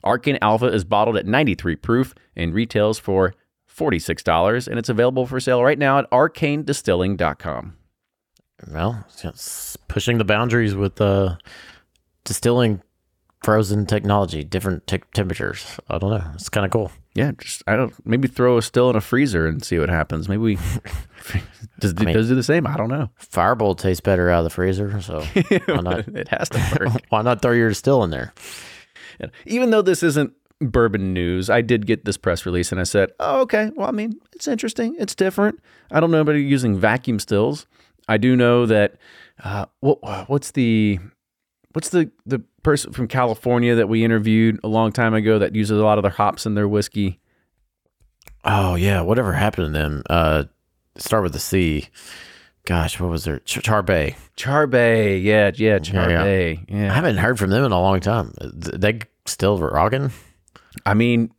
Arcane 0.05 0.38
Alpha 0.40 0.66
is 0.66 0.85
bottled 0.85 1.16
at 1.16 1.27
93 1.27 1.77
proof 1.77 2.14
and 2.37 2.55
retails 2.55 2.99
for 2.99 3.35
$46, 3.73 4.68
and 4.68 4.79
it's 4.79 4.88
available 4.88 5.27
for 5.27 5.40
sale 5.40 5.62
right 5.62 5.79
now 5.79 5.99
at 5.99 6.11
arcanedistilling.com. 6.11 7.77
Well, 8.70 9.05
pushing 9.88 10.18
the 10.18 10.25
boundaries 10.25 10.75
with 10.75 11.01
uh, 11.01 11.37
distilling 12.25 12.83
frozen 13.45 13.85
technology, 13.85 14.43
different 14.43 14.87
te- 14.87 15.03
temperatures. 15.13 15.79
I 15.89 15.99
don't 15.99 16.11
know. 16.11 16.25
It's 16.35 16.49
kind 16.49 16.65
of 16.65 16.73
cool. 16.73 16.91
Yeah, 17.15 17.33
just 17.39 17.63
I 17.67 17.77
don't 17.77 17.95
maybe 18.05 18.27
throw 18.27 18.59
a 18.59 18.63
still 18.63 18.91
in 18.91 18.97
a 18.97 19.01
freezer 19.01 19.47
and 19.47 19.65
see 19.65 19.79
what 19.79 19.89
happens. 19.89 20.29
Maybe 20.29 20.43
we 20.43 20.55
does, 21.79 21.95
I 21.97 22.05
mean, 22.05 22.15
does 22.15 22.29
do 22.29 22.35
the 22.35 22.43
same? 22.43 22.67
I 22.67 22.77
don't 22.77 22.89
know. 22.89 23.11
Fireball 23.17 23.77
tastes 23.77 24.01
better 24.01 24.31
out 24.31 24.39
of 24.39 24.45
the 24.45 24.51
freezer, 24.51 25.01
so 25.01 25.21
why 25.67 25.81
not? 25.81 25.99
it 26.09 26.29
has 26.29 26.49
to 26.49 26.79
work. 26.81 27.03
why 27.11 27.23
not 27.23 27.41
throw 27.41 27.53
your 27.53 27.73
still 27.75 28.03
in 28.03 28.11
there? 28.11 28.33
Yeah. 29.21 29.29
Even 29.47 29.71
though 29.71 29.83
this 29.83 30.03
isn't 30.03 30.33
bourbon 30.61 31.13
news, 31.13 31.51
I 31.51 31.61
did 31.61 31.87
get 31.87 32.05
this 32.05 32.17
press 32.17 32.45
release 32.47 32.73
and 32.73 32.81
I 32.81 32.85
said, 32.85 33.13
"Oh, 33.21 33.43
okay. 33.43 33.71
Well, 33.77 33.89
I 33.89 33.93
mean, 33.93 34.19
it's 34.33 34.49
interesting. 34.49 34.97
It's 34.99 35.15
different. 35.15 35.61
I 35.93 36.01
don't 36.01 36.11
know 36.11 36.19
anybody 36.19 36.43
using 36.43 36.77
vacuum 36.79 37.21
stills. 37.21 37.67
I 38.09 38.17
do 38.17 38.35
know 38.35 38.67
that 38.67 38.97
uh, 39.43 39.67
what 39.81 40.29
what's 40.29 40.51
the 40.51 40.99
what's 41.75 41.91
the 41.91 42.11
the 42.25 42.41
person 42.63 42.93
from 42.93 43.07
California 43.07 43.75
that 43.75 43.89
we 43.89 44.05
interviewed 44.05 44.59
a 44.65 44.69
long 44.69 44.91
time 44.91 45.13
ago 45.13 45.39
that 45.39 45.55
uses 45.55 45.79
a 45.79 45.85
lot 45.85 45.99
of 45.99 46.03
their 46.03 46.11
hops 46.11 46.47
in 46.47 46.55
their 46.55 46.67
whiskey? 46.67 47.21
Oh 48.45 48.75
yeah, 48.75 49.03
whatever 49.03 49.33
happened 49.33 49.75
to 49.75 49.79
them? 49.79 50.03
Uh, 50.09 50.45
start 50.97 51.23
with 51.23 51.33
the 51.33 51.39
C. 51.39 51.89
Gosh, 52.67 52.99
what 52.99 53.11
was 53.11 53.25
their 53.25 53.41
Ch- 53.41 53.61
Charbay? 53.63 54.17
Charbay, 54.39 55.23
yeah, 55.23 55.51
yeah, 55.55 55.79
Charbay. 55.79 56.67
Yeah, 56.69 56.77
yeah. 56.77 56.91
I 56.91 56.95
haven't 56.95 57.19
heard 57.19 57.39
from 57.39 57.51
them 57.51 57.65
in 57.65 57.73
a 57.73 57.81
long 57.81 58.01
time. 58.01 58.33
They 58.41 59.01
still 59.27 59.59
rocking? 59.59 60.13
I 60.87 60.95
mean, 60.95 61.31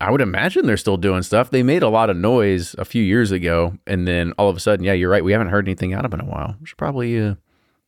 I 0.00 0.10
would 0.10 0.22
imagine 0.22 0.66
they're 0.66 0.76
still 0.78 0.96
doing 0.96 1.22
stuff. 1.22 1.50
They 1.50 1.62
made 1.62 1.82
a 1.82 1.90
lot 1.90 2.08
of 2.08 2.16
noise 2.16 2.74
a 2.78 2.84
few 2.84 3.02
years 3.02 3.30
ago, 3.32 3.76
and 3.86 4.08
then 4.08 4.32
all 4.38 4.48
of 4.48 4.56
a 4.56 4.60
sudden, 4.60 4.84
yeah, 4.84 4.94
you're 4.94 5.10
right. 5.10 5.22
We 5.24 5.32
haven't 5.32 5.48
heard 5.48 5.68
anything 5.68 5.92
out 5.92 6.04
of 6.04 6.10
them 6.10 6.20
in 6.20 6.26
a 6.26 6.30
while. 6.30 6.56
We 6.58 6.66
should 6.66 6.78
probably 6.78 7.20
uh, 7.20 7.34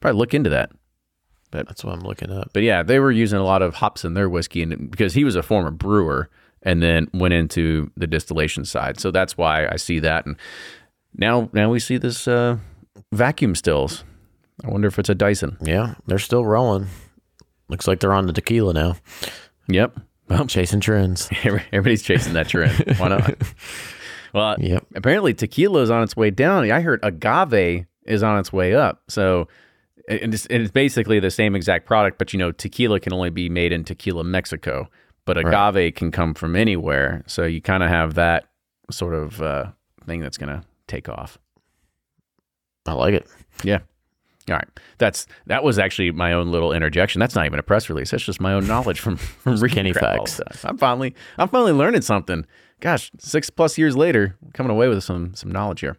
probably 0.01 0.19
look 0.19 0.35
into 0.35 0.51
that. 0.51 0.73
But 1.55 1.69
that's 1.69 1.85
what 1.85 1.95
I'm 1.95 2.01
looking 2.01 2.33
up. 2.33 2.51
But 2.53 2.65
yeah, 2.65 2.83
they 2.83 2.99
were 2.99 3.13
using 3.13 3.39
a 3.39 3.45
lot 3.45 3.63
of 3.63 3.75
hops 3.75 4.05
in 4.05 4.15
their 4.15 4.29
whiskey, 4.29 4.65
and 4.65 4.91
because 4.91 5.15
he 5.15 5.23
was 5.23 5.37
a 5.37 5.43
former 5.43 5.71
brewer, 5.71 6.29
and 6.65 6.83
then 6.83 7.09
went 7.15 7.33
into 7.33 7.93
the 7.97 8.09
distillation 8.09 8.65
side, 8.65 8.99
so 8.99 9.13
that's 9.13 9.39
why 9.39 9.69
I 9.69 9.77
see 9.77 10.01
that. 10.01 10.27
And 10.27 10.35
now, 11.15 11.49
now 11.53 11.71
we 11.71 11.79
see 11.79 11.97
this 11.97 12.27
uh, 12.27 12.57
vacuum 13.13 13.55
stills. 13.55 14.03
I 14.65 14.69
wonder 14.69 14.89
if 14.89 14.99
it's 14.99 15.09
a 15.09 15.15
Dyson. 15.15 15.57
Yeah, 15.61 15.95
they're 16.09 16.19
still 16.19 16.45
rolling. 16.45 16.89
Looks 17.69 17.87
like 17.87 18.01
they're 18.01 18.13
on 18.13 18.27
the 18.27 18.33
tequila 18.33 18.73
now. 18.73 18.97
Yep. 19.69 19.97
Well, 20.29 20.47
chasing 20.49 20.81
trends. 20.81 21.29
Everybody's 21.45 22.03
chasing 22.03 22.33
that 22.33 22.49
trend. 22.49 22.83
Why 22.97 23.09
not? 23.11 23.37
Well, 24.33 24.57
yep. 24.59 24.85
apparently 24.97 25.35
tequila 25.35 25.83
is 25.83 25.91
on 25.93 26.03
its 26.03 26.17
way 26.17 26.31
down. 26.31 26.69
I 26.73 26.81
heard 26.81 26.99
agave 27.05 27.87
is 28.07 28.25
on 28.25 28.41
its 28.41 28.53
way 28.53 28.75
up. 28.75 29.03
So 29.09 29.47
and 30.09 30.35
it's, 30.35 30.47
it's, 30.51 30.71
basically 30.71 31.21
the 31.21 31.31
same 31.31 31.55
exact 31.55 31.87
product, 31.87 32.19
but 32.19 32.33
you 32.33 32.39
know, 32.39 32.53
tequila 32.53 33.01
can 33.01 33.13
only 33.13 33.31
be 33.31 33.49
made 33.49 33.73
in 33.73 33.85
Tequila, 33.85 34.25
Mexico, 34.25 34.89
but 35.25 35.39
agave 35.39 35.75
right. 35.75 35.95
can 35.95 36.11
come 36.11 36.35
from 36.35 36.57
anywhere. 36.57 37.23
So 37.27 37.45
you 37.45 37.61
kind 37.61 37.83
of 37.83 37.89
have 37.89 38.15
that 38.15 38.45
sort 38.91 39.15
of 39.15 39.41
uh, 39.41 39.67
thing 40.07 40.21
that's 40.21 40.37
going 40.37 40.51
to 40.51 40.67
take 40.87 41.09
off. 41.09 41.39
I 42.87 42.93
like 42.93 43.15
it. 43.15 43.27
Yeah. 43.63 43.79
All 44.51 44.57
right. 44.57 44.69
That's 44.99 45.27
that 45.47 45.65
was 45.65 45.79
actually 45.79 46.11
my 46.11 46.35
own 46.35 46.51
little 46.51 46.73
interjection. 46.73 47.19
That's 47.19 47.35
not 47.35 47.47
even 47.47 47.59
a 47.59 47.63
press 47.63 47.89
release. 47.89 48.11
That's 48.11 48.25
just 48.25 48.41
my 48.41 48.53
own 48.53 48.67
knowledge 48.67 49.01
from 49.01 49.17
from 49.17 49.57
reading 49.57 49.95
facts. 49.95 50.41
I'm 50.65 50.77
finally 50.77 51.15
I'm 51.39 51.49
finally 51.49 51.73
learning 51.73 52.03
something. 52.03 52.45
Gosh, 52.81 53.11
six 53.19 53.49
plus 53.49 53.79
years 53.79 53.97
later, 53.97 54.37
coming 54.53 54.71
away 54.71 54.89
with 54.89 55.03
some 55.03 55.35
some 55.35 55.51
knowledge 55.51 55.81
here. 55.81 55.97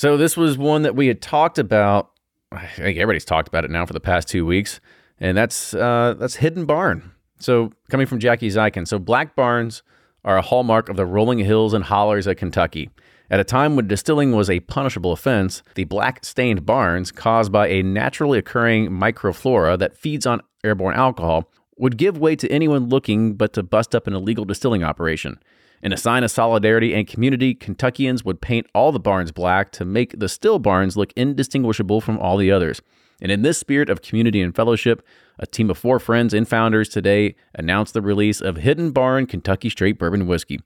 So 0.00 0.16
this 0.16 0.34
was 0.34 0.56
one 0.56 0.80
that 0.84 0.96
we 0.96 1.08
had 1.08 1.20
talked 1.20 1.58
about. 1.58 2.12
I 2.50 2.64
think 2.68 2.96
everybody's 2.96 3.26
talked 3.26 3.48
about 3.48 3.66
it 3.66 3.70
now 3.70 3.84
for 3.84 3.92
the 3.92 4.00
past 4.00 4.28
two 4.28 4.46
weeks, 4.46 4.80
and 5.18 5.36
that's 5.36 5.74
uh, 5.74 6.14
that's 6.18 6.36
Hidden 6.36 6.64
Barn. 6.64 7.12
So 7.38 7.72
coming 7.90 8.06
from 8.06 8.18
Jackie 8.18 8.48
Zykan, 8.48 8.88
so 8.88 8.98
black 8.98 9.36
barns 9.36 9.82
are 10.24 10.38
a 10.38 10.40
hallmark 10.40 10.88
of 10.88 10.96
the 10.96 11.04
rolling 11.04 11.40
hills 11.40 11.74
and 11.74 11.84
hollers 11.84 12.26
of 12.26 12.38
Kentucky. 12.38 12.88
At 13.30 13.40
a 13.40 13.44
time 13.44 13.76
when 13.76 13.88
distilling 13.88 14.32
was 14.32 14.48
a 14.48 14.60
punishable 14.60 15.12
offense, 15.12 15.62
the 15.74 15.84
black 15.84 16.24
stained 16.24 16.64
barns, 16.64 17.12
caused 17.12 17.52
by 17.52 17.68
a 17.68 17.82
naturally 17.82 18.38
occurring 18.38 18.88
microflora 18.88 19.78
that 19.80 19.98
feeds 19.98 20.24
on 20.24 20.40
airborne 20.64 20.94
alcohol, 20.94 21.52
would 21.76 21.98
give 21.98 22.16
way 22.16 22.34
to 22.36 22.50
anyone 22.50 22.88
looking 22.88 23.34
but 23.34 23.52
to 23.52 23.62
bust 23.62 23.94
up 23.94 24.06
an 24.06 24.14
illegal 24.14 24.46
distilling 24.46 24.82
operation. 24.82 25.38
In 25.82 25.92
a 25.92 25.96
sign 25.96 26.24
of 26.24 26.30
solidarity 26.30 26.94
and 26.94 27.06
community, 27.06 27.54
Kentuckians 27.54 28.22
would 28.24 28.42
paint 28.42 28.66
all 28.74 28.92
the 28.92 29.00
barns 29.00 29.32
black 29.32 29.72
to 29.72 29.84
make 29.84 30.18
the 30.18 30.28
still 30.28 30.58
barns 30.58 30.96
look 30.96 31.12
indistinguishable 31.16 32.02
from 32.02 32.18
all 32.18 32.36
the 32.36 32.52
others. 32.52 32.82
And 33.22 33.32
in 33.32 33.42
this 33.42 33.58
spirit 33.58 33.88
of 33.88 34.02
community 34.02 34.42
and 34.42 34.54
fellowship, 34.54 35.06
a 35.38 35.46
team 35.46 35.70
of 35.70 35.78
four 35.78 35.98
friends 35.98 36.34
and 36.34 36.46
founders 36.46 36.88
today 36.88 37.34
announced 37.54 37.94
the 37.94 38.02
release 38.02 38.40
of 38.42 38.58
Hidden 38.58 38.90
Barn 38.90 39.26
Kentucky 39.26 39.70
Straight 39.70 39.98
Bourbon 39.98 40.26
Whiskey. 40.26 40.60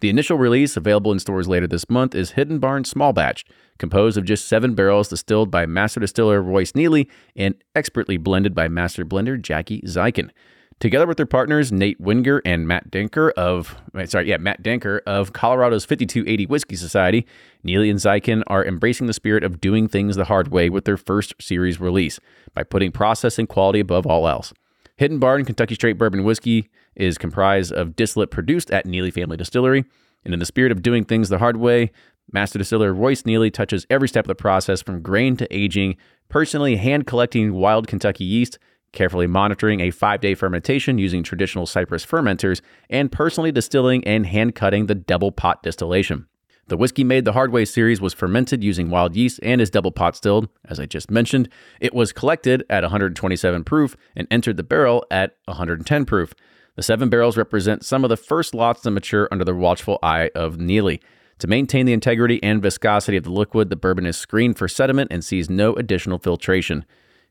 The 0.00 0.10
initial 0.10 0.38
release, 0.38 0.76
available 0.76 1.12
in 1.12 1.18
stores 1.18 1.48
later 1.48 1.66
this 1.66 1.90
month, 1.90 2.14
is 2.14 2.32
Hidden 2.32 2.60
Barn 2.60 2.84
Small 2.84 3.12
Batch, 3.12 3.44
composed 3.78 4.16
of 4.16 4.24
just 4.24 4.46
seven 4.46 4.74
barrels 4.74 5.08
distilled 5.08 5.50
by 5.50 5.66
master 5.66 5.98
distiller 5.98 6.40
Royce 6.40 6.74
Neely 6.74 7.08
and 7.34 7.54
expertly 7.74 8.16
blended 8.16 8.54
by 8.54 8.68
master 8.68 9.04
blender 9.04 9.40
Jackie 9.40 9.80
Zykan. 9.82 10.30
Together 10.80 11.08
with 11.08 11.16
their 11.16 11.26
partners 11.26 11.72
Nate 11.72 12.00
Winger 12.00 12.40
and 12.44 12.68
Matt 12.68 12.90
Denker 12.90 13.32
of 13.32 13.76
sorry, 14.06 14.28
yeah, 14.28 14.36
Matt 14.36 14.62
Denker 14.62 15.00
of 15.06 15.32
Colorado's 15.32 15.84
5280 15.84 16.46
Whiskey 16.46 16.76
Society, 16.76 17.26
Neely 17.64 17.90
and 17.90 17.98
Zykan 17.98 18.44
are 18.46 18.64
embracing 18.64 19.08
the 19.08 19.12
spirit 19.12 19.42
of 19.42 19.60
doing 19.60 19.88
things 19.88 20.14
the 20.14 20.26
hard 20.26 20.48
way 20.48 20.70
with 20.70 20.84
their 20.84 20.96
first 20.96 21.34
series 21.40 21.80
release 21.80 22.20
by 22.54 22.62
putting 22.62 22.92
process 22.92 23.40
and 23.40 23.48
quality 23.48 23.80
above 23.80 24.06
all 24.06 24.28
else. 24.28 24.52
Hidden 24.96 25.18
Barn 25.18 25.44
Kentucky 25.44 25.74
Straight 25.74 25.98
Bourbon 25.98 26.22
Whiskey 26.22 26.70
is 26.94 27.18
comprised 27.18 27.72
of 27.72 27.96
distillate 27.96 28.30
produced 28.30 28.70
at 28.70 28.86
Neely 28.86 29.10
Family 29.10 29.36
Distillery, 29.36 29.84
and 30.24 30.32
in 30.32 30.38
the 30.38 30.46
spirit 30.46 30.70
of 30.70 30.82
doing 30.82 31.04
things 31.04 31.28
the 31.28 31.38
hard 31.38 31.56
way, 31.56 31.90
Master 32.30 32.58
Distiller 32.58 32.92
Royce 32.92 33.24
Neely 33.26 33.50
touches 33.50 33.86
every 33.90 34.08
step 34.08 34.26
of 34.26 34.28
the 34.28 34.34
process 34.36 34.80
from 34.80 35.02
grain 35.02 35.36
to 35.38 35.56
aging, 35.56 35.96
personally 36.28 36.76
hand 36.76 37.06
collecting 37.06 37.54
wild 37.54 37.88
Kentucky 37.88 38.24
yeast 38.24 38.58
carefully 38.98 39.28
monitoring 39.28 39.78
a 39.78 39.92
five 39.92 40.20
day 40.20 40.34
fermentation 40.34 40.98
using 40.98 41.22
traditional 41.22 41.66
Cypress 41.66 42.04
fermenters, 42.04 42.60
and 42.90 43.12
personally 43.12 43.52
distilling 43.52 44.04
and 44.04 44.26
hand 44.26 44.56
cutting 44.56 44.86
the 44.86 44.94
double 44.96 45.30
pot 45.30 45.62
distillation. 45.62 46.26
The 46.66 46.76
Whiskey 46.76 47.04
Made 47.04 47.24
the 47.24 47.32
Hard 47.32 47.52
Way 47.52 47.64
series 47.64 48.00
was 48.00 48.12
fermented 48.12 48.64
using 48.64 48.90
wild 48.90 49.14
yeast 49.14 49.38
and 49.40 49.60
is 49.60 49.70
double 49.70 49.92
pot 49.92 50.16
stilled, 50.16 50.48
as 50.64 50.80
I 50.80 50.86
just 50.86 51.12
mentioned. 51.12 51.48
It 51.80 51.94
was 51.94 52.12
collected 52.12 52.64
at 52.68 52.82
127 52.82 53.62
proof 53.62 53.96
and 54.16 54.26
entered 54.32 54.56
the 54.56 54.64
barrel 54.64 55.06
at 55.12 55.36
110 55.44 56.04
proof. 56.04 56.34
The 56.74 56.82
seven 56.82 57.08
barrels 57.08 57.36
represent 57.36 57.84
some 57.84 58.02
of 58.02 58.10
the 58.10 58.16
first 58.16 58.52
lots 58.52 58.82
to 58.82 58.90
mature 58.90 59.28
under 59.30 59.44
the 59.44 59.54
watchful 59.54 60.00
eye 60.02 60.30
of 60.34 60.58
Neely. 60.58 61.00
To 61.38 61.46
maintain 61.46 61.86
the 61.86 61.92
integrity 61.92 62.42
and 62.42 62.60
viscosity 62.60 63.16
of 63.16 63.22
the 63.22 63.30
liquid, 63.30 63.70
the 63.70 63.76
bourbon 63.76 64.06
is 64.06 64.16
screened 64.16 64.58
for 64.58 64.66
sediment 64.66 65.12
and 65.12 65.24
sees 65.24 65.48
no 65.48 65.72
additional 65.74 66.18
filtration. 66.18 66.84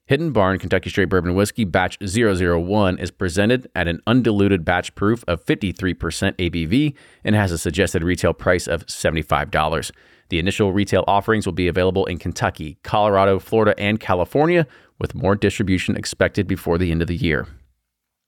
Hidden 0.08 0.32
Barn 0.32 0.58
Kentucky 0.58 0.89
Straight 0.89 1.10
Bourbon 1.10 1.36
Whiskey 1.36 1.66
Batch 1.66 1.97
001 1.99 2.97
is 2.97 3.12
presented 3.12 3.70
at 3.76 3.89
an 3.89 4.01
undiluted 4.08 4.64
batch 4.64 4.95
proof 4.95 5.24
of 5.28 5.45
53% 5.45 5.95
ABV 6.38 6.93
and 7.26 7.36
has 7.36 7.51
a 7.51 7.58
suggested 7.58 8.03
retail 8.03 8.34
price 8.34 8.68
of 8.68 8.86
$75. 8.86 9.91
The 10.30 10.39
initial 10.39 10.72
retail 10.72 11.03
offerings 11.08 11.45
will 11.45 11.53
be 11.53 11.68
available 11.68 12.05
in 12.05 12.20
Kentucky, 12.20 12.78
Colorado, 12.84 13.38
Florida, 13.38 13.78
and 13.78 13.99
California, 13.99 14.66
with 14.97 15.14
more 15.14 15.36
distribution 15.36 15.97
expected 15.97 16.47
before 16.47 16.78
the 16.78 16.89
end 16.89 17.01
of 17.01 17.10
the 17.10 17.16
year. 17.16 17.45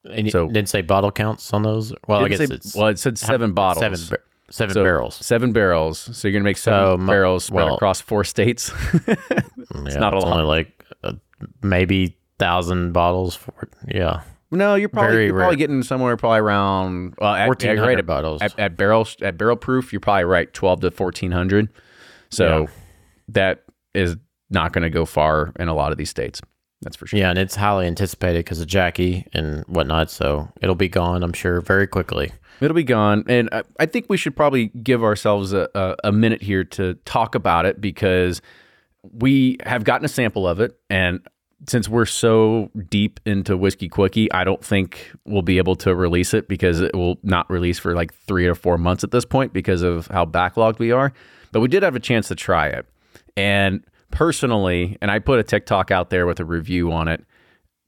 And 0.03 0.29
So- 0.29 0.47
didn't 0.47 0.69
say 0.69 0.81
bottle 0.81 1.11
counts 1.13 1.53
on 1.53 1.63
those? 1.63 1.93
Well, 2.07 2.25
I 2.25 2.27
guess 2.27 2.39
say- 2.39 2.53
it's 2.55 2.75
well, 2.75 2.87
it 2.87 2.99
said 2.99 3.17
seven 3.17 3.53
bottles. 3.53 3.81
seven, 4.01 4.19
seven 4.49 4.73
So, 4.73 4.83
barrels. 4.83 5.15
Seven 5.15 5.53
barrels. 5.53 5.97
So 5.99 6.27
you're 6.27 6.33
going 6.33 6.43
to 6.43 6.49
make 6.49 6.57
seven 6.57 6.99
So, 6.99 7.05
barrels 7.07 7.45
spread 7.45 7.65
well- 7.65 7.75
across 7.75 8.01
four 8.01 8.23
states. 8.25 8.71
it's 9.07 9.95
not 9.95 10.13
a 10.13 10.17
it's 10.17 10.25
lot. 10.25 10.33
Only 10.33 10.43
like 10.43 10.78
maybe 11.61 12.17
thousand 12.37 12.93
bottles 12.93 13.35
for 13.35 13.69
yeah. 13.87 14.21
no, 14.51 14.75
you're 14.75 14.89
probably, 14.89 15.11
Very 15.11 15.25
you're 15.27 15.37
probably 15.37 15.57
getting 15.57 15.83
somewhere 15.83 16.15
probably 16.17 16.39
around 16.39 17.15
well, 17.19 17.33
at, 17.33 17.43
at, 17.43 17.47
1400 17.47 17.95
right, 17.95 18.05
bottles. 18.05 18.41
at, 18.41 18.57
at 18.57 18.77
barrel 18.77 19.07
at 19.21 19.37
barrel 19.37 19.55
proof. 19.55 19.91
You're 19.93 19.99
probably 19.99 20.23
right, 20.25 20.51
twelve 20.53 20.81
to 20.81 20.91
fourteen 20.91 21.31
hundred. 21.31 21.69
So 22.29 22.61
Yeah. 22.61 22.67
that 23.29 23.63
is 23.93 24.15
not 24.49 24.73
going 24.73 24.83
to 24.83 24.89
go 24.89 25.05
far 25.05 25.51
in 25.59 25.67
a 25.67 25.73
lot 25.73 25.91
of 25.91 25.97
these 25.97 26.09
states. 26.09 26.41
That's 26.81 26.95
for 26.95 27.07
sure. 27.07 27.19
Yeah, 27.19 27.29
and 27.29 27.37
it's 27.37 27.55
highly 27.55 27.87
anticipated 27.87 28.39
because 28.45 28.61
of 28.61 28.67
Jackie 28.67 29.27
and 29.33 29.63
whatnot. 29.67 30.09
So 30.09 30.47
it'll 30.61 30.75
be 30.75 30.87
gone, 30.87 31.23
I'm 31.23 31.33
sure, 31.33 31.59
very 31.59 31.87
quickly. 31.87 32.31
It'll 32.61 32.75
be 32.75 32.83
gone. 32.83 33.25
And 33.27 33.49
I, 33.51 33.63
I 33.79 33.85
think 33.85 34.05
we 34.09 34.15
should 34.17 34.35
probably 34.35 34.67
give 34.67 35.03
ourselves 35.03 35.51
a, 35.53 35.69
a, 35.75 35.95
a 36.05 36.11
minute 36.11 36.41
here 36.41 36.63
to 36.65 36.93
talk 37.05 37.35
about 37.35 37.65
it 37.65 37.81
because 37.81 38.41
we 39.13 39.57
have 39.65 39.83
gotten 39.83 40.05
a 40.05 40.09
sample 40.09 40.47
of 40.47 40.59
it. 40.59 40.79
And 40.89 41.21
since 41.67 41.89
we're 41.89 42.05
so 42.05 42.71
deep 42.89 43.19
into 43.25 43.57
Whiskey 43.57 43.89
Quickie, 43.89 44.31
I 44.31 44.43
don't 44.43 44.63
think 44.63 45.11
we'll 45.25 45.41
be 45.41 45.57
able 45.57 45.75
to 45.77 45.93
release 45.95 46.33
it 46.33 46.47
because 46.47 46.79
it 46.81 46.95
will 46.95 47.17
not 47.23 47.49
release 47.49 47.79
for 47.79 47.93
like 47.93 48.13
three 48.13 48.47
or 48.47 48.55
four 48.55 48.77
months 48.77 49.03
at 49.03 49.11
this 49.11 49.25
point 49.25 49.51
because 49.51 49.81
of 49.81 50.07
how 50.07 50.25
backlogged 50.25 50.79
we 50.79 50.91
are. 50.91 51.11
But 51.51 51.59
we 51.59 51.67
did 51.67 51.83
have 51.83 51.95
a 51.95 51.99
chance 51.99 52.27
to 52.29 52.35
try 52.35 52.67
it. 52.67 52.85
And 53.35 53.83
personally, 54.11 54.97
and 55.01 55.11
I 55.11 55.19
put 55.19 55.39
a 55.39 55.43
TikTok 55.43 55.91
out 55.91 56.09
there 56.09 56.25
with 56.25 56.39
a 56.39 56.45
review 56.45 56.91
on 56.91 57.07
it, 57.07 57.25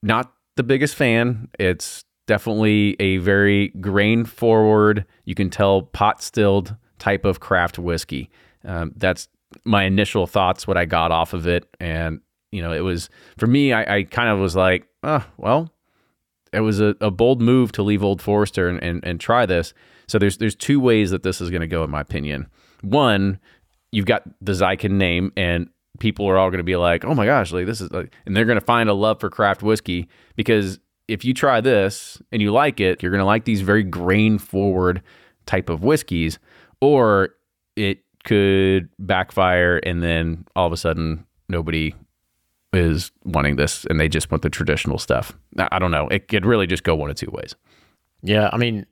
not 0.04 0.34
the 0.58 0.64
biggest 0.64 0.96
fan. 0.96 1.48
It's 1.58 2.04
definitely 2.28 2.96
a 3.00 3.18
very 3.18 3.70
grain 3.70 4.26
forward, 4.26 5.06
you 5.26 5.36
can 5.36 5.50
tell 5.50 5.82
pot 5.82 6.22
stilled 6.22 6.76
type 7.00 7.26
of 7.26 7.40
craft 7.40 7.80
whiskey. 7.80 8.30
Um, 8.64 8.94
that's 8.96 9.28
my 9.66 9.84
initial 9.84 10.28
thoughts, 10.28 10.68
what 10.68 10.78
I 10.78 10.86
got 10.86 11.12
off 11.12 11.34
of 11.34 11.48
it. 11.48 11.68
And, 11.80 12.22
you 12.52 12.62
know, 12.62 12.72
it 12.72 12.82
was 12.82 13.10
for 13.38 13.48
me, 13.48 13.74
I, 13.74 13.98
I 13.98 14.04
kind 14.04 14.30
of 14.30 14.40
was 14.40 14.56
like, 14.56 14.88
oh, 15.04 15.26
well, 15.38 15.72
it 16.54 16.62
was 16.62 16.80
a, 16.80 16.96
a 17.02 17.12
bold 17.12 17.42
move 17.42 17.72
to 17.74 17.84
leave 17.84 18.04
Old 18.04 18.22
Forester 18.22 18.68
and, 18.68 18.82
and, 18.84 19.04
and 19.04 19.20
try 19.20 19.46
this. 19.46 19.74
So 20.08 20.20
there's 20.20 20.38
there's 20.38 20.56
two 20.56 20.80
ways 20.80 21.12
that 21.12 21.24
this 21.24 21.40
is 21.40 21.50
going 21.50 21.62
to 21.62 21.68
go, 21.68 21.84
in 21.84 21.90
my 21.90 22.02
opinion. 22.02 22.48
One, 22.82 23.40
you've 23.92 24.06
got 24.06 24.24
the 24.42 24.52
Zykan 24.52 24.92
name, 24.92 25.32
and 25.38 25.70
people 26.00 26.28
are 26.28 26.38
all 26.38 26.50
going 26.50 26.58
to 26.58 26.66
be 26.66 26.76
like, 26.76 27.06
"Oh 27.06 27.16
my 27.16 27.26
gosh, 27.26 27.54
like 27.54 27.66
this 27.66 27.80
is," 27.80 27.92
like, 27.92 28.14
and 28.26 28.36
they're 28.36 28.46
going 28.46 28.60
to 28.60 28.66
find 28.66 28.90
a 28.90 28.94
love 28.94 29.22
for 29.22 29.30
craft 29.30 29.64
whiskey 29.64 30.10
because 30.36 30.80
if 31.08 31.24
you 31.24 31.34
try 31.34 31.62
this 31.62 32.22
and 32.32 32.42
you 32.42 32.52
like 32.52 32.82
it, 32.82 33.02
you're 33.02 33.12
going 33.12 33.20
to 33.22 33.26
like 33.26 33.46
these 33.46 33.62
very 33.62 33.84
grain 33.84 34.38
forward 34.38 35.02
type 35.46 35.70
of 35.70 35.84
whiskeys, 35.84 36.40
or 36.82 37.30
it 37.78 38.00
could 38.24 38.90
backfire, 39.00 39.78
and 39.78 40.02
then 40.04 40.46
all 40.56 40.68
of 40.68 40.74
a 40.74 40.78
sudden 40.78 41.26
nobody 41.50 41.94
is 42.74 43.12
wanting 43.24 43.58
this, 43.58 43.86
and 43.86 44.00
they 44.00 44.08
just 44.08 44.32
want 44.32 44.44
the 44.44 44.50
traditional 44.50 44.98
stuff. 44.98 45.34
I 45.58 45.80
don't 45.80 45.92
know. 45.92 46.08
It 46.08 46.28
could 46.28 46.46
really 46.46 46.68
just 46.68 46.84
go 46.84 46.96
one 46.96 47.10
of 47.10 47.16
two 47.16 47.32
ways. 47.32 47.56
Yeah, 48.24 48.50
I 48.54 48.58
mean, 48.58 48.86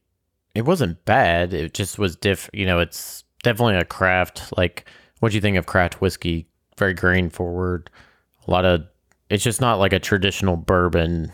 it 0.55 0.63
wasn't 0.63 1.03
bad. 1.05 1.53
It 1.53 1.73
just 1.73 1.99
was 1.99 2.15
diff. 2.15 2.49
You 2.53 2.65
know, 2.65 2.79
it's 2.79 3.23
definitely 3.43 3.75
a 3.75 3.85
craft. 3.85 4.53
Like, 4.57 4.89
what 5.19 5.29
do 5.29 5.35
you 5.35 5.41
think 5.41 5.57
of 5.57 5.65
craft 5.65 6.01
whiskey? 6.01 6.47
Very 6.77 6.93
grain 6.93 7.29
forward. 7.29 7.89
A 8.47 8.51
lot 8.51 8.65
of. 8.65 8.83
It's 9.29 9.43
just 9.43 9.61
not 9.61 9.79
like 9.79 9.93
a 9.93 9.99
traditional 9.99 10.57
bourbon 10.57 11.31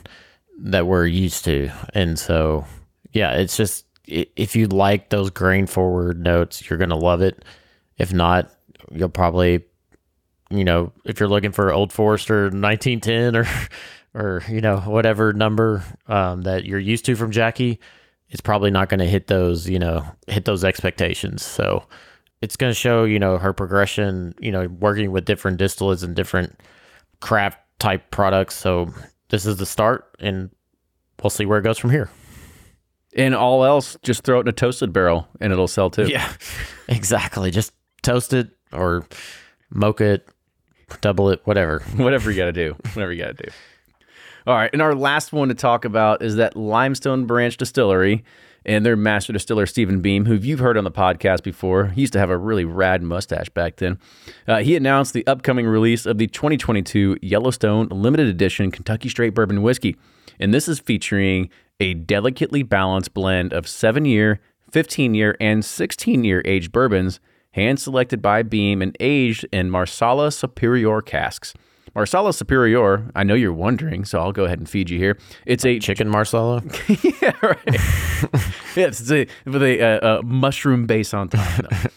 that 0.60 0.86
we're 0.86 1.06
used 1.06 1.46
to, 1.46 1.70
and 1.94 2.20
so 2.20 2.66
yeah, 3.14 3.32
it's 3.32 3.56
just 3.56 3.86
if 4.06 4.56
you 4.56 4.68
like 4.68 5.10
those 5.10 5.30
grain 5.30 5.66
forward 5.66 6.22
notes, 6.22 6.70
you're 6.70 6.78
gonna 6.78 6.98
love 6.98 7.22
it. 7.22 7.44
If 7.98 8.14
not, 8.14 8.52
you'll 8.92 9.10
probably, 9.10 9.64
you 10.50 10.64
know, 10.64 10.92
if 11.06 11.20
you're 11.20 11.30
looking 11.30 11.52
for 11.52 11.72
Old 11.72 11.94
Forester 11.94 12.46
1910 12.46 13.36
or 13.36 13.48
or 14.16 14.44
you 14.48 14.62
know 14.62 14.78
whatever 14.80 15.34
number 15.34 15.84
um, 16.08 16.44
that 16.44 16.66
you're 16.66 16.80
used 16.80 17.06
to 17.06 17.16
from 17.16 17.32
Jackie, 17.32 17.80
it's 18.30 18.42
probably 18.42 18.72
not 18.72 18.90
going 18.90 19.00
to 19.00 19.06
hit 19.06 19.28
those 19.28 19.70
you 19.70 19.80
know 19.80 20.06
hit 20.28 20.46
those 20.46 20.64
expectations. 20.64 21.44
So 21.44 21.84
it's 22.42 22.56
going 22.56 22.72
to 22.72 22.76
show 22.76 23.04
you 23.04 23.20
know 23.20 23.38
her 23.38 23.54
progression. 23.54 24.34
You 24.40 24.52
know, 24.52 24.68
working 24.68 25.12
with 25.12 25.26
different 25.26 25.60
distillates 25.60 26.04
and 26.04 26.16
different 26.16 26.60
craft 27.20 27.60
type 27.80 28.10
products. 28.12 28.56
So 28.56 28.94
this 29.30 29.46
is 29.46 29.58
the 29.58 29.66
start, 29.66 30.16
and 30.20 30.50
we'll 31.22 31.30
see 31.30 31.46
where 31.46 31.60
it 31.60 31.64
goes 31.64 31.78
from 31.78 31.92
here. 31.92 32.10
And 33.18 33.34
all 33.34 33.64
else, 33.64 33.96
just 34.04 34.24
throw 34.24 34.40
it 34.40 34.42
in 34.42 34.50
a 34.50 34.54
toasted 34.54 34.92
barrel, 34.92 35.28
and 35.40 35.54
it'll 35.54 35.68
sell 35.68 35.90
too. 35.90 36.08
Yeah, 36.08 36.30
exactly. 36.88 37.52
Just 37.52 37.74
toast 38.06 38.34
it 38.34 38.50
or 38.72 39.08
mocha 39.70 40.06
it, 40.06 40.30
double 41.02 41.30
it, 41.30 41.42
whatever. 41.46 41.80
whatever 41.98 42.32
you 42.32 42.38
got 42.38 42.46
to 42.46 42.54
do. 42.54 42.76
Whatever 42.94 43.12
you 43.12 43.24
got 43.24 43.38
to 43.38 43.44
do. 43.46 43.50
All 44.48 44.54
right, 44.54 44.70
and 44.72 44.82
our 44.82 44.94
last 44.94 45.34
one 45.34 45.50
to 45.50 45.56
talk 45.56 45.86
about 45.86 46.22
is 46.22 46.36
that 46.36 46.56
Limestone 46.56 47.26
Branch 47.26 47.58
Distillery 47.58 48.24
and 48.64 48.86
their 48.86 48.96
master 48.96 49.34
distiller 49.34 49.66
Stephen 49.66 50.02
Beam, 50.02 50.26
who 50.26 50.36
you've 50.36 50.60
heard 50.60 50.78
on 50.78 50.84
the 50.84 50.92
podcast 50.92 51.44
before. 51.44 51.88
He 51.88 52.02
used 52.02 52.14
to 52.14 52.20
have 52.20 52.30
a 52.30 52.38
really 52.38 52.66
rad 52.66 53.02
mustache 53.02 53.50
back 53.50 53.78
then. 53.78 54.00
Uh, 54.48 54.58
he 54.58 54.76
announced 54.76 55.14
the 55.14 55.26
upcoming 55.28 55.66
release 55.66 56.06
of 56.06 56.18
the 56.18 56.28
2022 56.28 57.18
Yellowstone 57.22 57.88
Limited 57.90 58.28
Edition 58.28 58.72
Kentucky 58.72 59.10
Straight 59.10 59.34
Bourbon 59.34 59.62
Whiskey, 59.62 59.96
and 60.40 60.54
this 60.54 60.68
is 60.68 60.80
featuring 60.80 61.50
a 61.80 61.94
delicately 61.94 62.64
balanced 62.64 63.14
blend 63.14 63.54
of 63.54 63.68
seven-year, 63.68 64.40
15-year, 64.72 65.38
and 65.40 65.62
16-year 65.62 66.42
aged 66.46 66.72
bourbons, 66.72 67.20
hand 67.56 67.80
selected 67.80 68.22
by 68.22 68.44
Beam 68.44 68.82
and 68.82 68.96
aged 69.00 69.46
in 69.50 69.70
Marsala 69.70 70.30
Superior 70.30 71.02
casks. 71.02 71.54
Marsala 71.96 72.34
Superior, 72.34 73.10
I 73.16 73.24
know 73.24 73.36
you're 73.36 73.54
wondering, 73.54 74.04
so 74.04 74.20
I'll 74.20 74.34
go 74.34 74.44
ahead 74.44 74.60
and 74.60 74.70
feed 74.70 74.90
you 74.90 75.00
here. 75.00 75.18
It's 75.46 75.66
a 75.66 75.80
Chicken 75.80 76.10
Marsala. 76.10 76.62
yeah, 77.22 77.34
right. 77.42 77.58
yeah, 78.76 78.88
it's 78.88 79.10
a, 79.10 79.26
with 79.46 79.64
a, 79.64 79.82
uh, 79.82 80.18
uh 80.18 80.22
mushroom 80.24 80.88
base 80.88 81.14
on 81.14 81.30
top. 81.30 81.48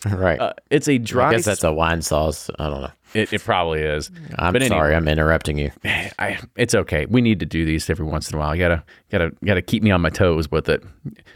though. 0.04 0.10
right. 0.16 0.38
Uh, 0.38 0.52
it's 0.70 0.86
a 0.86 0.98
dry. 0.98 1.30
I 1.30 1.32
guess 1.32 1.44
that's 1.44 1.64
a 1.64 1.72
wine 1.72 2.00
sauce. 2.00 2.48
I 2.60 2.70
don't 2.70 2.82
know. 2.82 2.90
it, 3.12 3.32
it 3.32 3.42
probably 3.42 3.80
is. 3.80 4.12
I'm 4.36 4.52
But 4.52 4.62
anyway. 4.62 4.78
sorry, 4.78 4.94
I'm 4.94 5.08
interrupting 5.08 5.58
you. 5.58 5.72
I, 5.84 6.38
it's 6.54 6.76
okay. 6.76 7.06
We 7.06 7.20
need 7.20 7.40
to 7.40 7.46
do 7.46 7.64
these 7.64 7.90
every 7.90 8.06
once 8.06 8.30
in 8.30 8.36
a 8.36 8.38
while. 8.38 8.54
You 8.54 8.62
gotta 8.62 8.84
gotta 9.10 9.32
gotta 9.44 9.62
keep 9.62 9.82
me 9.82 9.90
on 9.90 10.00
my 10.00 10.10
toes 10.10 10.48
with 10.48 10.68
it. 10.68 10.84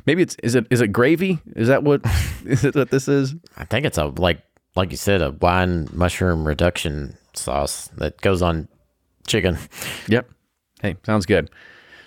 Maybe 0.06 0.22
it's 0.22 0.36
is 0.36 0.54
it 0.54 0.68
is 0.70 0.80
it 0.80 0.88
gravy? 0.92 1.40
Is 1.56 1.66
that 1.66 1.82
what 1.82 2.02
is 2.46 2.64
it 2.64 2.76
what 2.76 2.90
this 2.92 3.08
is? 3.08 3.34
I 3.56 3.64
think 3.64 3.86
it's 3.86 3.98
a 3.98 4.04
like 4.04 4.40
like 4.76 4.92
you 4.92 4.96
said, 4.96 5.20
a 5.20 5.32
wine 5.32 5.88
mushroom 5.92 6.46
reduction 6.46 7.18
sauce 7.34 7.88
that 7.96 8.20
goes 8.20 8.42
on 8.42 8.68
chicken. 9.26 9.58
Yep. 10.08 10.30
Hey, 10.80 10.96
sounds 11.04 11.26
good. 11.26 11.50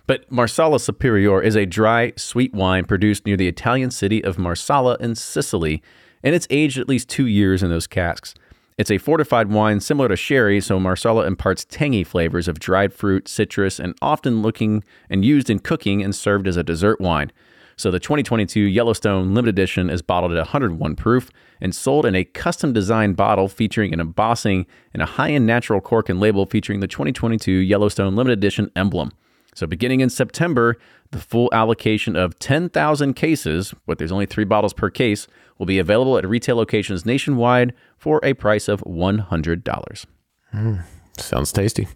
But 0.08 0.32
Marsala 0.32 0.80
Superior 0.80 1.42
is 1.42 1.56
a 1.56 1.66
dry, 1.66 2.14
sweet 2.16 2.54
wine 2.54 2.86
produced 2.86 3.26
near 3.26 3.38
the 3.38 3.48
Italian 3.48 3.90
city 3.90 4.24
of 4.24 4.38
Marsala 4.38 4.98
in 5.00 5.16
Sicily, 5.16 5.82
and 6.24 6.36
it's 6.36 6.48
aged 6.50 6.78
at 6.78 6.88
least 6.88 7.10
two 7.10 7.26
years 7.26 7.64
in 7.64 7.70
those 7.70 7.88
casks. 7.88 8.36
It's 8.78 8.92
a 8.92 8.98
fortified 8.98 9.50
wine 9.50 9.80
similar 9.80 10.10
to 10.10 10.18
sherry, 10.18 10.60
so 10.60 10.80
Marsala 10.80 11.26
imparts 11.26 11.64
tangy 11.66 12.04
flavors 12.04 12.48
of 12.48 12.60
dried 12.60 12.94
fruit, 12.94 13.28
citrus, 13.28 13.80
and 13.80 13.96
often 14.02 14.42
looking 14.42 14.84
and 15.10 15.24
used 15.24 15.50
in 15.50 15.60
cooking 15.60 16.04
and 16.04 16.14
served 16.14 16.48
as 16.48 16.58
a 16.58 16.64
dessert 16.64 17.00
wine. 17.00 17.32
So 17.78 17.92
the 17.92 18.00
2022 18.00 18.62
Yellowstone 18.62 19.34
Limited 19.34 19.56
Edition 19.56 19.90
is 19.90 20.02
bottled 20.02 20.32
at 20.32 20.38
101 20.38 20.96
proof 20.96 21.30
and 21.60 21.76
sold 21.76 22.06
in 22.06 22.16
a 22.16 22.24
custom 22.24 22.72
designed 22.72 23.18
bottle 23.18 23.50
featuring 23.50 23.94
an 23.94 24.00
embossing 24.00 24.66
and 24.94 25.02
a 25.02 25.06
high-end 25.06 25.46
natural 25.46 25.82
cork 25.82 26.08
and 26.08 26.20
label 26.20 26.46
featuring 26.46 26.80
the 26.80 26.88
2022 26.88 27.52
Yellowstone 27.52 28.16
Limited 28.16 28.40
Edition 28.40 28.72
emblem. 28.76 29.12
So 29.56 29.68
beginning 29.68 30.02
in 30.02 30.10
September, 30.10 30.78
the 31.12 31.20
full 31.20 31.50
allocation 31.54 32.16
of 32.16 32.38
10,000 32.40 33.14
cases, 33.14 33.74
but 33.86 33.98
there's 33.98 34.12
only 34.12 34.26
3 34.26 34.46
bottles 34.46 34.74
per 34.74 34.90
case, 34.90 35.28
will 35.58 35.66
be 35.66 35.80
available 35.80 36.18
at 36.18 36.28
retail 36.28 36.58
locations 36.58 37.06
nationwide 37.06 37.74
for 37.98 38.20
a 38.24 38.34
price 38.34 38.68
of 38.68 38.82
$100. 38.82 40.06
Mm, 40.54 40.84
sounds 41.18 41.52
tasty. 41.52 41.88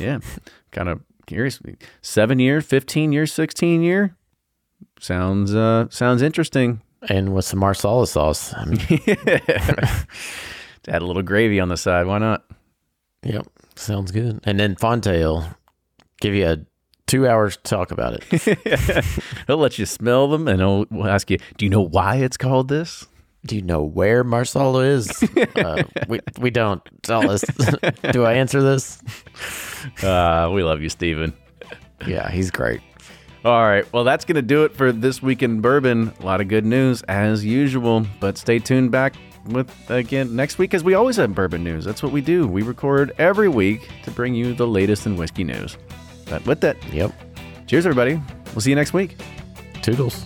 Yeah. 0.00 0.20
kind 0.70 0.88
of 0.88 1.00
curious. 1.26 1.60
7 2.02 2.38
year, 2.38 2.60
15 2.60 3.12
year, 3.12 3.26
16 3.26 3.82
year. 3.82 4.16
Sounds 5.00 5.54
uh 5.54 5.86
sounds 5.90 6.22
interesting. 6.22 6.82
And 7.08 7.32
with 7.32 7.44
some 7.44 7.60
marsala 7.60 8.06
sauce. 8.06 8.52
I 8.54 8.64
mean, 8.64 8.78
Add 10.88 11.02
a 11.02 11.06
little 11.06 11.22
gravy 11.22 11.60
on 11.60 11.68
the 11.68 11.76
side. 11.76 12.06
Why 12.06 12.18
not? 12.18 12.44
yep. 13.22 13.46
Sounds 13.76 14.10
good. 14.10 14.40
And 14.44 14.58
then 14.58 14.74
Fontaine, 14.74 15.44
give 16.20 16.34
you 16.34 16.46
a 16.46 16.58
two 17.06 17.28
hours 17.28 17.56
to 17.56 17.62
talk 17.62 17.90
about 17.90 18.14
it. 18.14 19.04
he'll 19.46 19.58
let 19.58 19.78
you 19.78 19.86
smell 19.86 20.28
them 20.28 20.48
and 20.48 20.60
he'll 20.60 20.86
we'll 20.90 21.08
ask 21.08 21.30
you, 21.30 21.38
Do 21.56 21.66
you 21.66 21.70
know 21.70 21.82
why 21.82 22.16
it's 22.16 22.36
called 22.36 22.68
this? 22.68 23.06
Do 23.46 23.54
you 23.54 23.62
know 23.62 23.82
where 23.82 24.24
Marsala 24.24 24.80
is? 24.80 25.22
uh, 25.56 25.84
we 26.08 26.20
we 26.38 26.50
don't 26.50 26.82
tell 27.02 27.30
us. 27.30 27.44
Do 28.12 28.24
I 28.24 28.34
answer 28.34 28.60
this? 28.62 29.00
Uh, 30.02 30.50
we 30.52 30.62
love 30.64 30.82
you, 30.82 30.88
Steven. 30.88 31.32
Yeah, 32.06 32.30
he's 32.30 32.50
great. 32.50 32.80
All 33.44 33.62
right. 33.62 33.90
Well, 33.92 34.04
that's 34.04 34.24
going 34.24 34.36
to 34.36 34.42
do 34.42 34.64
it 34.64 34.74
for 34.74 34.90
this 34.92 35.22
week 35.22 35.42
in 35.42 35.60
bourbon. 35.60 36.12
A 36.20 36.26
lot 36.26 36.40
of 36.40 36.48
good 36.48 36.64
news 36.66 37.02
as 37.02 37.44
usual, 37.44 38.04
but 38.20 38.36
stay 38.36 38.58
tuned 38.58 38.90
back 38.90 39.14
with 39.46 39.72
again 39.90 40.34
next 40.36 40.58
week 40.58 40.74
as 40.74 40.82
we 40.84 40.94
always 40.94 41.16
have 41.16 41.34
bourbon 41.34 41.62
news. 41.64 41.84
That's 41.84 42.02
what 42.02 42.12
we 42.12 42.20
do. 42.20 42.46
We 42.46 42.62
record 42.62 43.12
every 43.18 43.48
week 43.48 43.88
to 44.02 44.10
bring 44.10 44.34
you 44.34 44.54
the 44.54 44.66
latest 44.66 45.06
in 45.06 45.16
whiskey 45.16 45.44
news. 45.44 45.78
But 46.28 46.44
with 46.46 46.60
that, 46.60 46.76
Yep. 46.92 47.12
cheers, 47.66 47.86
everybody. 47.86 48.20
We'll 48.52 48.60
see 48.60 48.70
you 48.70 48.76
next 48.76 48.92
week. 48.92 49.16
Toodles. 49.82 50.24